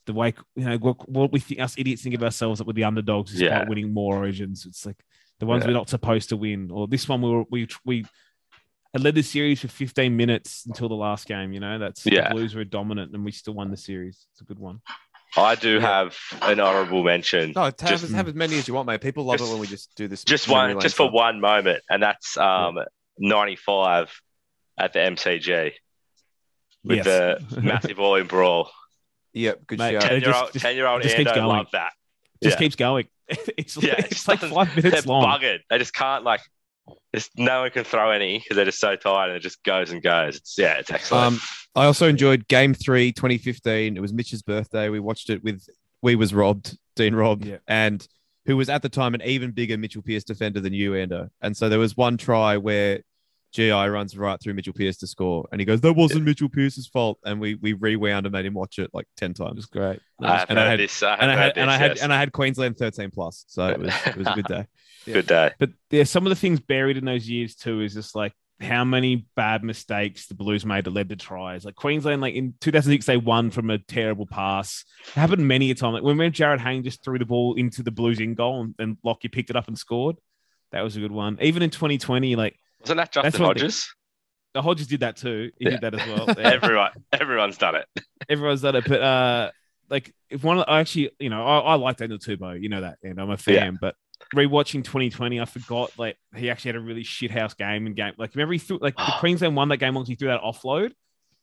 [0.06, 2.72] the way you know what, what we think us idiots think of ourselves that we're
[2.72, 3.68] the underdogs despite Yeah.
[3.68, 4.66] winning more origins.
[4.66, 5.04] It's like
[5.40, 5.68] the ones Yeah.
[5.72, 8.06] we're not supposed to win, or this one we were we we
[8.94, 11.52] had led the series for 15 minutes until the last game.
[11.52, 12.30] You know, that's Yeah.
[12.30, 14.26] the Blues were dominant and we still won the series.
[14.32, 14.80] It's a good one.
[15.38, 17.54] I do have an honourable mention.
[17.56, 19.02] No, have, just, as, have as many as you want, mate.
[19.02, 20.24] People love Just- it when we just do this.
[20.24, 22.80] just one, lane just for one moment, and that's um,
[23.20, 24.22] 95
[24.78, 25.72] at the MCG
[26.84, 27.06] with Yes.
[27.50, 28.70] the massive all in brawl.
[29.34, 30.02] Yep, good Mate, shout.
[30.02, 31.92] Ten year old, just- just- ten year old it just Ando loved that.
[32.42, 32.60] Just Yeah.
[32.60, 33.08] keeps going.
[33.30, 35.24] it's Yeah, it it's just like doesn't- five minutes They're long.
[35.26, 35.60] buggered.
[35.70, 36.42] They just can't like.
[37.16, 39.92] Just no one can throw any because they're just so tired and it just goes
[39.92, 40.36] and goes.
[40.38, 41.26] It's yeah, it's excellent.
[41.26, 41.40] Um,
[41.76, 43.96] I also enjoyed Game Three, 2015.
[43.98, 44.90] It was Mitch's birthday.
[44.90, 45.68] We watched it with
[46.02, 47.58] We Was Robbed, Dean Robb, Yeah.
[47.68, 48.06] and
[48.46, 51.30] who was at the time an even bigger Mitchell Pearce defender than you, Ando.
[51.42, 53.02] And so there was one try where
[53.54, 56.88] GI runs right through Mitchell Pearce to score, and he goes, "That wasn't Mitchell Pearce's
[56.88, 59.40] fault." And we we rewound and made him watch it like ten times.
[59.40, 59.56] It times.
[59.58, 60.00] was great.
[60.22, 61.02] I and I had- this.
[61.02, 62.02] I And I heard had and I had yes.
[62.04, 64.66] and I had Queensland 13 plus, so it was it was a good day.
[65.14, 65.52] good day.
[65.60, 68.84] But yeah, some of the things buried in those years too is just like how
[68.84, 71.64] many bad mistakes the Blues made that led to tries.
[71.64, 74.84] Like Queensland, like in 2006, they won from a terrible pass.
[75.10, 75.94] It happened many a time.
[75.94, 78.98] Like when Jarryd Hayne just threw the ball into the Blues in goal and, and
[79.04, 80.16] Lockie picked it up and scored.
[80.72, 81.38] That was a good one.
[81.42, 83.62] Even in 2020, like Wasn't that That's Justin one thing.
[83.64, 83.94] Hodges?
[84.54, 85.52] the Hodges did that too.
[85.60, 85.72] He Yeah.
[85.72, 86.26] did that as well.
[86.38, 86.50] Yeah.
[86.54, 87.86] Everyone, everyone's done it.
[88.30, 88.86] everyone's done it.
[88.88, 89.52] But uh,
[89.90, 92.98] like if one, I actually, you know, I, I like Daniel Tupou, you know that,
[93.04, 93.54] and I'm a fan.
[93.54, 93.72] Yeah.
[93.80, 93.96] But
[94.36, 98.14] rewatching 2020, I forgot like he actually had a really shit house game in game.
[98.18, 99.18] Like remember he threw like the ah.
[99.20, 100.92] Queensland won that game once he threw that offload.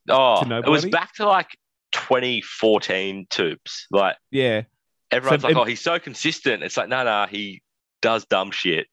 [0.09, 1.49] Oh, it was back to like
[1.93, 3.87] 2014 tubes.
[3.91, 4.63] Like Yeah,
[5.11, 6.63] everyone's So like, it- oh, he's so consistent.
[6.63, 7.63] It's like, no, no, he
[8.03, 8.87] does dumb shit.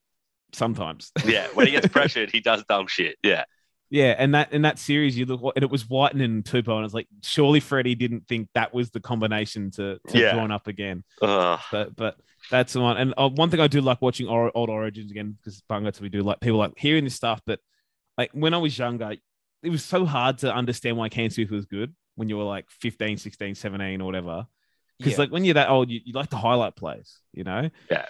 [0.53, 1.11] sometimes.
[1.25, 3.17] Yeah, when he gets pressured, he does dumb shit.
[3.23, 3.43] Yeah,
[3.91, 6.85] yeah, and that in that series, you look and it was Wighton and Tupou, and
[6.85, 10.31] it's like surely Freddie didn't think that was the combination to to Yeah.
[10.31, 11.03] join up again.
[11.21, 11.59] Ugh.
[11.71, 12.15] But but
[12.49, 12.97] that's the one.
[12.97, 16.09] And uh, one thing I do like watching or- old Origins again because Bunga we
[16.09, 17.41] do like people like hearing this stuff.
[17.45, 17.59] But
[18.17, 19.13] like when I was younger,
[19.61, 22.65] it was so hard to understand why Cam Smith was good when you were like
[22.69, 24.47] 15, 16, 17 or whatever.
[24.97, 25.19] Because Yeah.
[25.19, 27.69] like when you're that old, you, you like to highlight plays, you know?
[27.89, 28.05] Yeah.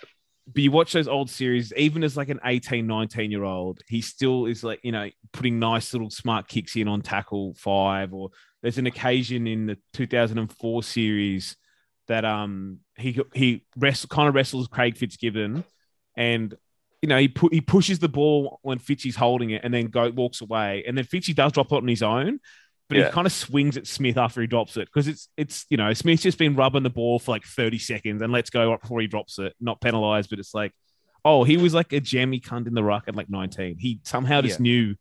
[0.48, 4.02] But you watch those old series, even as like an 18, 19 year old, he
[4.02, 8.14] still is like, you know, putting nice little smart kicks in on tackle five.
[8.14, 8.32] Or
[8.62, 11.56] there's an occasion in the 2004 series
[12.08, 15.64] that um he he wrestle, kind of wrestles Craig Fitzgibbon
[16.18, 16.56] and
[17.02, 20.10] you know he put he pushes the ball when Fitchy's holding it and then go
[20.10, 22.40] walks away and then Fitchy does drop it on his own
[22.92, 23.06] but Yeah.
[23.08, 25.94] he kind of swings at Smith after he drops it because it's it's you know
[25.94, 29.00] Smith's just been rubbing the ball for like 30 seconds and let's go right before
[29.02, 30.74] he drops it not penalized but it's like
[31.24, 34.42] oh he was like a jammy cunt in the ruck at like 19 he somehow
[34.42, 34.64] just Yeah.
[34.64, 34.96] knew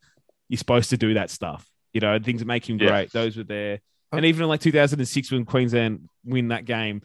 [0.49, 2.87] you're supposed to do that stuff you know things that make him Yeah.
[2.87, 3.79] great those were there
[4.13, 4.17] oh.
[4.17, 7.01] And even in like 2006, when Queensland win that game,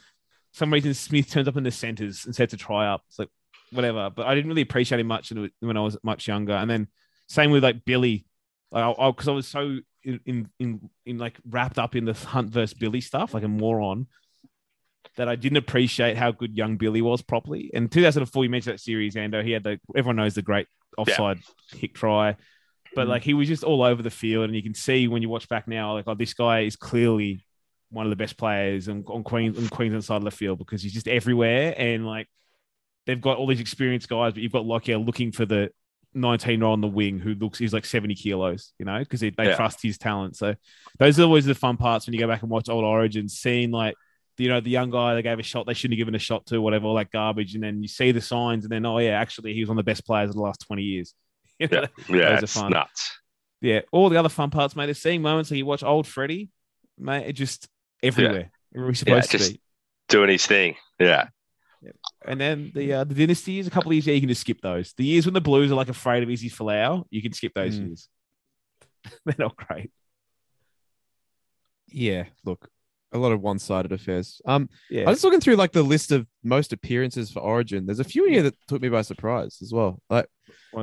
[0.53, 3.03] some reason Smith turns up in the centres and sets a try up.
[3.09, 3.29] It's like
[3.71, 4.11] whatever.
[4.11, 6.55] But I didn't really appreciate him much when I was much younger.
[6.55, 6.89] And then
[7.29, 8.27] same with like Billy,
[8.73, 12.15] like because I, I, was so in, in in in like wrapped up in the
[12.15, 14.07] Hunt versus Billy stuff, like a moron,
[15.17, 17.71] that I didn't appreciate how good young Billy was properly.
[17.75, 19.45] And 2004, you mentioned that series, Ando.
[19.45, 21.39] He had the everyone knows the great offside
[21.73, 21.81] yeah.
[21.81, 22.37] kick try,
[22.95, 23.11] but mm.
[23.11, 25.49] like he was just all over the field, and you can see when you watch
[25.49, 27.45] back now, like oh, this guy is clearly
[27.91, 30.83] one of the best players on, on Queens on Queensland side of the field because
[30.83, 32.29] he's just everywhere, and like
[33.07, 35.71] they've got all these experienced guys, but you've got Lockyer looking for the
[36.17, 39.47] 19 on the wing who looks he's like 70 kilos, you know, because they, they
[39.47, 39.57] yeah.
[39.57, 40.37] trust his talent.
[40.37, 40.55] So
[40.99, 43.71] those are always the fun parts when you go back and watch old origins, seeing
[43.71, 43.95] like
[44.39, 46.47] you know, the young guy they gave a shot they shouldn't have given a shot
[46.47, 47.55] to, whatever, all that garbage.
[47.55, 49.85] And then you see the signs, and then, oh, yeah, actually, he was one of
[49.85, 51.15] the best players of the last 20 years.
[51.59, 52.71] You know, yeah, yeah it's fun.
[52.71, 53.19] nuts.
[53.63, 56.51] Yeah, all the other fun parts, mate, is seeing moments like you watch old Freddie,
[56.99, 57.67] mate, it just
[58.03, 58.51] everywhere.
[58.75, 58.81] Yeah.
[58.83, 59.61] Where he's supposed yeah, to be.
[60.11, 60.77] Doing his thing.
[61.01, 61.29] Yeah.
[62.25, 64.41] And then the uh, the dynasty years, a couple of years, yeah, you can just
[64.41, 64.93] skip those.
[64.97, 67.79] The years when the Blues are like afraid of Izzy Folau, you can skip those
[67.79, 67.89] mm.
[67.89, 68.09] years.
[69.25, 69.91] They're not great.
[71.89, 72.69] Yeah, look,
[73.13, 74.41] a lot of one-sided affairs.
[74.45, 75.07] Um, yeah.
[75.07, 77.87] I was looking through like the list of most appearances for Origin.
[77.87, 80.01] There's a few here that took me by surprise as well.
[80.11, 80.27] Like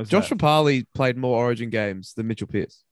[0.06, 2.82] Josh Papalii played more Origin games than Mitchell Pearce.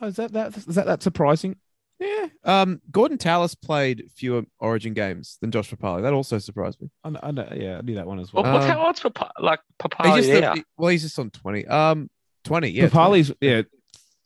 [0.00, 1.56] Oh, is that that is that that surprising?
[1.98, 2.26] Yeah.
[2.44, 6.02] Um, Gordon Tallis played fewer Origin games than Josh Papalii.
[6.02, 6.90] That also surprised me.
[7.02, 8.44] I know, I know, yeah, I knew that one as well.
[8.44, 10.16] well what's um, how old's Papa, like Papalii?
[10.16, 10.54] He's yeah.
[10.76, 11.66] well, he's just on twenty.
[11.66, 12.08] Um,
[12.44, 12.70] twenty.
[12.70, 12.86] Yeah.
[12.86, 13.62] Papalii's yeah.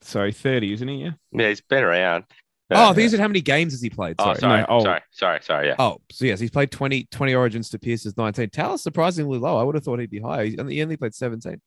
[0.03, 0.97] Sorry, thirty, isn't he?
[0.97, 1.13] Yeah.
[1.33, 2.25] Yeah, he's been around.
[2.75, 4.21] Oh, I think said how many games has he played?
[4.21, 4.37] Sorry.
[4.37, 4.83] Oh, sorry, no, oh.
[4.83, 5.67] sorry, sorry, sorry.
[5.69, 5.77] Yeah.
[5.79, 8.51] Oh, so yes, he's played 20, 20 Origins to Pearce's 19.
[8.51, 9.59] Tallis surprisingly low.
[9.59, 10.45] I would have thought he'd be higher.
[10.45, 11.61] He only, he only played 17.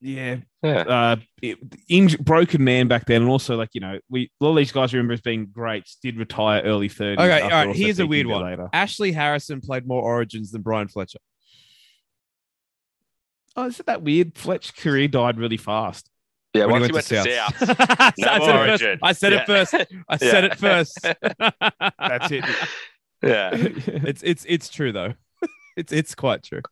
[0.00, 0.80] Yeah, yeah.
[0.80, 4.56] Uh, it, broken man back then, and also like you know, we a lot of
[4.56, 7.14] these guys remember as being greats Did retire early 30s.
[7.14, 7.74] Okay, all right.
[7.74, 8.44] Here's a weird one.
[8.44, 8.68] Later.
[8.72, 11.18] Ashley Harrison played more Origins than Bryan Fletcher.
[13.56, 14.38] Oh, is it that weird?
[14.38, 16.08] Fletch's career died really fast.
[16.54, 17.58] Yeah, when once he went, he went to, South.
[17.58, 18.14] South.
[18.18, 19.74] no I, said I, said it first.
[20.08, 20.98] I said it first.
[21.98, 22.44] That's it.
[23.20, 25.14] Yeah, it's it's it's true though.
[25.76, 26.62] it's it's quite true.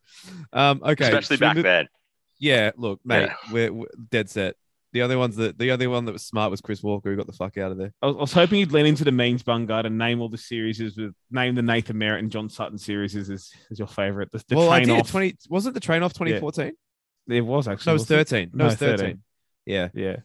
[0.53, 1.87] Um, okay, especially back then.
[2.39, 3.33] Yeah, look, mate, yeah.
[3.51, 4.55] We're, we're, dead set.
[4.93, 7.27] The only ones that the only one that was smart was Chris Walker, who got
[7.27, 7.93] the fuck out of there.
[8.01, 10.37] I was, I was hoping he'd lean into the means Bungard and name all the
[10.37, 14.31] series with name the Nathan Merritt and John Sutton series as, as your favorite.
[14.31, 14.91] The, the well, I did.
[14.91, 15.11] Off.
[15.11, 16.73] Twenty was it the train off 2014?
[17.27, 17.37] Yeah.
[17.37, 17.89] It was actually.
[17.89, 18.51] No, it was 13.
[18.53, 18.97] No, it was 13.
[18.97, 19.23] 13.
[19.65, 19.89] Yeah.
[19.93, 20.15] Yeah.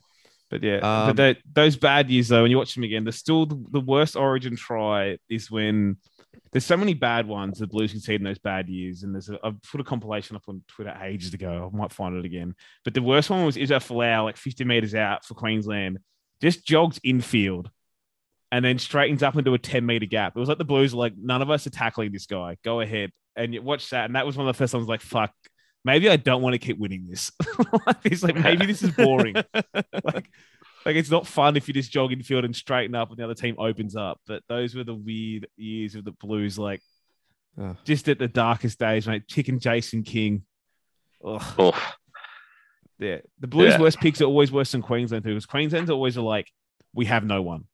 [0.52, 3.46] But yeah, um, but those bad years though, when you watch them again, the still
[3.46, 5.96] the, the worst Origin try is when
[6.52, 9.38] there's so many bad ones the Blues conceded in those bad years, and there's a,
[9.42, 11.70] I've put a compilation up on Twitter ages ago.
[11.72, 12.54] I might find it again.
[12.84, 15.98] But the worst one was Isa Folau, like 50 meters out for Queensland,
[16.42, 17.70] just jogs infield
[18.50, 20.36] and then straightens up into a 10 meter gap.
[20.36, 22.58] It was like the Blues like, none of us are tackling this guy.
[22.62, 23.10] Go ahead.
[23.34, 25.32] And you watch that, and that was one of the first times like, fuck,
[25.86, 27.32] maybe I don't want to keep winning this.
[28.04, 29.36] it's like maybe this is boring.
[30.04, 30.28] like,
[30.84, 33.24] like it's not fun if you just jog in field and straighten up and the
[33.24, 34.20] other team opens up.
[34.26, 36.80] But those were the weird years of the Blues, like
[37.58, 37.76] oh.
[37.84, 39.28] just at the darkest days, mate.
[39.28, 40.44] Chicken Jason King.
[41.24, 41.72] Oh.
[42.98, 43.18] Yeah.
[43.40, 43.80] The Blues' yeah.
[43.80, 46.48] worst picks are always worse than Queensland because Queensland's always are like,
[46.94, 47.64] we have no one.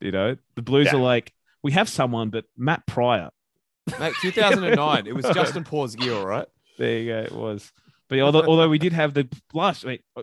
[0.00, 0.96] You know, the Blues yeah.
[0.96, 3.30] are like, we have someone, but Matt Prior.
[3.98, 6.46] Mate, 2009, it was Justin Porzigiel, right?
[6.78, 7.18] There you go.
[7.20, 7.72] It was.
[8.08, 10.22] But although, although we did have the last, wait, uh,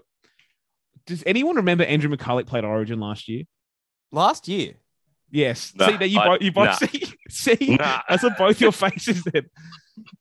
[1.07, 3.43] does anyone remember Andrew McCullough played Origin last year?
[4.11, 4.73] Last year.
[5.31, 5.73] Yes.
[5.75, 6.87] Nah, see that you both you both nah.
[6.87, 8.01] see see nah.
[8.07, 9.49] I saw both your faces then.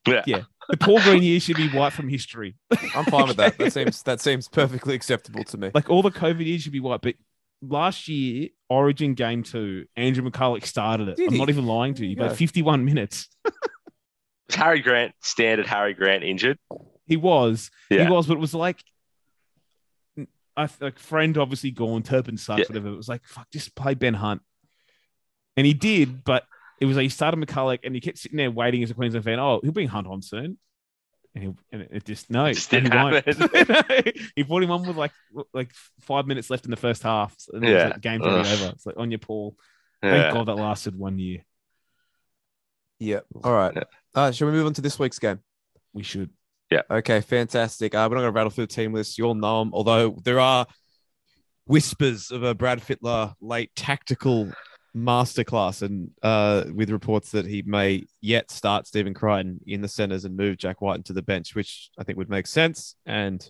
[0.07, 0.23] Yeah.
[0.27, 0.43] yeah.
[0.69, 2.57] The Paul Green year should be white from history.
[2.95, 3.57] I'm fine with that.
[3.59, 5.71] That seems that seems perfectly acceptable to me.
[5.75, 7.15] Like all the COVID years should be white, but
[7.63, 11.17] last year, Origin game two, Andrew McCullough started it.
[11.17, 11.39] Did I'm he?
[11.39, 13.29] not even lying to you, but 51 minutes.
[13.45, 16.59] Was Harry Grant standard Harry Grant injured?
[17.07, 17.71] He was.
[17.91, 18.05] Yeah.
[18.05, 18.83] He was, but it was like
[20.57, 22.66] a, a friend obviously gone, Turpin sucks, yeah.
[22.69, 22.89] whatever.
[22.89, 24.43] It was like, fuck, just play Ben Hunt.
[25.57, 26.45] And he did, but
[26.81, 29.24] it was like he started McCullough and he kept sitting there waiting as a Queensland
[29.24, 29.39] fan.
[29.39, 30.59] Oh, he'll bring Hunt on soon.
[31.35, 34.12] And, he, and it just no, it just didn't he happen.
[34.37, 35.12] he brought him on with like
[35.53, 35.70] like
[36.01, 37.89] five minutes left in the first half, and yeah.
[37.89, 38.73] like, game to be over.
[38.73, 39.55] It's like on your Paul.
[40.01, 40.33] Thank yeah.
[40.33, 41.45] God that lasted one year.
[42.99, 43.20] Yeah.
[43.45, 43.74] All right.
[43.74, 43.83] Yeah.
[44.15, 45.41] Uh, shall we move on to this week's game?
[45.93, 46.31] We should.
[46.70, 46.82] Yeah.
[46.90, 47.94] Okay, fantastic.
[47.94, 49.18] Uh, we're not going to rattle through the team list.
[49.18, 50.66] You all know them, although there are
[51.66, 54.51] whispers of a Brad Fittler late tactical
[54.97, 60.24] masterclass, and uh, with reports that he may yet start Stephen Crichton in the centres
[60.24, 62.97] and move Jack Wighton into the bench, which I think would make sense.
[63.06, 63.48] And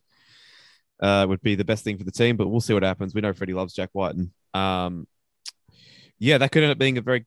[1.00, 2.36] uh, would be the best thing for the team.
[2.36, 3.14] But we'll see what happens.
[3.14, 5.06] We know Freddie loves Jack Wighton, and um,
[6.18, 7.26] yeah, that could end up being a very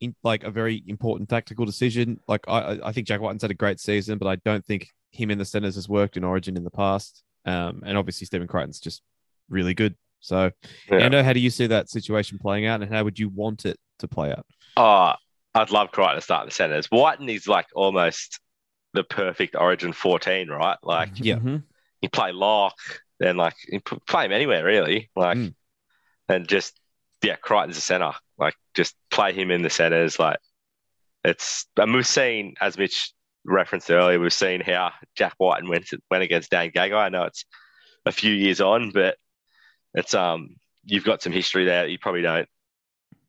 [0.00, 2.20] in, like a very important tactical decision.
[2.28, 5.30] Like I, I- think Jack Wighton's had a great season, but I don't think him
[5.30, 7.22] in the centers has worked in Origin in the past.
[7.44, 9.02] Um, and obviously Stephen Crichton's just
[9.48, 9.94] really good.
[10.20, 10.50] So,
[10.90, 11.00] Yeah.
[11.08, 13.78] Ando, how do you see that situation playing out, and how would you want it
[13.98, 14.46] to play out?
[14.76, 15.12] Oh,
[15.54, 16.88] I'd love Crichton to start in the centers.
[16.90, 18.38] Wighton is like almost
[18.94, 20.78] the perfect Origin 14, right?
[20.82, 21.36] Like Yeah.
[21.36, 21.64] Mhm.
[22.00, 22.76] you play lock,
[23.18, 25.54] then like you play him anywhere really, like, Mm.
[26.28, 26.78] and just
[27.22, 28.12] yeah, Crichton's a center.
[28.38, 30.18] Like just play him in the centers.
[30.18, 30.38] Like
[31.24, 33.12] it's and we've seen as Mitch
[33.44, 36.96] referenced earlier, we've seen how Jack Wighton went went against Dan Gagai.
[36.96, 37.44] I know it's
[38.06, 39.16] a few years on, but
[39.94, 42.48] it's um you've got some history there you probably don't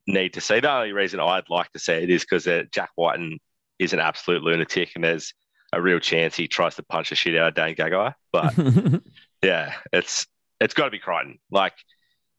[0.08, 0.60] need to see.
[0.60, 3.40] The only reason I'd like to see it is because Jack Wighton
[3.80, 5.34] is an absolute lunatic, and there's
[5.72, 8.14] a real chance he tries to punch the shit out of Dan Gagai.
[8.32, 8.54] But
[9.44, 10.28] yeah, it's
[10.60, 11.40] it's got to be Crichton.
[11.52, 11.74] Like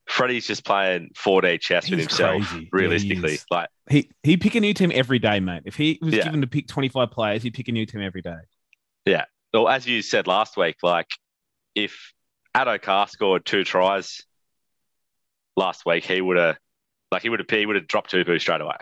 [0.06, 2.42] Freddie's just playing 4D chess with himself.
[2.42, 2.54] crazy.
[2.54, 5.62] Yeah, he Realistically, like he he'd pick a new team every day, mate.
[5.64, 6.24] If he was Yeah.
[6.24, 8.36] given to pick 25 players, he'd pick a new team every day.
[9.06, 9.24] Yeah.
[9.52, 11.06] Well, as you said last week, like
[11.74, 12.12] if
[12.54, 14.22] Addo-Carr scored two tries
[15.56, 16.56] last week, he would have
[17.10, 18.76] like he would have he would have dropped Tupou straight away.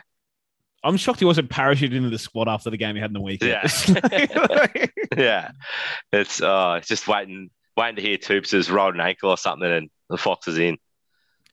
[0.84, 3.20] I'm shocked he wasn't parachuted into the squad after the game he had in the
[3.20, 3.50] weekend.
[3.52, 4.86] Yeah.
[5.16, 5.50] yeah,
[6.12, 9.70] it's uh, it's just waiting waiting to hear Toops has rolled an ankle or something,
[9.70, 10.78] and the Fox is in.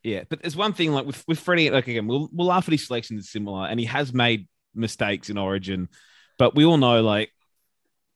[0.04, 1.70] Yeah, but there's one thing like with with Freddie.
[1.72, 5.30] Like again, we'll we'll laugh at his selection is similar, and he has made mistakes
[5.30, 5.90] in Origin,
[6.38, 7.32] but we all know like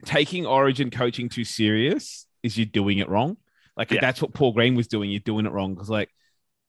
[0.05, 3.37] taking Origin coaching too serious is you're doing it wrong.
[3.77, 4.01] Like Yeah.
[4.01, 5.09] that's what Paul Green was doing.
[5.09, 6.09] You're doing it wrong because like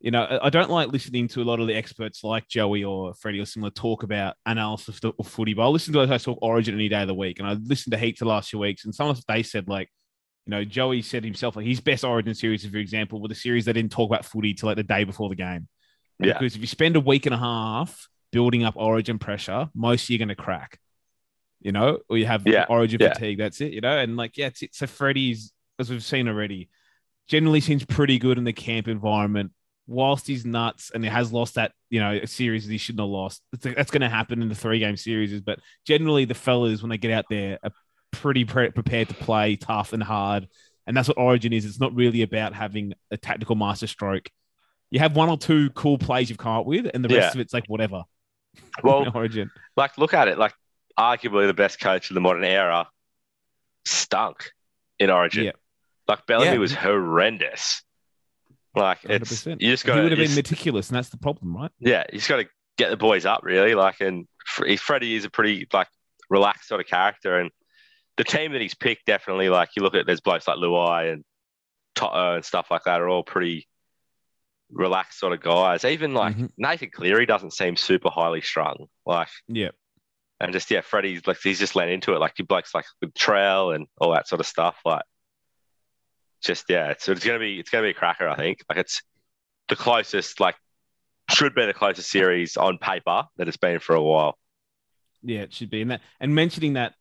[0.01, 2.85] you know I- I don't like listening to a lot of the experts like Joey
[2.85, 5.55] or Freddie or similar talk about analysis of footy.
[5.55, 7.53] But I listen to those guys talk Origin any day of the week, and I
[7.55, 9.91] listened to heaps the last few weeks, and some of they said like
[10.47, 13.65] you know, Joey said himself like his best Origin series, for example, were the series
[13.65, 15.69] that didn't talk about footy till like the day before the game.
[16.19, 16.35] Yeah.
[16.35, 20.19] Because if you spend a week and a half building up Origin pressure, most you're
[20.19, 20.79] going to crack.
[21.61, 23.15] You know, or you have Yeah, Origin yeah.
[23.15, 23.39] fatigue.
[23.39, 23.73] That's it.
[23.73, 24.75] You know, and like yeah, it's it.
[24.75, 26.69] So Freddie's, as we've seen already,
[27.27, 29.53] generally seems pretty good in the camp environment.
[29.87, 33.01] Whilst he's nuts and he has lost that, you know, a series that he shouldn't
[33.01, 33.43] have lost.
[33.53, 35.39] It's, that's going to happen in the three game series.
[35.41, 37.71] But generally, the fellas when they get out there are
[38.15, 40.49] pretty pre- prepared to play tough and hard.
[40.87, 41.65] And that's what Origin is.
[41.65, 44.29] It's not really about having a tactical master stroke.
[44.91, 47.31] You have one or two cool plays you've come up with, and the rest Yeah.
[47.33, 48.05] of it's like whatever.
[48.85, 49.51] Well, Origin.
[49.77, 50.53] like look at it, like
[50.99, 52.87] arguably the best coach of the modern era
[53.85, 54.51] stunk
[54.99, 55.45] in Origin.
[55.45, 55.53] Yeah.
[56.07, 56.59] Like Bellamy Yeah.
[56.59, 57.83] was horrendous.
[58.77, 59.61] Like it's 100%.
[59.61, 61.71] you just he got would have been meticulous, and that's the problem, right?
[61.79, 62.47] yeah, you just got to
[62.77, 63.75] get the boys up really.
[63.75, 65.89] Like and Fre- Freddie is a pretty like
[66.29, 67.51] relaxed sort of character, and
[68.17, 71.25] the team that he's picked definitely like you look at there's blokes like Luai and
[71.95, 73.67] Toto and stuff like that are all pretty
[74.73, 75.85] relaxed sort of guys.
[75.85, 76.51] Even like Mhm.
[76.57, 78.87] Nathan Cleary doesn't seem super highly strung.
[79.07, 79.71] Like Yeah.
[80.41, 82.19] and just yeah, Freddie's like he's just led into it.
[82.19, 84.79] Like you blokes like with Trail and all that sort of stuff.
[84.85, 85.03] Like
[86.43, 88.29] just yeah, it's, it's gonna be it's gonna be a cracker.
[88.29, 89.03] I think like it's
[89.69, 90.57] the closest like
[91.31, 94.37] should be the closest series on paper that it's been for a while.
[95.23, 95.81] Yeah, it should be.
[95.83, 96.95] And that and mentioning that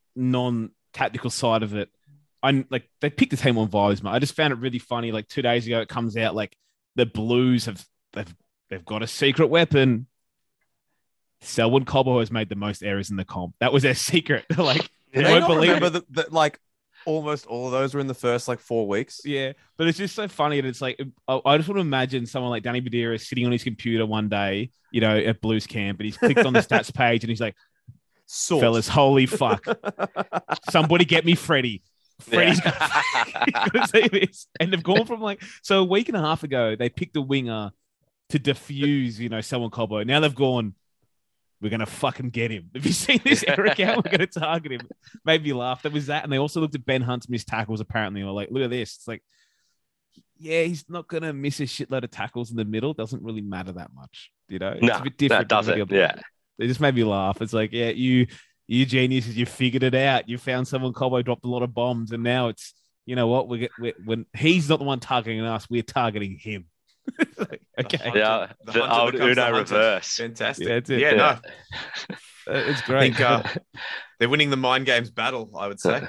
[0.94, 1.90] non-tactical side of it,
[2.42, 4.14] I'm like they picked the team on vibes, man.
[4.14, 5.12] I just found it really funny.
[5.12, 6.56] Like two days ago, it comes out like
[6.96, 8.36] the Blues have they've
[8.70, 10.08] they've got a secret weapon.
[11.42, 13.56] Selwyn Cobbo has made the most errors in the comp.
[13.60, 14.46] That was their secret.
[14.58, 16.60] like they won't believe that, that like
[17.06, 19.22] almost all of those were in the first like four weeks?
[19.24, 20.60] Yeah, but it's just so funny.
[20.60, 23.54] And it's like I, I just want to imagine someone like Danny Buderus sitting on
[23.54, 26.94] his computer one day, you know, at Blues camp, and he's clicked on the stats
[26.94, 27.56] page, and he's like,
[28.36, 28.62] Sort.
[28.62, 29.64] "Fellas, holy fuck!
[30.70, 31.84] Somebody get me Freddie."
[32.20, 32.72] Freddie's Yeah.
[33.74, 34.48] to see this.
[34.60, 37.22] And they've gone from like so a week and a half ago, they picked a
[37.22, 37.72] winger
[38.30, 40.06] to defuse, you know, someone Cobbo.
[40.06, 40.74] Now they've gone,
[41.62, 42.70] we're gonna fucking get him.
[42.74, 44.04] Have you seen this Eric out?
[44.06, 44.82] We're gonna target him.
[45.26, 45.82] Made me laugh.
[45.84, 46.24] That was that.
[46.24, 48.22] And they also looked at Ben Hunt's missed tackles, apparently.
[48.22, 48.96] And were like, look at this.
[48.96, 49.24] It's like,
[50.38, 52.94] yeah, he's not gonna miss a shitload of tackles in the middle.
[52.94, 54.72] Doesn't really matter that much, you know.
[54.72, 55.50] It's No, a bit different.
[55.50, 55.92] than doesn't.
[55.92, 56.16] Yeah.
[56.60, 57.42] They just made me laugh.
[57.42, 58.28] It's like, yeah, you
[58.68, 60.30] you geniuses, you figured it out.
[60.30, 62.74] You found someone Cobbo dropped a lot of bombs, and now it's
[63.06, 63.48] you know what?
[63.50, 63.72] We get
[64.06, 66.66] when he's not the one targeting us, we're targeting him.
[67.38, 67.62] Like,
[67.94, 70.16] okay, Yeah, The the hunter old becomes the Uno reverse.
[70.16, 70.68] Fantastic.
[70.68, 71.00] Yeah, that's it.
[71.00, 71.18] Yeah, Yeah.
[71.18, 73.00] no, Uh, it's I great.
[73.16, 73.44] think uh,
[74.20, 75.52] they're winning the mind games battle.
[75.58, 76.04] I would say.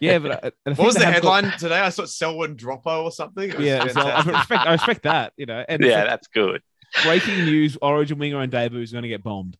[0.00, 1.78] yeah, but I, I What was the have got- headline today?
[1.78, 3.52] I saw Selwyn Droppo or something.
[3.60, 5.32] Yeah, so I respect I respect that.
[5.36, 6.62] You know, and Yeah, that's good.
[7.04, 9.56] breaking news: Origin winger and debut is going to get bombed.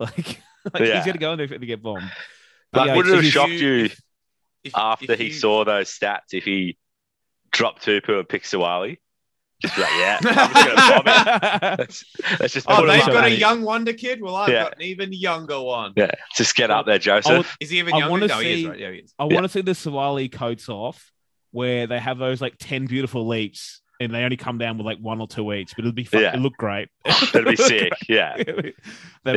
[0.00, 0.40] Like,
[0.80, 0.96] like Yeah.
[0.96, 2.10] he's going to go in there to get bombed.
[2.72, 3.90] But Like, yeah, would it have shocked you- you
[4.64, 6.76] If- after if he you- saw those stats if he
[7.52, 8.98] dropped Tupou and pick Suaalii.
[9.60, 11.78] Just be like, yeah, I'm just gonna bomb it.
[11.80, 12.04] Let's,
[12.38, 14.20] let's just Oh, they've got a young wonder kid.
[14.22, 14.64] Well, I've Yeah.
[14.64, 15.94] got an even younger one.
[15.96, 17.56] Yeah, just get up there, Joseph.
[17.58, 18.10] Is he even I younger?
[18.12, 18.78] wanna No, he is see- right.
[18.78, 19.14] Yeah, he is.
[19.18, 19.34] I Yeah.
[19.34, 21.10] want to see the Suaalii coats off
[21.50, 24.98] where they have those like 10 beautiful leaps and they only come down with like
[24.98, 26.20] one or two each, but it'll be fun.
[26.22, 26.28] Yeah.
[26.30, 26.88] It'll look great.
[27.32, 27.92] That'd be sick.
[28.08, 28.74] Yeah, That'd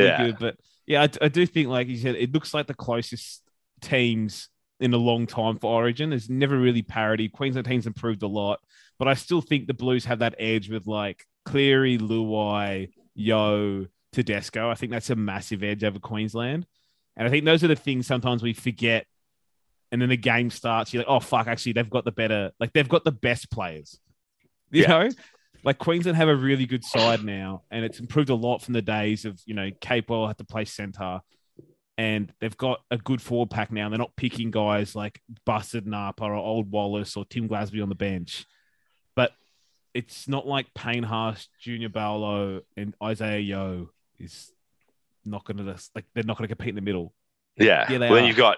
[0.06, 0.18] Yeah.
[0.18, 0.38] be good.
[0.38, 0.56] But
[0.86, 3.42] yeah, I, I do think, like you said, it looks like the closest
[3.80, 4.48] teams
[4.80, 6.10] in a long time for Origin.
[6.10, 7.28] There's never really parity.
[7.28, 8.60] Queensland teams improved a lot,
[8.98, 14.70] but I still think the Blues have that edge with like Cleary, Luai, Yeo, Tedesco.
[14.70, 16.66] I think that's a massive edge over Queensland.
[17.16, 19.06] And I think those are the things sometimes we forget.
[19.90, 22.72] And then the game starts, you're like, oh, fuck, actually, they've got the better, like,
[22.72, 24.00] they've got the best players.
[24.72, 24.88] You Yeah.
[24.88, 25.08] know?
[25.64, 28.82] Like, Queensland have a really good side now, and it's improved a lot from the
[28.82, 31.20] days of, you know, Capewell had to play center,
[31.96, 33.88] and they've got a good forward pack now.
[33.88, 37.94] They're not picking guys like Busted Napa or Old Wallace or Tim Glasby on the
[37.94, 38.44] bench.
[39.14, 39.32] But
[39.94, 44.50] it's not like Payne Haas, Junior Paulo, and Isaiah Yeo is
[45.24, 47.14] not going to, like, they're not going to compete in the middle.
[47.56, 47.86] yeah.
[47.88, 48.56] Yeah, well, then you've got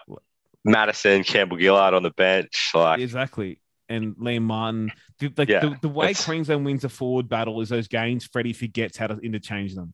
[0.65, 2.71] Madison, Campbell Gillard on the bench.
[2.73, 3.59] Like, Exactly.
[3.89, 7.61] And Liam Martin, the, like Yeah, the, the way it's- Queensland wins a forward battle
[7.61, 8.25] is those games.
[8.25, 9.93] Freddie forgets how to interchange them.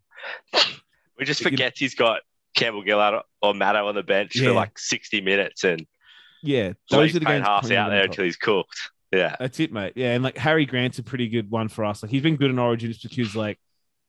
[1.18, 2.20] we just forget he's got
[2.54, 4.48] Campbell Gillard or Maddo on the bench Yeah.
[4.48, 5.86] for like 60 minutes and
[6.42, 7.46] Yeah, those are the games.
[7.46, 8.78] Queensland out there until he's cooked.
[9.12, 9.34] Yeah.
[9.40, 9.94] That's it, mate.
[9.96, 12.02] Yeah, and like Harry Grant's a pretty good one for us.
[12.02, 13.58] Like he's been good in Origin just because, like,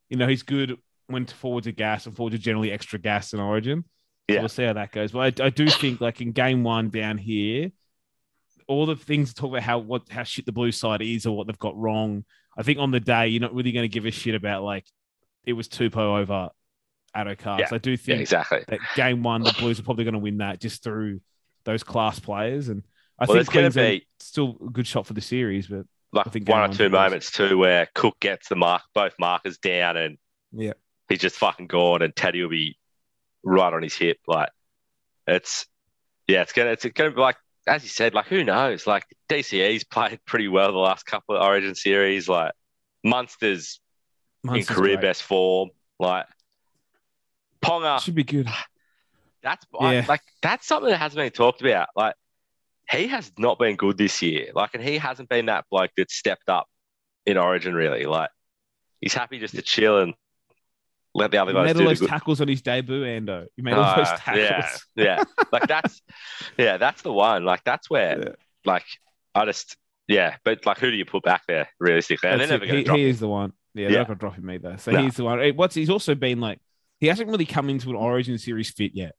[0.09, 0.77] you know, he's good
[1.07, 3.83] when forwards are gas and forwards are generally extra gas in Origin.
[4.29, 4.39] So Yeah.
[4.41, 5.11] we'll see how that goes.
[5.11, 7.71] But I, I do think, like in game one down here,
[8.71, 11.35] all the things to talk about how what how shit the blue side is or
[11.35, 12.23] what they've got wrong.
[12.57, 14.85] I think on the day you're not really going to give a shit about like
[15.45, 16.49] it was Tupou over.
[17.13, 17.65] Yeah.
[17.67, 18.63] So I do Yeah, think exactly.
[18.69, 21.19] that game one the Blues are probably going to win that just through
[21.65, 22.69] those class players.
[22.69, 22.83] And
[23.19, 26.29] I Well, think Queensland be- still a good shot for the series, but Like I
[26.29, 30.17] think one or two moments too where Cook gets the mark, both markers down and
[30.53, 30.73] Yeah.
[31.09, 32.77] he's just fucking gone and Teddy will be
[33.43, 34.19] right on his hip.
[34.25, 34.49] Like
[35.27, 35.65] it's,
[36.27, 37.35] yeah, it's gonna, it's gonna be like,
[37.67, 38.87] as you said, like who knows?
[38.87, 42.27] Like DCE's played pretty well the last couple of Origin series.
[42.29, 42.53] Like
[43.03, 43.79] Munster's
[44.43, 45.01] Munster's in career great.
[45.01, 45.69] best form.
[45.99, 46.25] Like
[47.61, 48.47] Ponga, should be good.
[49.43, 51.89] that's I- like that's something that hasn't been talked about.
[51.95, 52.15] Like
[52.89, 54.47] he has not been good this year.
[54.53, 56.67] Like, and he hasn't been that bloke that stepped up
[57.25, 58.05] in Origin really.
[58.05, 58.29] Like
[58.99, 60.13] he's happy just to chill and
[61.13, 62.09] let the other He guys made do all those good.
[62.09, 63.45] tackles on his debut, Ando.
[63.55, 64.85] You made all those Ah, tackles.
[64.95, 65.23] yeah, yeah.
[65.51, 66.01] Like that's
[66.57, 67.43] yeah, that's the one.
[67.45, 68.29] Like that's where Yeah.
[68.65, 68.85] like
[69.35, 69.75] I just
[70.07, 72.29] yeah, but like who do you put back there realistically?
[72.29, 72.67] And they're never it.
[72.67, 73.09] going he, to drop he him.
[73.09, 73.53] is the one.
[73.73, 73.97] Yeah, they're Yeah.
[73.99, 74.77] not going to drop him either.
[74.77, 75.01] So No.
[75.03, 75.39] he's the one.
[75.39, 76.59] Hey, What's he's also been like?
[76.99, 79.15] He hasn't really come into an Origin series fit yet.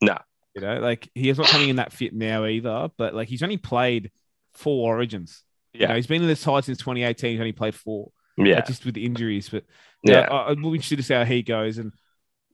[0.00, 0.16] No.
[0.54, 2.88] You know, like he is not coming in that fit now either.
[2.96, 4.10] But like he's only played
[4.54, 5.42] four Origins.
[5.74, 5.88] You Yeah.
[5.88, 7.32] know, he's been in the side since 2018.
[7.32, 8.10] He's only played four.
[8.38, 9.48] Yeah, like, just with the injuries.
[9.48, 9.64] But
[10.06, 11.78] yeah, yeah, I, I will be interested to see how he goes.
[11.78, 11.92] And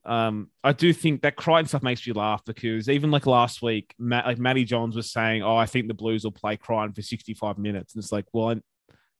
[0.05, 3.93] um, I do think that Crichton stuff makes you laugh because even like last week,
[3.97, 7.01] Matt, like Matty Johns was saying, "Oh, I think the Blues will play Crichton for
[7.01, 8.55] 65 minutes," and it's like, well,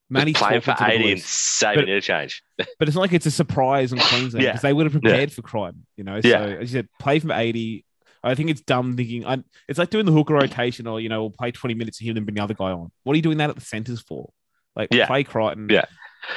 [0.09, 1.25] Matty's playing for talking to eighty and Blues.
[1.25, 2.43] saving But- interchange.
[2.57, 4.51] but it's not like it's a surprise on Queensland Yeah.
[4.51, 6.19] because they would have prepared for Crichton, you know.
[6.21, 6.41] So Yeah.
[6.43, 7.85] as you said, play from 80.
[8.25, 9.25] I think it's dumb thinking.
[9.25, 12.07] I, it's like doing the hooker rotation, or you know, we'll play 20 minutes of
[12.07, 12.91] him and bring the other guy on.
[13.03, 14.31] What are you doing that at the centers for?
[14.75, 15.07] Like Yeah.
[15.07, 15.67] play Crichton.
[15.69, 15.85] Yeah.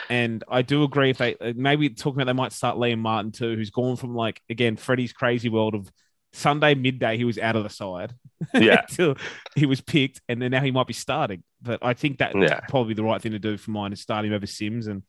[0.09, 3.33] And I do agree if they uh, maybe talking about they might start Liam Martin
[3.33, 5.91] too, who's gone from like again Freddie's crazy world of
[6.33, 8.15] Sunday midday he was out of the side
[8.55, 9.17] Yeah, until
[9.55, 11.43] he was picked, and then now he might be starting.
[11.63, 12.61] But I think that's Yeah.
[12.69, 15.03] probably the right thing to do for mine is start him over Sims and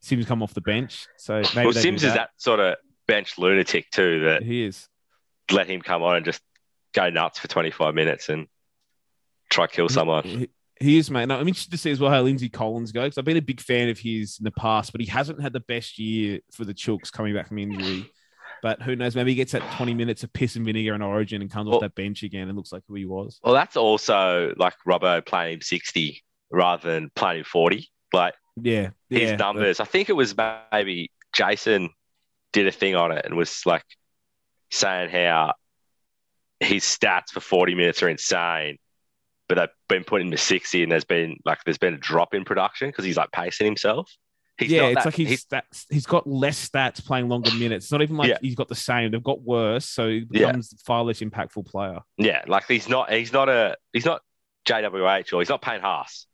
[0.00, 1.06] Sims come off the bench.
[1.18, 2.76] So maybe well, Sims is that sort of
[3.06, 4.88] bench lunatic too that He is.
[5.52, 6.40] let him come on and just
[6.94, 8.46] go nuts for twenty five minutes and
[9.50, 10.48] try kill someone.
[10.80, 11.26] He, is, mate.
[11.28, 13.18] No, I'm interested to see as well how Lindsay Collins goes.
[13.18, 15.60] I've been a big fan of his in the past, but he hasn't had the
[15.60, 18.10] best year for the Chooks coming back from injury.
[18.62, 19.14] But who knows?
[19.14, 21.76] Maybe he gets that 20 minutes of piss and vinegar and Origin and comes Well-
[21.76, 23.40] off that bench again and looks like who he was.
[23.42, 27.88] Well, that's also like Robbo playing him sixty rather than playing him forty.
[28.12, 29.36] Like Yeah, his yeah.
[29.36, 29.80] numbers.
[29.80, 30.34] I think it was
[30.72, 31.90] maybe Jason
[32.52, 33.84] did a thing on it and was like
[34.70, 35.54] saying how
[36.58, 38.76] his stats for 40 minutes are insane,
[39.50, 42.34] but they've been put him to 60 and there's been like there's been a drop
[42.34, 44.10] in production because he's like pacing himself.
[44.56, 45.86] He's yeah, not it's that- like his he's- stats.
[45.90, 47.86] He's got less stats playing longer minutes.
[47.86, 48.38] It's not even like Yeah.
[48.40, 49.10] he's got the same.
[49.10, 50.46] They've got worse, so he Yeah.
[50.46, 51.98] becomes far less impactful player.
[52.16, 54.22] yeah, like he's not he's not a he's not
[54.66, 56.26] JWH or he's not Payne Haas.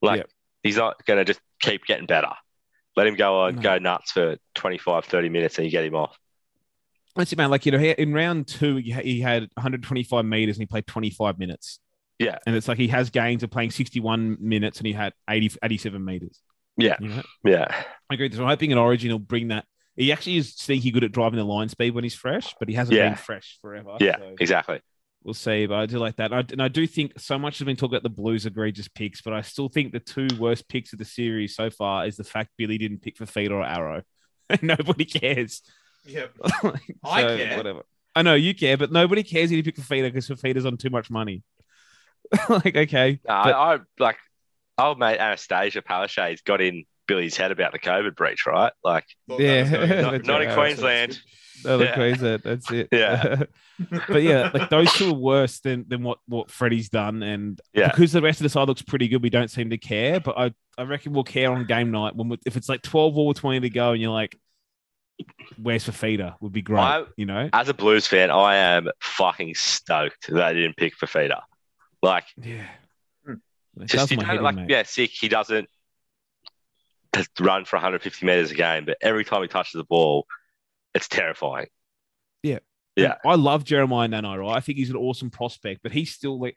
[0.00, 0.30] Like Yep.
[0.62, 2.32] he's not gonna just keep getting better.
[2.96, 3.62] Let him go on, No.
[3.62, 6.16] go nuts for 25, 30 minutes and you get him off.
[7.16, 7.50] That's it, man.
[7.50, 10.86] Like you know, he, in round two, he, he had 125 meters and he played
[10.86, 11.78] 25 minutes.
[12.22, 12.38] Yeah.
[12.46, 16.04] And it's like he has gains of playing 61 minutes and he had 80, 87
[16.04, 16.40] meters.
[16.76, 16.96] Yeah.
[17.00, 17.22] You know?
[17.44, 17.66] Yeah.
[18.10, 18.30] I agree.
[18.32, 19.64] So I'm hoping in Origin he'll bring that.
[19.96, 22.74] He actually is sneaky good at driving the line speed when he's fresh, but he
[22.74, 23.10] hasn't Yeah.
[23.10, 23.96] been fresh forever.
[24.00, 24.16] Yeah.
[24.18, 24.80] so Exactly.
[25.22, 25.66] we'll see.
[25.66, 26.32] But I do like that.
[26.32, 28.88] And I, and I do think so much has been talked about the Blues' egregious
[28.88, 32.16] picks, but I still think the two worst picks of the series so far is
[32.16, 34.02] the fact Billy didn't pick for feed or arrow.
[34.62, 35.60] Nobody cares.
[36.06, 36.32] Yep.
[36.64, 37.56] Like, I so, care.
[37.58, 37.82] Whatever.
[38.14, 40.90] I know you care, but nobody cares if you pick Fifita because Fifita's on too
[40.90, 41.42] much money.
[42.48, 43.20] like, okay.
[43.26, 44.16] No, but- I, I like
[44.78, 48.72] old mate Annastacia Palaszczuk's got in Billy's head about the COVID breach, right?
[48.84, 49.64] Like Yeah.
[50.02, 51.20] not, That's not in Queensland.
[51.64, 51.94] Oh, the Yeah.
[51.94, 52.88] Queensland, That's it.
[52.90, 53.44] Yeah.
[54.08, 57.88] but yeah, like those two are worse than than what what Freddie's done, and Yeah.
[57.88, 60.18] because the rest of the side looks pretty good, we don't seem to care.
[60.18, 63.16] But I I reckon we'll care on game night when we, if it's like twelve
[63.16, 64.36] or twenty to go, and you're like,
[65.56, 67.48] "Where's Fifita?" Would be great, I- you know?
[67.52, 71.42] As a Blues fan, I am fucking stoked that I didn't pick Fifita.
[72.02, 72.66] Like, Yeah.
[73.24, 73.34] Hmm.
[73.80, 74.70] It just you my don't, head like, mate.
[74.70, 75.10] yeah, sick.
[75.10, 75.68] He doesn't
[77.40, 80.26] run for 150 meters a game, but every time he touches the ball,
[80.94, 81.66] it's terrifying.
[82.42, 82.58] Yeah.
[82.96, 83.14] yeah.
[83.24, 84.56] I love Jeremiah Nanai, right?
[84.56, 86.56] I think he's an awesome prospect, but he's still like,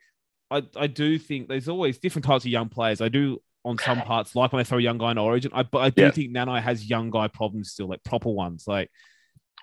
[0.52, 3.02] I, I do think there's always different types of young players.
[3.02, 5.64] I do on some parts, like when I throw a young guy in Origin, I,
[5.64, 6.12] but I do Yeah.
[6.12, 8.66] think Nanai has young guy problems still, like proper ones.
[8.68, 8.90] Like,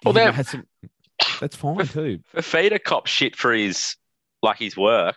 [0.04, 0.66] Well, he they're- has some,
[1.40, 2.20] that's fine too.
[2.34, 3.96] Fifita cop shit for his
[4.42, 5.16] like his work.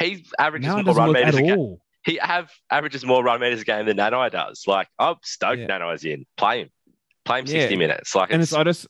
[0.00, 1.76] He averages Now more run meters a game.
[2.04, 4.64] He have averages more run meters a game than Nanai does.
[4.66, 5.66] Like I'm stoked Yeah.
[5.68, 6.26] Nanai's in.
[6.36, 6.70] Play him.
[7.24, 7.60] Play him Yeah.
[7.60, 8.14] 60 minutes.
[8.14, 8.86] Like And it's, it's, I just,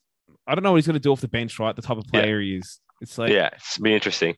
[0.47, 1.74] I don't know what he's going to do off the bench, right?
[1.74, 2.20] The type of Yeah.
[2.20, 2.81] player he is.
[3.01, 4.37] It's like, yeah, it's be interesting.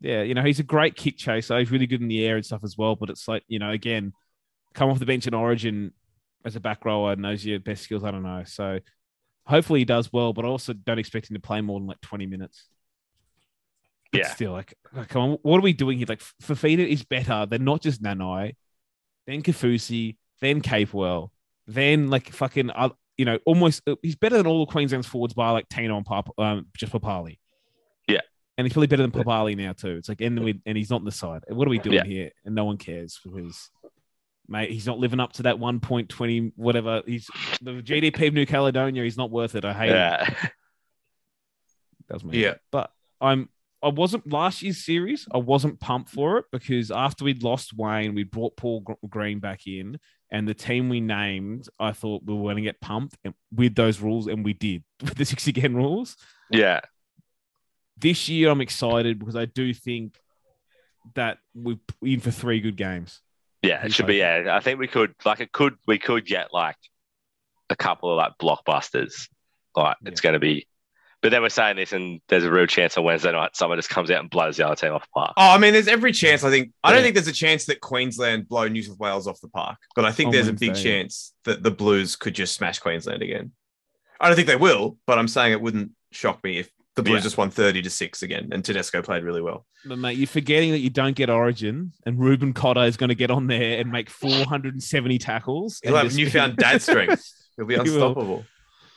[0.00, 1.58] yeah, you know, he's a great kick chaser.
[1.58, 2.96] He's really good in the air and stuff as well.
[2.96, 4.12] But it's like, you know, again,
[4.74, 5.92] come off the bench in Origin
[6.44, 8.04] as a back rower and knows your best skills.
[8.04, 8.42] I don't know.
[8.44, 8.80] So
[9.46, 12.00] hopefully he does well, but I also don't expect him to play more than like
[12.02, 12.66] 20 minutes.
[14.14, 14.34] But Yeah.
[14.34, 16.06] Still, like, like, come on, what are we doing here?
[16.08, 18.54] Like, Fifita is better than not just Nanai,
[19.26, 21.30] then Kaufusi, then Capewell,
[21.66, 25.50] then like fucking, uh, you know, almost, he's better than all the Queensland's forwards by
[25.50, 27.38] like Tino and Pap, um, just Papalii.
[28.08, 28.20] Yeah.
[28.56, 29.96] And he's probably better than Papalii now too.
[29.96, 31.42] It's like, and we, and he's not on the side.
[31.48, 32.04] What are we doing Yeah.
[32.04, 32.30] here?
[32.44, 33.70] And no one cares because,
[34.48, 37.02] mate, he's not living up to that one point twenty whatever.
[37.06, 37.28] He's
[37.62, 39.02] the GDP of New Caledonia.
[39.02, 39.64] He's not worth it.
[39.64, 39.94] I hate it.
[39.94, 40.34] Yeah.
[42.10, 42.42] Does me.
[42.42, 42.54] Yeah.
[42.70, 43.48] But I'm
[43.84, 45.28] I wasn't last year's series.
[45.32, 49.66] I wasn't pumped for it because after we'd lost Wayne, we brought Paul Green back
[49.66, 49.98] in,
[50.30, 53.16] and the team we named, I thought we were going to get pumped
[53.54, 56.16] with those rules, and we did with the six again rules.
[56.50, 56.80] Yeah.
[57.98, 60.18] This year, I'm excited because I do think
[61.14, 63.20] that we're in for three good games.
[63.60, 63.84] Yeah.
[63.84, 64.46] It should be yeah.
[64.50, 66.76] I think we could like it could we could get like
[67.68, 69.28] a couple of like blockbusters.
[69.76, 70.66] Like it's gonna be
[71.24, 73.88] but then we're saying this and there's a real chance on Wednesday night someone just
[73.88, 75.32] comes out and blows the other team off the park.
[75.38, 76.44] Oh, I mean, there's every chance.
[76.44, 77.02] I think I don't Yeah.
[77.04, 80.12] think there's a chance that Queensland blow New South Wales off the park, but I
[80.12, 83.52] think On there's a big Wednesday, chance that the Blues could just smash Queensland again.
[84.20, 87.20] I don't think they will, but I'm saying it wouldn't shock me if the Blues
[87.20, 87.22] Yeah.
[87.22, 89.64] just won 30 to six again and Tedesco played really well.
[89.86, 93.14] But mate, you're forgetting that you don't get Origin, and Reuben Cotter is going to
[93.14, 95.80] get on there and make 470 tackles.
[95.82, 97.24] He'll have just- newfound dad strength.
[97.56, 98.44] He'll be He unstoppable.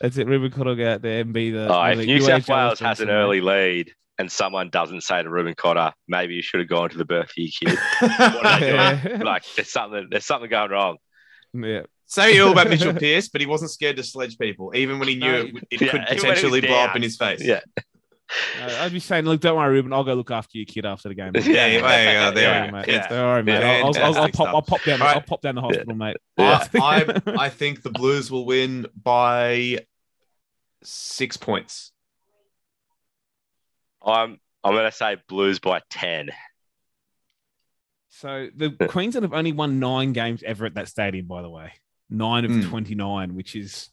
[0.02, 0.28] That's it.
[0.28, 1.68] Reuben Cotter will go out there and be the.
[1.74, 5.22] Oh, if the New South UHL Wales has an early lead and someone doesn't say
[5.22, 7.80] to Reuben Cotter, maybe you should have gone to the birth of your kid.
[8.00, 9.18] What are they doing?
[9.20, 9.24] Yeah.
[9.24, 10.98] like there's something there's something going wrong.
[11.54, 11.82] yeah.
[12.06, 15.16] Say all about Mitchell Pearce, but he wasn't scared to sledge people, even when he
[15.16, 17.18] knew No, it, it yeah, could even when he was potentially blow up in his
[17.18, 17.44] face.
[17.44, 17.60] Yeah.
[18.60, 19.94] No, I'd be saying, look, don't worry, Reuben.
[19.94, 21.32] I'll go look after your kid after the game.
[21.34, 21.46] mate.
[21.48, 22.78] Yeah, yeah, yeah, there Don't we worry, go.
[22.78, 22.88] mate.
[22.88, 23.08] Yeah.
[23.08, 23.52] Don't mate.
[23.54, 24.48] Yeah, I'll, I'll, I'll, I'll pop.
[24.50, 25.02] I'll pop down.
[25.02, 25.16] All right.
[25.16, 26.18] I'll pop down the hospital, mate.
[26.38, 29.80] I, I, I think the Blues will win by
[30.84, 31.92] six points.
[34.06, 36.30] I'm I'm gonna say Blues by ten.
[38.10, 41.74] So the Queensland have only won nine games ever at that stadium, by the way.
[42.10, 42.68] Nine of Mm.
[42.70, 43.90] 29, which is,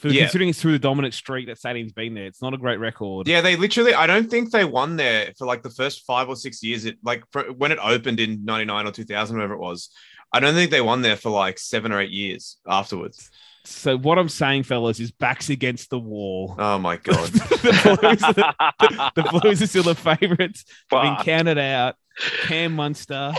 [0.00, 0.22] for Yeah.
[0.22, 3.28] considering it's through the dominant streak that stadium's been there, it's not a great record.
[3.28, 3.94] Yeah, they literally.
[3.94, 6.84] I don't think they won there for like the first five or six years.
[6.86, 9.90] It like for, when it opened in '99 or 2000, whatever it was.
[10.32, 13.30] I don't think they won there for like seven or eight years afterwards.
[13.64, 16.54] So what I'm saying, fellas, is backs against the wall.
[16.58, 17.28] Oh my god!
[17.28, 20.64] the, Blues are the, the Blues are still the favourites.
[20.88, 21.24] Been Fuck.
[21.26, 21.96] counted out.
[22.44, 23.32] Cam Munster,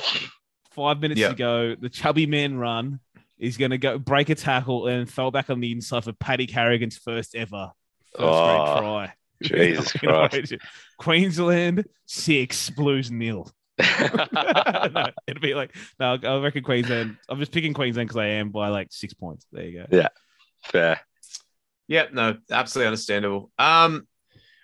[0.71, 1.29] five minutes Yeah.
[1.29, 1.75] to go.
[1.75, 2.99] The chubby man run
[3.41, 6.47] is going to go break a tackle and throw back on the inside for Paddy
[6.47, 7.71] Carrigan's first ever
[8.15, 9.13] first Oh, try.
[9.41, 10.53] Jesus Christ.
[10.99, 13.51] Queensland six, Blues nil.
[13.81, 16.17] no, it'll be like no.
[16.23, 17.17] I reckon Queensland.
[17.27, 19.45] I'm just picking Queensland because I am by like six points.
[19.51, 19.97] There you go.
[19.97, 20.09] Yeah.
[20.63, 20.99] Fair.
[21.87, 23.49] yeah, no, absolutely understandable.
[23.57, 24.07] Um,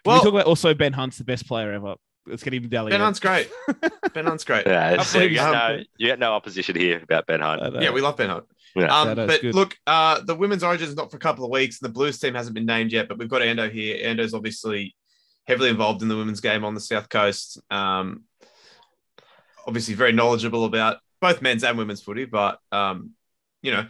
[0.06, 1.95] Well, we talk about also Ben Hunt's the best player ever.
[2.28, 2.91] let's get him Dally.
[2.91, 3.49] Ben Hunt's great.
[4.14, 4.68] Ben Hunt's great.
[4.68, 7.82] Yeah, it's- you, get he's- no, you get no opposition here about Ben Hunt.
[7.82, 8.45] Yeah, we love Ben Hunt.
[8.78, 8.99] Yeah.
[8.99, 9.56] Um, Yeah, no, it's but good.
[9.56, 11.80] look, uh, the women's origin is not for a couple of weeks.
[11.80, 13.98] The Blues team hasn't been named yet, but we've got Ando here.
[14.08, 14.95] Ando's obviously
[15.45, 17.60] heavily involved in the women's game on the South Coast.
[17.72, 18.24] Um,
[19.66, 23.12] obviously, very knowledgeable about both men's and women's footy, but um,
[23.62, 23.86] you know,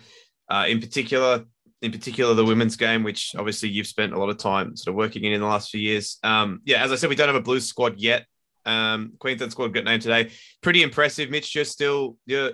[0.50, 1.46] uh, in particular,
[1.82, 4.96] in particular, the women's game, which obviously you've spent a lot of time sort of
[4.96, 6.18] working in in the last few years.
[6.24, 8.26] Um, yeah, as I said, we don't have a Blues squad yet.
[8.66, 10.32] Um, Queensland squad got named today.
[10.62, 11.56] Pretty impressive, Mitch.
[11.56, 12.52] You're still you're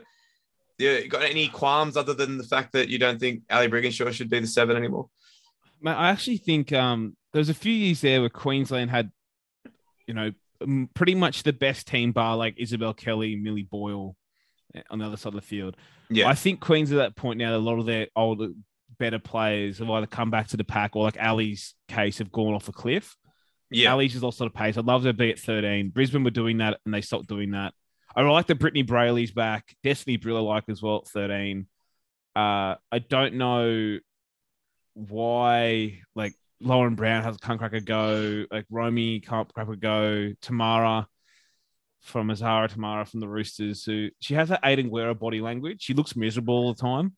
[0.78, 4.12] yeah, you got any qualms other than the fact that you don't think Ali Brigginshaw
[4.12, 5.10] should be the seven anymore?
[5.82, 9.12] Mate, I actually think um, there was a few years there where Queensland had,
[10.08, 10.32] you know,
[10.94, 14.16] pretty much the best team bar like Isabel Kelly, Millie Boyle
[14.74, 15.76] eh, on the other side of the field.
[16.10, 16.28] Yeah.
[16.28, 18.50] I think Queens at that point now, a lot of their older,
[18.98, 22.54] better players have either come back to the pack or, like Ali's case, have gone
[22.54, 23.16] off a cliff.
[23.70, 23.92] Yeah.
[23.92, 24.78] Ali's just lost a lot of pace.
[24.78, 25.90] I'd love to be at 13.
[25.90, 27.74] Brisbane were doing that and they stopped doing that.
[28.16, 29.76] I like that Brittany Breayley's back.
[29.84, 31.68] Destiny Brill I like as well at 13.
[32.36, 34.00] Uh, I don't know
[34.94, 40.32] why like Lauren Brown has can't crack a go, like Romy can't crack a go,
[40.42, 41.08] Tamara
[42.02, 45.82] from Azara Tamara from the Roosters, who she has that Aidan Guerra body language.
[45.82, 47.14] She looks miserable all the time.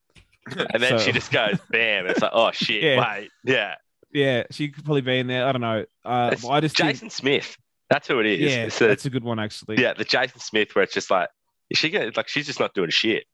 [0.56, 2.06] And then So- she just goes, bam.
[2.08, 3.00] It's like, oh, shit, Yeah.
[3.00, 3.30] wait.
[3.44, 3.76] Yeah.
[4.14, 5.46] Yeah, she could probably be in there.
[5.46, 5.86] I don't know.
[6.06, 7.58] Uh, I just think- Jason Smith.
[7.90, 8.40] That's who it is.
[8.54, 9.80] yeah, It's the- that's a good one actually.
[9.82, 11.30] yeah, the Jason Smith where it's just like,
[11.70, 13.26] is she gonna, like, she's just not doing shit.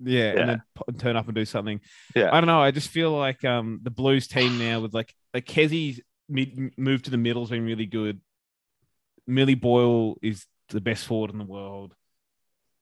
[0.00, 0.40] Yeah, Yeah.
[0.40, 1.80] and then p- turn up and do something.
[2.14, 2.28] Yeah.
[2.32, 2.60] I don't know.
[2.60, 7.02] I just feel like um the Blues team now with like like Kezie's mid, move
[7.02, 8.20] to the middle has been really good.
[9.26, 11.94] Millie Boyle is the best forward in the world.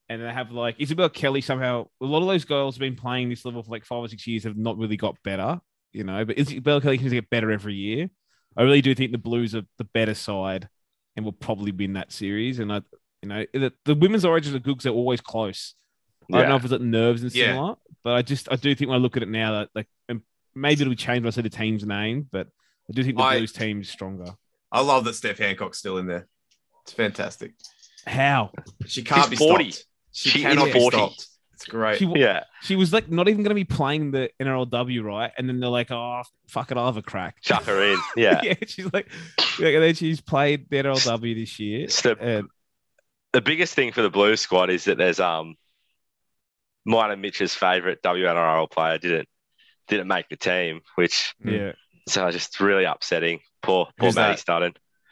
[0.09, 1.86] And they have like Isabel Kelly somehow.
[2.01, 4.27] A lot of those girls have been playing this level for like five or six
[4.27, 5.61] years have not really got better,
[5.93, 6.24] you know.
[6.24, 8.09] But Isabel Kelly seems to get better every year.
[8.57, 10.69] I really do think the Blues are the better side
[11.17, 12.59] and will probably win that series.
[12.59, 12.83] And I,
[13.23, 15.75] you know, the, the women's origins of good because they're always close.
[16.33, 17.53] I don't know if it's like nerves and Yeah.
[17.53, 19.87] similar, but I just I do think when I look at it now that like
[20.09, 20.23] and
[20.55, 22.49] maybe it'll change when I say the team's name, but
[22.91, 24.35] I do think the I- Blues team is stronger.
[24.73, 26.27] I love that Steph Hancock's still in there.
[26.83, 27.53] It's fantastic.
[28.07, 28.51] How
[28.87, 29.71] She can't She's be 40.
[29.71, 29.87] stopped.
[30.13, 30.97] She, She is cannot be 40.
[30.97, 31.27] stopped.
[31.57, 31.99] It's great.
[31.99, 32.45] she Yeah.
[32.62, 35.70] she was like not even going to be playing the NRLW right, and then they're
[35.70, 37.41] like, oh fuck it, I'll have a crack.
[37.41, 37.99] Chuck her in.
[38.16, 38.41] Yeah.
[38.43, 39.11] yeah, she's like,
[39.59, 41.85] like, and then she's played the NRLW this year.
[41.85, 42.49] It's the- and
[43.33, 45.57] the biggest thing for the Blues squad is that there's um
[46.85, 49.28] mine and Mitch's favorite WNRL player didn't
[49.89, 51.73] didn't make the team, which yeah,
[52.09, 53.41] so just really upsetting.
[53.62, 54.41] Poor poor Who's Maddie that?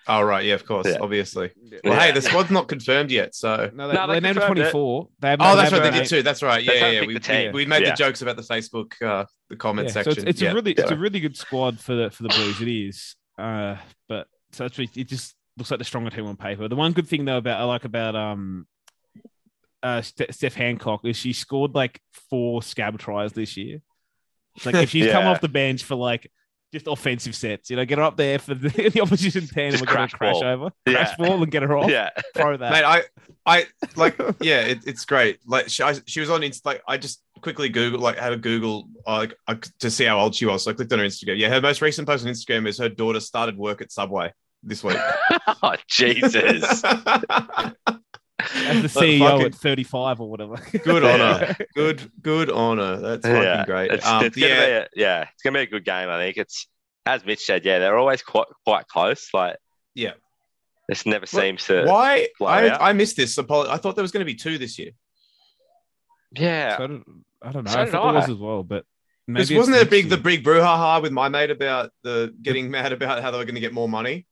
[0.07, 0.19] Studdon.
[0.19, 0.99] Oh right, yeah, of course, Yeah.
[1.01, 1.51] obviously.
[1.83, 3.71] Well, hey, the squad's not confirmed yet, so.
[3.75, 5.09] no, they, No, they they named twenty four.
[5.21, 6.23] They have Oh, that's they right, they a- did too.
[6.23, 6.63] That's right.
[6.63, 7.53] Yeah, yeah, I We, the team.
[7.53, 7.91] we made Yeah.
[7.91, 10.23] the jokes about the Facebook, uh, the comment Yeah, so section.
[10.29, 10.51] it's, it's yeah.
[10.51, 12.61] a really it's a really good squad for the for the Blues.
[12.61, 13.77] It is, uh,
[14.09, 16.69] but so that's really, it just looks like the stronger team on paper.
[16.69, 18.67] The one good thing though about I like about um
[19.83, 22.01] uh Ste- Steph Hancock is she scored like
[22.31, 23.81] four scab tries this year.
[24.57, 26.31] It's like if she's come off the bench for like
[26.75, 29.83] just offensive sets, you know, get her up there for the, the opposition ten Just
[29.83, 30.45] and we're gonna crash crash ball.
[30.45, 30.93] over, Yeah.
[31.05, 31.91] crash ball and get her off.
[31.91, 32.11] Yeah.
[32.37, 32.73] Throw that.
[32.73, 33.03] Mate, I,
[33.47, 35.39] I like, yeah, it, it's great.
[35.47, 36.67] Like, she, I, she was on Insta.
[36.67, 40.19] Like, I just quickly Google, like, had a Google, uh, like, I, to see how
[40.19, 40.65] old she was.
[40.65, 41.39] So I clicked on her Instagram.
[41.39, 44.33] Yeah, her most recent post on Instagram is her daughter started work at Subway
[44.63, 44.99] this week.
[45.63, 46.83] oh, Jesus.
[48.39, 50.57] As the CEO fucking- at thirty five or whatever.
[50.85, 51.57] Good honor.
[51.75, 52.97] Good, good on her.
[52.97, 53.65] That's fucking yeah.
[53.65, 53.91] great.
[53.93, 56.09] It's, Um, it's gonna yeah, be a, yeah, it's gonna be a good game.
[56.09, 56.69] I think it's
[57.07, 57.65] as Mitch said.
[57.65, 59.29] Yeah, they're always quite quite close.
[59.33, 59.57] Like
[59.95, 60.13] yeah.
[60.89, 61.85] this never Well, seems to.
[61.85, 62.29] Why?
[62.45, 62.83] I, out.
[62.83, 63.39] I missed this.
[63.39, 64.91] I thought there was going to be two this year.
[66.33, 67.05] Yeah, So I don't,
[67.43, 67.71] I don't know.
[67.71, 68.85] So I did thought there was as well, but
[69.27, 72.35] Because maybe wasn't there a next big the big brouhaha with my mate about the
[72.43, 74.27] getting mad about how they were going to get more money?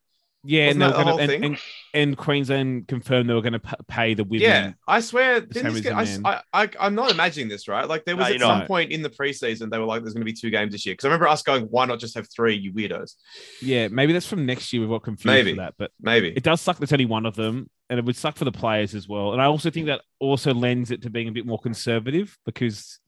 [0.45, 1.59] Yeah, and, Wasn't they were gonna, and, and,
[1.95, 4.41] and Queensland confirmed they were going to pay the women.
[4.41, 5.41] Yeah, I swear.
[5.41, 7.87] this get, I, I, I, I'm not imagining this, right?
[7.89, 8.67] Like there was No, at some not.
[8.67, 10.95] point in the preseason they were like, "There's going to be two games this year."
[10.95, 13.15] Because I remember us going, "Why not just have three, you weirdos?"
[13.61, 14.83] yeah, maybe that's from next year.
[14.83, 15.53] We've got confused Maybe.
[15.53, 16.33] for that, but Maybe.
[16.35, 16.79] it does suck.
[16.79, 19.35] There's only one of them, and it would suck for the players as well.
[19.35, 22.99] And I also think that also lends it to being a bit more conservative because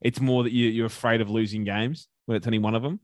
[0.00, 3.00] it's more that you, you're afraid of losing games when it's only one of them.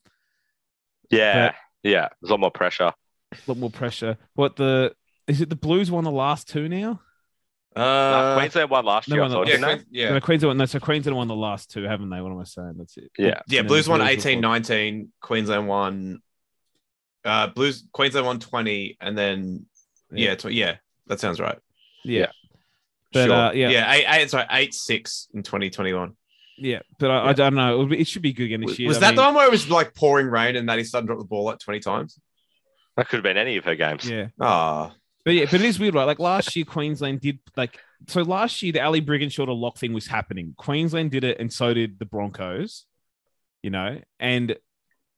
[1.10, 2.08] yeah, yeah.
[2.20, 2.92] There's a lot more pressure.
[3.32, 4.16] A lot more pressure.
[4.34, 4.94] What the
[5.26, 5.48] is it?
[5.48, 7.00] The Blues won the last two now.
[7.76, 9.24] No, Uh, Queensland won last no, year.
[9.24, 9.98] I no, thought, yeah, didn't they?
[10.00, 10.58] Yeah, No, Queensland.
[10.58, 12.20] No, so Queensland won the last two, haven't they?
[12.20, 12.74] What am I saying?
[12.76, 13.12] That's it.
[13.16, 13.40] Yeah.
[13.46, 13.62] yeah.
[13.62, 15.12] Blues won Blues 18, won- 19.
[15.20, 16.20] Queensland won.
[17.24, 19.66] Uh, Blues Queensland won 20, and then
[20.10, 20.76] yeah, tw- yeah,
[21.06, 21.58] that sounds right.
[22.02, 22.30] Yeah.
[23.12, 23.32] But, sure.
[23.34, 23.68] uh, yeah.
[23.70, 26.14] yeah, eight, eight, sorry, eight six in 2021.
[26.58, 27.74] Yeah, but I, I don't know.
[27.74, 28.88] It, would be- it should be good again this Was, year.
[28.88, 31.06] was I that mean, the one where it was like pouring rain and Maddie Studdon
[31.06, 32.18] dropped the ball like 20 times?
[33.00, 34.08] That could have been any of her games.
[34.08, 34.26] Yeah.
[34.38, 34.92] Ah,
[35.24, 36.04] But yeah, but it is weird, right?
[36.04, 37.78] Like last year, Queensland did like
[38.08, 38.20] so.
[38.20, 40.52] Last year, the Ali Brigginshaw lock thing was happening.
[40.58, 42.84] Queensland did it, and so did the Broncos.
[43.62, 44.54] You know, and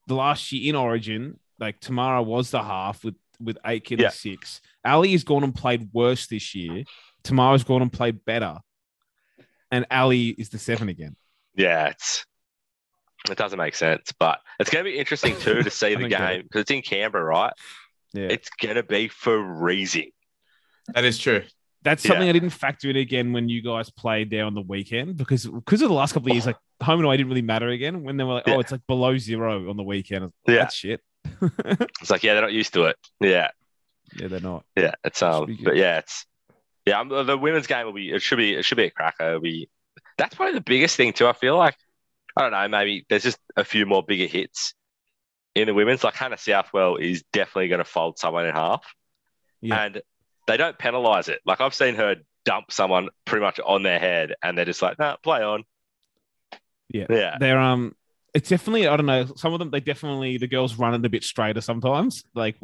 [0.07, 4.07] the last year in Origin, like Tamara was the half with with eight kid Yeah.
[4.07, 4.61] and six.
[4.85, 6.85] Ali has gone and played worse this year.
[7.25, 8.59] Tamara's gone and played better,
[9.73, 11.17] and Ali is the seven again.
[11.57, 12.25] Yeah, it's
[13.31, 16.43] it doesn't make sense, but it's going to be interesting too to see the game
[16.43, 17.53] because it's in Canberra, right?
[18.13, 20.11] Yeah, It's going to be freezing.
[20.95, 21.43] That is true.
[21.83, 22.11] That's Yeah.
[22.11, 25.47] something I didn't factor in again when you guys played there on the weekend because
[25.47, 28.03] because of the last couple of years, like home and away didn't really matter again.
[28.03, 28.55] When they were like, Yeah.
[28.57, 30.25] oh, it's like below zero on the weekend.
[30.25, 30.63] I was like, Yeah.
[30.63, 31.01] That's shit.
[32.01, 32.97] It's like yeah, they're not used to it.
[33.21, 33.49] Yeah,
[34.17, 34.65] yeah, they're not.
[34.77, 36.27] yeah, it's um, but yeah, it's
[36.87, 37.01] yeah.
[37.01, 38.11] um, The women's game will be.
[38.11, 38.55] It should be.
[38.55, 39.29] It should be a cracker.
[39.29, 39.69] It'll be.
[40.19, 41.27] That's probably the biggest thing too.
[41.29, 41.77] I feel like
[42.37, 42.69] I don't know.
[42.69, 44.75] Maybe there's just a few more bigger hits
[45.55, 46.03] in the women's.
[46.05, 48.85] Like Hannah Southwell is definitely going to fold someone in half,
[49.61, 49.83] Yeah.
[49.85, 50.03] and
[50.47, 51.41] they don't penalize it.
[51.45, 54.99] Like I've seen her dump someone pretty much on their head, and they're just like,
[54.99, 55.65] "No, play on."
[56.89, 57.07] Yeah.
[57.09, 57.37] Yeah.
[57.39, 57.95] They're um
[58.35, 61.09] it's definitely I don't know, some of them they definitely the girls run it a
[61.11, 62.57] bit straighter sometimes, like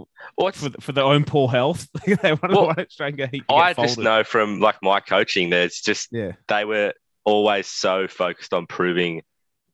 [0.54, 1.86] for for their own poor health.
[2.06, 3.88] they run, Well, run it straight and get, get I folded.
[3.88, 6.32] just know from like my coaching, there's just Yeah.
[6.48, 9.22] they were always so focused on proving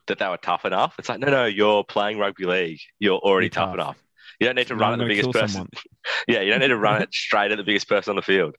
[0.06, 0.94] that they were tough enough.
[0.98, 2.80] It's like, no, no, you're playing rugby league.
[2.98, 3.74] You're already tough, tough.
[3.74, 3.98] enough.
[4.40, 5.68] You don't need to run at the biggest person.
[6.28, 8.56] yeah, you don't need to run it straight at the biggest person on the field.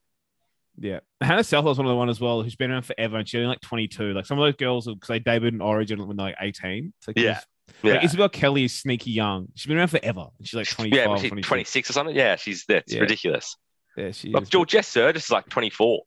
[0.78, 1.00] Yeah.
[1.22, 3.48] Hannah Southwell's one of the one as well who's been around forever and she's only
[3.48, 4.14] like 22.
[4.14, 6.94] Like some of those girls because they debuted in Origin when they're like 18.
[6.98, 7.40] It's like Yeah.
[7.82, 9.48] Yeah, Like Isabel Kelly is sneaky young.
[9.56, 10.28] She's been around forever.
[10.38, 11.48] And she's like 25, yeah, was she 26.
[11.48, 12.16] 26 or something.
[12.16, 13.00] Yeah, she's that's Yeah.
[13.02, 13.56] ridiculous.
[13.98, 14.50] Yeah, she Like is.
[14.50, 16.02] Georgette Sergis is like 24.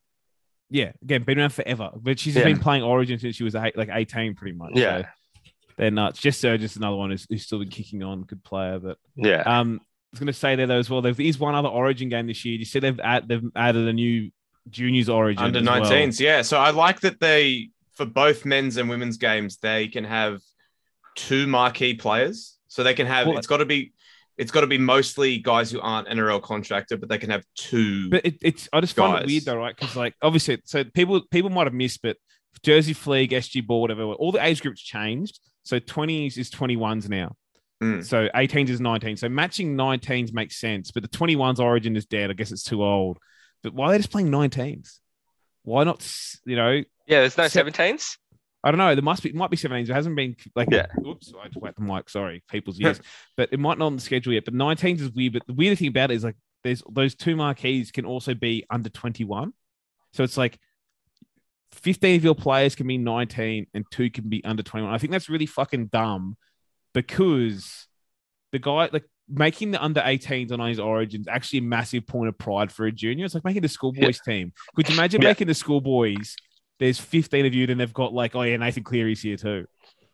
[0.71, 1.91] Yeah, again, been around forever.
[1.97, 2.45] But she's Yeah.
[2.45, 4.73] been playing Origin since she was eight, like 18 pretty much.
[4.75, 5.03] Yeah.
[5.03, 5.09] So
[5.79, 6.21] they're nuts.
[6.21, 8.23] Jess Surge is another one who's, who's still been kicking on.
[8.23, 8.79] Good player.
[8.79, 11.01] But Yeah, Um, I was going to say there though as well.
[11.01, 12.59] There is one other Origin game this year.
[12.59, 14.31] You see they've add, they've added a new
[14.69, 15.83] juniors Origin Under as well.
[15.83, 16.43] 19s, yeah.
[16.43, 20.41] So I like that they, for both men's and women's games, they can have
[21.15, 22.57] two marquee players.
[22.69, 23.93] So they can have, Well- it's got to be,
[24.37, 28.09] it's got to be mostly guys who aren't NRL contracted, but they can have two.
[28.09, 29.75] But it, it's I just find it weird though, right?
[29.77, 32.17] Because like obviously, so people people might have missed, but
[32.63, 35.41] Jersey Flegg, SG Ball, whatever, all the age groups changed.
[35.69, 37.37] So 20s is 21s now.
[37.83, 38.03] Mm.
[38.03, 39.19] So 18s is 19.
[39.19, 42.31] So matching 19s makes sense, but the 21s Origin is dead.
[42.31, 43.19] I guess it's too old.
[43.63, 44.99] But why are they just playing 19s?
[45.65, 46.11] Why not?
[46.47, 46.71] You know,
[47.07, 47.21] yeah.
[47.21, 48.17] There's no Se- 17s.
[48.65, 48.95] I don't know.
[48.95, 49.91] There must be, it might be 17s.
[49.91, 50.87] It hasn't been like, Yeah.
[51.07, 52.09] oops, I just whacked the mic.
[52.09, 53.03] Sorry, people's ears.
[53.37, 54.47] but it might not on the schedule yet.
[54.47, 55.35] But 19s is weird.
[55.35, 58.65] But the weird thing about it is like, there's those two marquees can also be
[58.71, 59.53] under 21.
[60.15, 60.59] So it's like
[61.73, 64.93] 15 of your players can be 19 and two can be under 21.
[64.93, 66.37] I think that's really fucking dumb
[66.95, 67.87] because
[68.53, 72.39] the guy, like, making the under 18s on his origins actually a massive point of
[72.39, 73.27] pride for a junior.
[73.27, 74.53] It's like making the schoolboys team.
[74.75, 75.29] Could you imagine Yeah.
[75.29, 76.35] making the schoolboys?
[76.79, 79.67] There's 15 of you, then they've got like, oh yeah, Nathan Cleary's here too.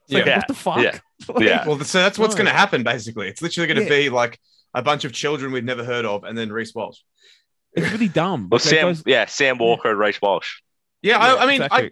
[0.05, 0.39] It's like, Yeah.
[0.39, 0.79] what the fuck?
[0.83, 0.99] Yeah.
[1.29, 1.67] Like, Yeah.
[1.67, 2.39] well, so that's what's No.
[2.39, 3.29] going to happen, basically.
[3.29, 4.01] It's literally going to Yeah.
[4.07, 4.39] be like
[4.75, 6.99] a bunch of children we've never heard of, and then Reece Walsh.
[7.75, 8.49] It's really dumb.
[8.51, 10.61] Well, Like, Sam, goes- yeah, Sam Walker and Reece Walsh.
[11.05, 11.91] Yeah, Yeah, I, I mean, I,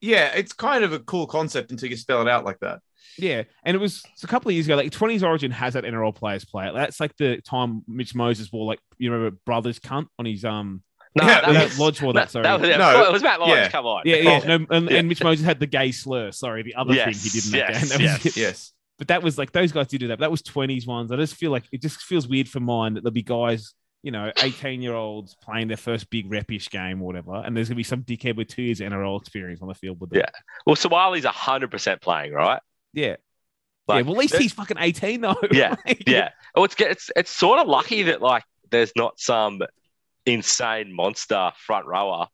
[0.00, 2.80] yeah, it's kind of a cool concept until you spell it out like that.
[3.16, 4.76] Yeah, and it was a couple of years ago.
[4.76, 6.74] Like 20s Origin has that NRL players play it.
[6.74, 10.82] That's like the time Mitch Moses wore like you remember brothers cunt on his um.
[11.16, 12.30] No, Yeah, that that was, Lodge wore no, that.
[12.30, 12.42] Sorry.
[12.44, 13.50] that was, No, it was Matt Lodge.
[13.50, 13.68] yeah.
[13.70, 14.02] Come on.
[14.04, 14.98] yeah, yeah, no, and, Yeah.
[14.98, 16.30] and Mitch Moses had the gay slur.
[16.30, 17.88] Sorry, the other Yes, thing he did in that yes, game.
[17.98, 18.24] That yes.
[18.24, 18.36] was.
[18.36, 18.72] Yes.
[18.98, 20.18] But that was like those guys did do that.
[20.18, 21.10] But that was 20s ones.
[21.10, 24.12] I just feel like it just feels weird for mine that there'll be guys, you
[24.12, 27.76] know, 18 year olds playing their first big repish game or whatever, and there's gonna
[27.76, 30.20] be some dickhead with two years NRL experience on the field with them.
[30.20, 30.30] Yeah.
[30.66, 32.60] Well, Suaalii's 100% playing, right?
[32.92, 33.16] yeah,
[33.86, 34.10] Like, yeah.
[34.10, 35.36] Well, at least he's fucking 18 though.
[35.50, 36.30] Yeah, Like, Yeah.
[36.54, 39.62] Oh, it's it's it's sort of lucky that like there's not some
[40.26, 42.28] insane monster front rower.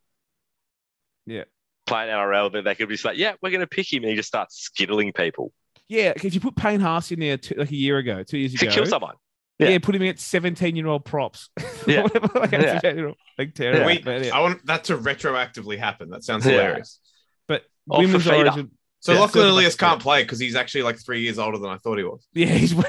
[1.26, 1.44] Yeah.
[1.86, 4.16] Playing NRL that they could be just like, yeah, we're gonna pick him, and he
[4.16, 5.52] just starts skittling people
[5.88, 8.54] Yeah, if you put Payne Haas in there two, like a year ago, two years
[8.54, 9.14] to ago, kill someone.
[9.58, 9.68] Yeah.
[9.68, 9.78] Yeah.
[9.78, 11.50] put him at seventeen-year-old props,
[11.86, 12.02] Yeah.
[12.02, 13.10] Whatever, like, Yeah.
[13.38, 13.80] like terrible.
[13.80, 13.86] Yeah.
[13.86, 14.36] We, But, yeah.
[14.36, 16.10] I want that to retroactively happen.
[16.10, 16.52] That sounds Yeah.
[16.52, 16.98] hilarious.
[17.46, 18.70] But women's origin,
[19.00, 19.20] So Yeah.
[19.20, 22.04] Lachlan Ilias can't play because he's actually like three years older than I thought he
[22.04, 22.26] was.
[22.32, 22.82] yeah, he's him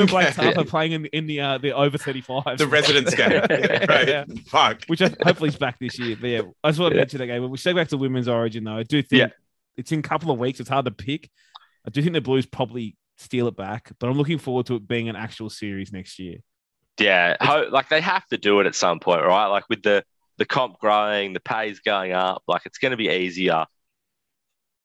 [0.00, 0.52] and Blake Okay.
[0.52, 3.30] Taaffe are playing in, in the uh, the over thirty-five, The residents game.
[3.50, 4.08] Yeah, right.
[4.08, 4.24] Yeah.
[4.46, 4.84] Fuck.
[4.86, 6.16] which I, hopefully is back this year.
[6.20, 7.00] But yeah, I just want to Yeah.
[7.02, 7.42] mention that game.
[7.42, 8.76] But we should go back to women's origin though.
[8.78, 9.28] I do think Yeah.
[9.76, 10.58] it's in a couple of weeks.
[10.60, 11.28] It's hard to pick.
[11.86, 14.88] I do think the Blues probably steal it back, but I'm looking forward to it
[14.88, 16.38] being an actual series next year.
[16.98, 19.46] Yeah, ho- like they have to do it at some point, right?
[19.46, 20.04] Like with the
[20.38, 23.66] the comp growing, the pay's going up, like it's going to be easier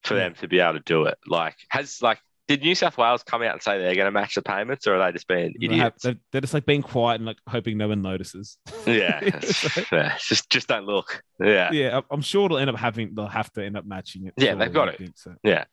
[0.04, 0.20] for Yeah.
[0.26, 1.18] them to be able to do it.
[1.28, 4.36] Like has like did New South Wales come out and say they're going to match
[4.36, 6.04] the payments, or are they just being They idiots?
[6.04, 8.58] They're, they're just like being quiet and like hoping no one notices.
[8.86, 9.20] Yeah,
[9.92, 11.24] yeah, just just don't look.
[11.40, 13.16] Yeah, yeah, I'm- sure it'll end up having.
[13.16, 14.36] They'll have to end up matching it.
[14.38, 15.00] Yeah, they've got it.
[15.00, 15.34] think so.
[15.44, 15.66] Yeah.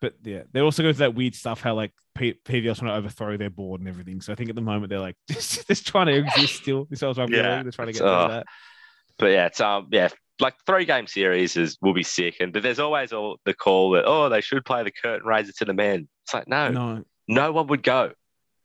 [0.00, 2.94] But yeah, they also go through that weird stuff how like P- PVS want to
[2.94, 4.20] overthrow their board and everything.
[4.20, 6.86] So I think at the moment they're like just, just trying to exist still.
[6.90, 7.56] This was rugby Yeah.
[7.56, 7.64] league.
[7.64, 8.46] They're trying to get rid that.
[9.18, 10.08] but yeah, it's um yeah,
[10.40, 13.90] like three game series is will be sick, and but there's always all the call
[13.92, 16.08] that oh they should play the curtain raiser to the men.
[16.24, 18.12] It's like no, no, No, one would go.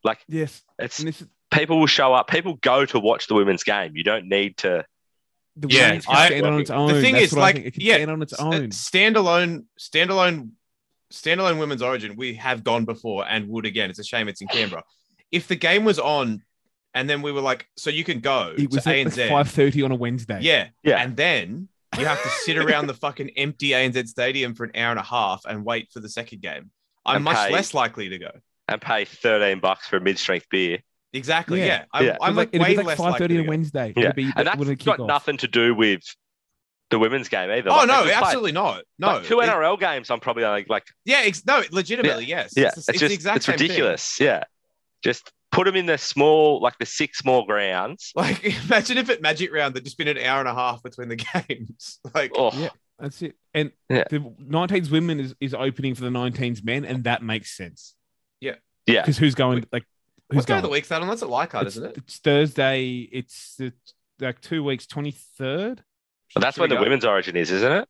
[0.03, 2.29] Like yes, it's and this is people will show up.
[2.29, 3.95] People go to watch the women's game.
[3.95, 4.85] You don't need to.
[5.57, 6.93] the Yeah, I- stand on its own.
[6.93, 8.69] the thing That's is, like, it can yeah, stand on its uh, own.
[8.69, 10.51] standalone, standalone,
[11.13, 12.15] standalone women's origin.
[12.15, 13.89] We have gone before and would again.
[13.89, 14.83] It's a shame it's in Canberra.
[15.31, 16.41] If the game was on,
[16.93, 19.49] and then we were like, so you can go It was to at ANZ, five
[19.49, 20.39] thirty on a Wednesday.
[20.41, 20.97] yeah, Yeah.
[21.03, 21.67] and then
[21.97, 25.03] you have to sit around the fucking empty ANZ stadium for an hour and a
[25.03, 26.71] half and wait for the second game.
[27.05, 28.31] I'm And much pay- less likely to go.
[28.67, 30.79] And pay thirteen bucks for a mid strength beer.
[31.13, 31.59] Exactly.
[31.59, 31.65] Yeah.
[31.65, 32.17] Yeah, I'm, Yeah.
[32.21, 33.49] I'm like, like, way be like less five thirty likely on to.
[33.49, 33.93] Wednesday.
[33.95, 35.07] Yeah, It'd be and that's when it got off.
[35.07, 36.01] nothing to do with
[36.89, 37.69] the women's game either.
[37.69, 38.83] Oh Like, no, could play- absolutely not.
[38.97, 40.09] No, like, two It- NRL games.
[40.09, 42.53] I'm probably like like yeah, ex- no, legitimately, yes.
[42.55, 43.63] yeah, it's, it's, the- it's just the exact it's same thing.
[43.69, 44.19] ridiculous.
[44.19, 44.43] Yeah,
[45.03, 48.11] just put them in the small like the six small grounds.
[48.15, 51.09] Like, imagine if at Magic Round there'd just been an hour and a half between
[51.09, 51.15] the
[51.47, 51.99] games.
[52.13, 52.69] Like, Oh, Yeah.
[52.99, 53.35] That's it.
[53.53, 54.03] And Yeah.
[54.09, 57.95] the 19s women is, is opening for the 19s men, and that makes sense.
[58.41, 58.55] yeah.
[58.87, 59.01] Yeah.
[59.03, 59.83] Because who's going like
[60.29, 60.57] who's what's day going?
[60.59, 61.07] of the week's that on?
[61.07, 61.97] That's at Leichhardt, it's, isn't it?
[61.97, 63.07] it's Thursday.
[63.11, 63.71] It's the,
[64.19, 65.79] like two weeks, 23rd.
[66.33, 66.81] But that's where the go?
[66.81, 67.87] women's origin is, isn't it?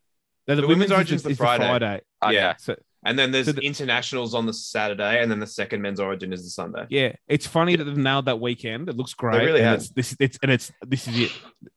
[0.48, 2.02] No, The women's origin is origin's the is Friday.
[2.24, 2.34] Okay.
[2.36, 2.56] Yeah.
[2.58, 6.00] So And then there's So the- internationals on the Saturday, and then the second men's
[6.00, 6.86] origin is the Sunday.
[6.90, 8.90] yeah, it's funny that they've nailed that weekend.
[8.90, 9.42] It looks great.
[9.42, 9.80] It really and have.
[9.80, 11.32] It's, this it's and it's this is it.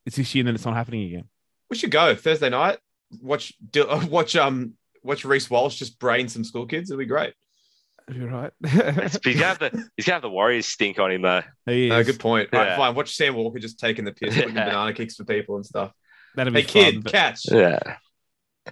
[0.07, 1.25] It's this year, and then it's not happening again.
[1.71, 2.79] We should go Thursday night.
[3.21, 6.91] Watch, do, watch, um, watch Reece Walsh just brain some school kids.
[6.91, 7.35] It'll be great.
[8.13, 8.53] You're right.
[8.65, 11.43] It's- he's gonna have the he's gonna have the Warriors stink on him though.
[11.67, 12.49] He No, good point.
[12.53, 12.77] Right, Yeah.
[12.77, 12.95] fine.
[12.97, 14.65] Watch Sam Walker just taking the piss, putting Yeah.
[14.65, 15.93] banana kicks for people and stuff.
[16.37, 17.51] That'd be Hey, kid, fun, but- catch.
[17.51, 17.79] Yeah,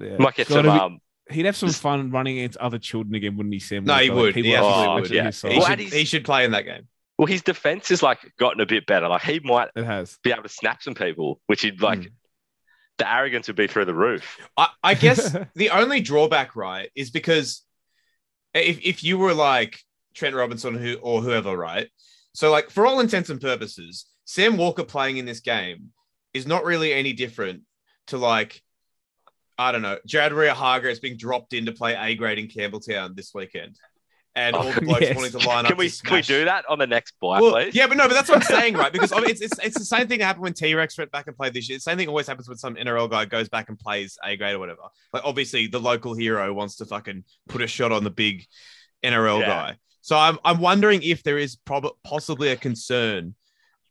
[0.01, 0.16] yeah.
[0.19, 0.62] might get God, some.
[0.65, 0.99] be- Um,
[1.31, 3.85] He'd have some fun running against other children again, wouldn't he, Sam?
[3.85, 4.35] No, he would.
[4.35, 5.11] People He actually absolutely watch would.
[5.12, 5.51] Yeah.
[5.53, 5.59] He.
[5.59, 6.89] Well, should, he should play in that game.
[7.19, 9.07] well, his defense has like gotten a bit better.
[9.07, 10.19] Like he might It has.
[10.24, 12.01] be able to snap some people, which he'd like.
[12.01, 12.07] Hmm.
[12.99, 14.39] The arrogance would be through the roof.
[14.57, 17.62] I, I guess the only drawback, right, is because
[18.53, 19.78] if, if you were like
[20.15, 21.89] Trent Robinson who or whoever, right?
[22.35, 25.91] So, like, for all intents and purposes, Sam Walker playing in this game
[26.35, 27.62] is not really any different
[28.09, 28.62] to like,
[29.59, 33.32] I don't know, Jared Waerea-Hargreaves being dropped in to play A grade in Campbelltown this
[33.35, 33.77] weekend.
[34.36, 35.16] And all the oh, blokes Yes.
[35.16, 35.70] wanting to line up.
[35.70, 37.74] Can we to can we do that on the next buy, well, please?
[37.74, 38.93] yeah, but no, but that's what I'm saying, right?
[38.93, 41.11] Because I mean, it's, it's it's the same thing that happened when T Rex went
[41.11, 41.78] back and played this year.
[41.78, 44.55] The same thing always happens when some NRL guy goes back and plays A grade
[44.55, 44.82] or whatever.
[45.12, 48.47] Like obviously, the local hero wants to fucking put a shot on the big
[49.02, 49.47] NRL Yeah.
[49.47, 49.77] guy.
[50.01, 53.35] So I'm I'm wondering if there is prob- possibly a concern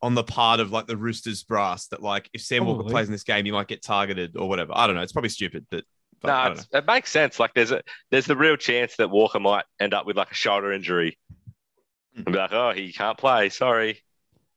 [0.02, 2.92] on the part of like the Roosters brass that like if Sam Walker Probably.
[2.94, 4.72] plays in this game, he might get targeted or whatever.
[4.76, 5.02] I don't know.
[5.02, 5.84] It's probably stupid, but,
[6.22, 7.40] but I No, don't it's- it makes sense.
[7.40, 7.82] Like there's a
[8.12, 11.18] there's the real chance that Walker might end up with like a shoulder injury
[12.16, 12.22] Hmm.
[12.26, 13.50] and be like, oh, he can't play.
[13.50, 14.02] Sorry.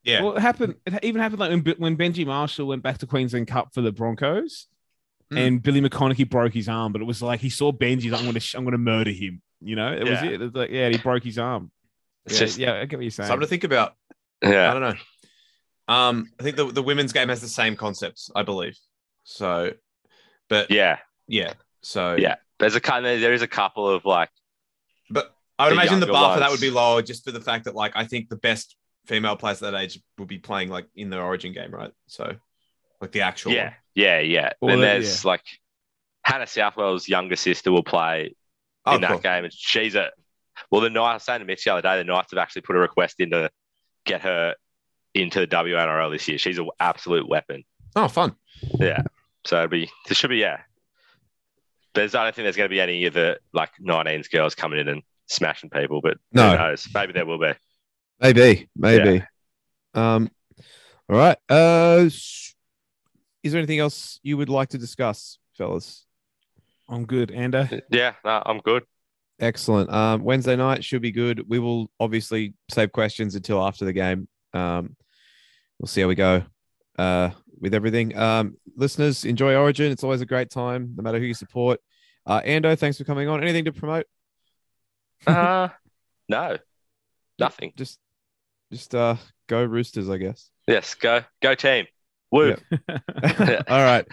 [0.05, 0.23] Yeah.
[0.23, 0.75] Well, it happened.
[0.87, 3.93] It even happened like when, when Benji Marshall went back to Queensland Cup for the
[3.93, 4.67] Broncos,
[5.33, 5.39] Mm.
[5.47, 6.93] and Billy McConaughey broke his arm.
[6.93, 8.11] But it was like he saw Benji.
[8.11, 9.41] Like, I'm going to sh- I'm going to murder him.
[9.63, 10.33] You know, it was it.
[10.33, 11.71] It was like yeah, he broke his arm.
[12.27, 13.29] It's yeah, just yeah, I get what you're saying.
[13.29, 13.95] Something to think about.
[14.43, 14.95] Yeah, I don't know.
[15.89, 18.77] Um, I think the, the women's game has the same concepts, I believe.
[19.25, 19.73] So,
[20.49, 20.99] but yeah,
[21.29, 21.55] Yeah.
[21.83, 22.37] So Yeah.
[22.59, 24.31] There's a kind of there is a couple of like
[25.11, 27.41] but I would The imagine the bar for that would be lower, just for the
[27.41, 28.77] fact that like I think the best
[29.07, 31.91] female players at that age would be playing like in the Origin game, right?
[32.07, 32.37] So,
[33.01, 33.53] like the actual.
[33.53, 34.53] yeah yeah yeah.
[34.61, 35.43] Well, then there's like
[36.25, 38.35] Hannah Southwell's younger sister will play
[38.87, 39.19] Oh, in that cool.
[39.21, 40.11] game, and she's a
[40.71, 40.81] well.
[40.81, 42.75] The Knights, I was saying to Mitch the other day, the Knights have actually put
[42.77, 43.51] a request in to
[44.05, 44.55] get her
[45.15, 46.39] into the WNRL this year.
[46.39, 47.65] She's an absolute weapon.
[47.97, 48.35] Oh, fun.
[48.79, 49.03] Yeah.
[49.45, 50.61] So it'd be there should be yeah.
[51.95, 54.79] There's I don't think there's going to be any of the like 19s girls coming
[54.79, 56.51] in and smashing people, but No.
[56.51, 56.89] who knows?
[56.95, 57.53] Maybe there will be.
[58.21, 59.25] Maybe, maybe.
[59.95, 60.31] Um,
[61.09, 61.37] all right.
[61.51, 62.55] Uh, s-
[63.43, 66.07] is there anything else you would like to discuss, fellas?
[66.89, 67.81] I'm good, Ando.
[67.91, 68.85] Yeah, no, I'm good.
[69.41, 69.91] Excellent.
[69.93, 71.43] Um, Wednesday night should be good.
[71.49, 74.29] We will obviously save questions until after the game.
[74.55, 74.95] Um,
[75.83, 76.45] we'll see how we go
[76.99, 77.31] uh,
[77.61, 78.17] with everything.
[78.17, 79.91] Um, listeners, enjoy Origin.
[79.91, 81.81] It's always a great time, no matter who you support.
[82.25, 83.43] Uh, Ando, thanks for coming on.
[83.43, 84.07] Anything to promote?
[85.27, 85.69] Uh,
[86.29, 86.57] no,
[87.39, 87.73] nothing.
[87.77, 87.99] Just,
[88.71, 89.17] just uh,
[89.49, 90.51] go Roosters, I guess.
[90.69, 91.87] Yes, go go team.
[92.31, 92.57] Woo.
[92.89, 94.07] All right.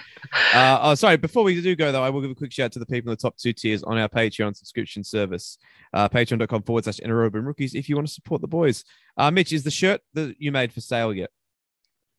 [0.54, 1.18] Uh, oh, sorry.
[1.18, 3.12] Before we do go, though, I will give a quick shout out to the people
[3.12, 5.58] in the top two tiers on our Patreon subscription service,
[5.94, 8.84] uh, patreon.com forward slash rookies, if you want to support the boys.
[9.16, 11.30] Uh, Mitch, is the shirt that you made for sale yet?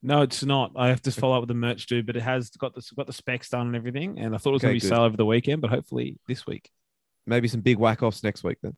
[0.03, 0.73] No, it's not.
[0.77, 3.07] I have to follow up with the merch dude, but it has got the got
[3.07, 4.19] the specs done and everything.
[4.19, 4.97] And I thought it was Okay, going to be good.
[4.97, 6.71] sale over the weekend, but hopefully this week.
[7.27, 8.77] Maybe some big whack offs next week then.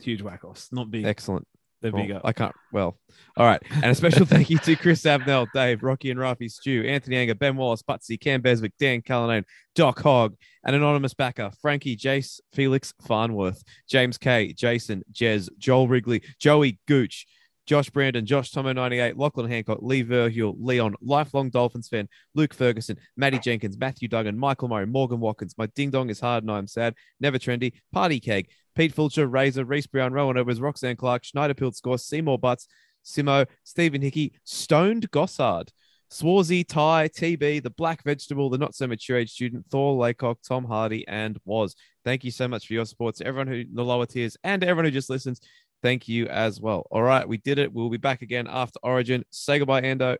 [0.00, 1.04] Huge whack offs, not big.
[1.04, 1.46] Excellent.
[1.82, 2.20] They're Well, bigger.
[2.24, 2.54] I can't.
[2.72, 2.98] Well,
[3.36, 3.62] all right.
[3.70, 7.34] And a special thank you to Chris Abnell, Dave, Rocky and Rafi, Stu, Anthony Anger,
[7.34, 10.34] Ben Wallace, Butsy, Cam Beswick, Dan Callanane, Doc Hogg,
[10.64, 17.26] an anonymous backer, Frankie, Jace, Felix Farnworth, James K, Jason, Jez, Joel Wrigley, Joey Gooch,
[17.66, 23.38] Josh Brandon, Josh Tomo98, Lachlan Hancock, Lee Verhule, Leon, lifelong Dolphins fan, Luke Ferguson, Matty
[23.38, 26.94] Jenkins, Matthew Duggan, Michael Murray, Morgan Watkins, My Ding Dong is Hard and I'm Sad,
[27.20, 31.76] Never Trendy, Party Keg, Pete Fulcher, Razor, Reese Brown, Rowan Overs, Roxanne Clark, Schneider Pilt
[31.76, 32.68] Score, Seymour Butts,
[33.04, 35.68] Simo, Stephen Hickey, Stoned Gossard,
[36.10, 40.64] Swarzy, Ty, TB, the Black Vegetable, the Not So Mature Age Student, Thor Laycock, Tom
[40.64, 41.74] Hardy, and Was.
[42.04, 44.84] Thank you so much for your support to everyone who the lower tiers and everyone
[44.84, 45.40] who just listens.
[45.84, 46.86] Thank you as well.
[46.90, 47.70] All right, we did it.
[47.70, 49.22] We'll be back again after Origin.
[49.28, 50.16] Say goodbye, Ando.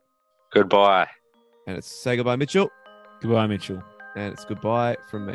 [0.52, 1.08] Goodbye.
[1.66, 2.70] And it's say goodbye, Mitchell.
[3.22, 3.82] Goodbye, Mitchell.
[4.14, 5.34] And it's goodbye from me.